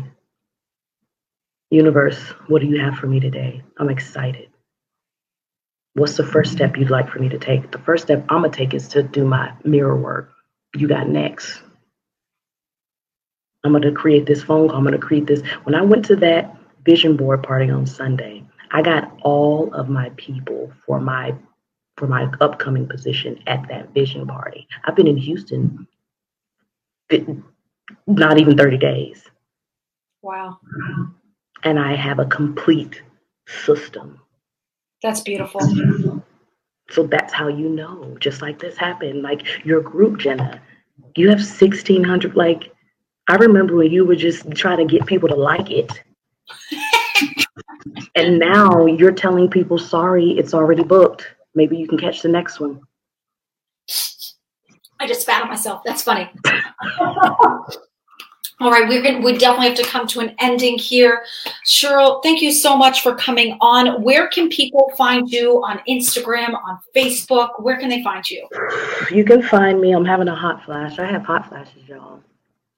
Universe, 1.69 2.19
what 2.47 2.61
do 2.61 2.67
you 2.67 2.79
have 2.79 2.95
for 2.95 3.07
me 3.07 3.19
today? 3.19 3.61
I'm 3.77 3.89
excited. 3.89 4.49
What's 5.93 6.17
the 6.17 6.25
first 6.25 6.53
step 6.53 6.77
you'd 6.77 6.89
like 6.89 7.09
for 7.09 7.19
me 7.19 7.29
to 7.29 7.37
take? 7.37 7.71
The 7.71 7.79
first 7.79 8.05
step 8.05 8.25
I'm 8.29 8.41
going 8.41 8.51
to 8.51 8.57
take 8.57 8.73
is 8.73 8.87
to 8.89 9.03
do 9.03 9.25
my 9.25 9.53
mirror 9.63 9.95
work. 9.95 10.31
You 10.75 10.87
got 10.87 11.07
next. 11.07 11.61
I'm 13.65 13.71
going 13.73 13.83
to 13.83 13.91
create 13.91 14.27
this 14.27 14.43
phone 14.43 14.69
call. 14.69 14.77
I'm 14.77 14.83
going 14.85 14.93
to 14.99 14.99
create 15.05 15.27
this. 15.27 15.41
When 15.63 15.75
I 15.75 15.81
went 15.83 16.05
to 16.05 16.17
that 16.17 16.55
vision 16.85 17.17
board 17.17 17.43
party 17.43 17.69
on 17.71 17.85
Sunday, 17.87 18.43
I 18.71 18.83
got 18.83 19.11
all 19.23 19.73
of 19.73 19.89
my 19.89 20.11
people 20.17 20.71
for 20.85 21.01
my 21.01 21.35
for 21.97 22.07
my 22.07 22.29
upcoming 22.41 22.87
position 22.87 23.41
at 23.47 23.67
that 23.69 23.93
vision 23.93 24.27
party. 24.27 24.67
I've 24.85 24.95
been 24.95 25.07
in 25.07 25.17
Houston 25.17 25.87
not 28.07 28.39
even 28.39 28.57
30 28.57 28.77
days, 28.77 29.23
Wow. 30.21 30.59
and 31.63 31.79
I 31.79 31.95
have 31.95 32.19
a 32.19 32.25
complete 32.25 33.01
system. 33.47 34.19
That's 35.03 35.21
beautiful. 35.21 35.61
So 36.91 37.07
that's 37.07 37.33
how 37.33 37.47
you 37.47 37.69
know. 37.69 38.17
Just 38.19 38.41
like 38.43 38.59
this 38.59 38.77
happened, 38.77 39.23
like 39.23 39.65
your 39.65 39.81
group, 39.81 40.19
Jenna, 40.19 40.61
you 41.15 41.29
have 41.29 41.39
1,600. 41.39 42.35
Like 42.35 42.74
I 43.27 43.35
remember 43.35 43.75
when 43.75 43.91
you 43.91 44.05
were 44.05 44.15
just 44.15 44.49
trying 44.51 44.77
to 44.77 44.85
get 44.85 45.05
people 45.05 45.29
to 45.29 45.35
like 45.35 45.71
it. 45.71 45.91
And 48.15 48.39
now 48.39 48.85
you're 48.85 49.11
telling 49.11 49.49
people, 49.49 49.77
sorry, 49.77 50.31
it's 50.31 50.53
already 50.53 50.83
booked. 50.83 51.27
Maybe 51.53 51.77
you 51.77 51.87
can 51.87 51.97
catch 51.97 52.21
the 52.21 52.29
next 52.29 52.59
one. 52.59 52.81
I 54.99 55.07
just 55.07 55.21
spat 55.21 55.43
on 55.43 55.49
myself. 55.49 55.81
That's 55.85 56.01
funny. 56.01 56.29
All 58.61 58.71
right, 58.71 58.87
we're 58.87 59.01
gonna, 59.01 59.19
we 59.19 59.37
definitely 59.37 59.67
have 59.67 59.77
to 59.77 59.83
come 59.83 60.07
to 60.07 60.21
an 60.21 60.33
ending 60.39 60.77
here. 60.77 61.25
Shirley, 61.65 62.19
thank 62.23 62.41
you 62.41 62.53
so 62.53 62.77
much 62.77 63.01
for 63.03 63.13
coming 63.15 63.57
on. 63.59 64.01
Where 64.01 64.29
can 64.29 64.47
people 64.47 64.93
find 64.97 65.29
you 65.29 65.61
on 65.65 65.81
Instagram, 65.89 66.53
on 66.53 66.79
Facebook? 66.95 67.49
Where 67.59 67.77
can 67.77 67.89
they 67.89 68.01
find 68.01 68.27
you? 68.29 68.47
You 69.11 69.25
can 69.25 69.41
find 69.41 69.81
me. 69.81 69.91
I'm 69.91 70.05
having 70.05 70.29
a 70.29 70.35
hot 70.35 70.63
flash. 70.63 70.99
I 70.99 71.05
have 71.05 71.23
hot 71.23 71.49
flashes, 71.49 71.83
y'all. 71.85 72.21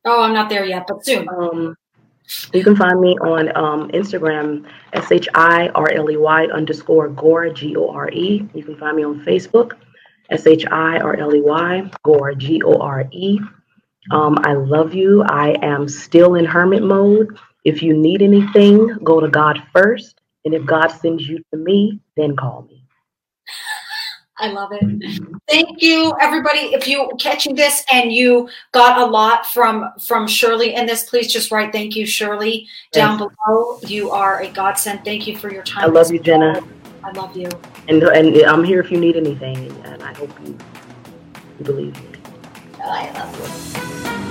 Oh, 0.07 0.23
I'm 0.23 0.33
not 0.33 0.49
there 0.49 0.65
yet, 0.65 0.85
but 0.87 1.05
soon. 1.05 1.27
Um, 1.27 1.75
you 2.53 2.63
can 2.63 2.75
find 2.75 2.99
me 3.01 3.17
on 3.19 3.49
um, 3.57 3.89
Instagram, 3.91 4.65
S 4.93 5.11
H 5.11 5.27
I 5.33 5.67
R 5.75 5.91
L 5.91 6.09
E 6.09 6.15
Y 6.15 6.45
underscore 6.45 7.09
Gore, 7.09 7.49
G 7.49 7.75
O 7.75 7.89
R 7.89 8.09
E. 8.09 8.47
You 8.53 8.63
can 8.63 8.77
find 8.77 8.95
me 8.95 9.03
on 9.03 9.23
Facebook, 9.25 9.73
S 10.29 10.47
H 10.47 10.65
I 10.71 10.97
R 10.99 11.17
L 11.17 11.35
E 11.35 11.41
Y, 11.41 11.91
Gore, 12.03 12.33
G 12.35 12.61
O 12.63 12.79
R 12.79 13.05
E. 13.11 13.39
Um, 14.11 14.37
I 14.43 14.53
love 14.53 14.93
you. 14.93 15.23
I 15.23 15.57
am 15.61 15.89
still 15.89 16.35
in 16.35 16.45
hermit 16.45 16.83
mode. 16.83 17.37
If 17.65 17.83
you 17.83 17.93
need 17.97 18.21
anything, 18.21 18.87
go 19.03 19.19
to 19.19 19.27
God 19.27 19.61
first. 19.73 20.21
And 20.45 20.53
if 20.53 20.65
God 20.65 20.87
sends 20.87 21.27
you 21.27 21.43
to 21.51 21.57
me, 21.57 21.99
then 22.15 22.37
call 22.37 22.65
me. 22.69 22.76
I 24.39 24.49
love 24.49 24.71
it. 24.71 25.31
Thank 25.47 25.81
you, 25.81 26.13
everybody. 26.19 26.73
If 26.73 26.87
you 26.87 27.09
catching 27.19 27.55
this 27.55 27.83
and 27.91 28.11
you 28.11 28.49
got 28.71 28.99
a 28.99 29.05
lot 29.05 29.45
from 29.45 29.91
from 29.99 30.27
Shirley 30.27 30.75
in 30.75 30.85
this, 30.85 31.09
please 31.09 31.31
just 31.31 31.51
write 31.51 31.71
thank 31.71 31.95
you, 31.95 32.05
Shirley, 32.05 32.67
down 32.91 33.17
yes. 33.17 33.29
below. 33.45 33.79
You 33.87 34.11
are 34.11 34.41
a 34.41 34.49
godsend. 34.49 35.03
Thank 35.03 35.27
you 35.27 35.37
for 35.37 35.51
your 35.51 35.63
time. 35.63 35.85
I 35.85 35.87
love 35.87 36.11
you, 36.11 36.19
Jenna. 36.19 36.61
I 37.03 37.11
love 37.11 37.35
you. 37.35 37.49
And 37.87 38.03
and 38.03 38.35
I'm 38.43 38.63
here 38.63 38.81
if 38.81 38.91
you 38.91 38.99
need 38.99 39.15
anything, 39.15 39.71
and 39.85 40.03
I 40.03 40.13
hope 40.13 40.31
you, 40.45 40.57
you 41.57 41.65
believe 41.65 41.95
me. 41.95 42.19
Oh, 42.83 42.89
I 42.89 43.11
love 43.11 44.21
you. 44.21 44.26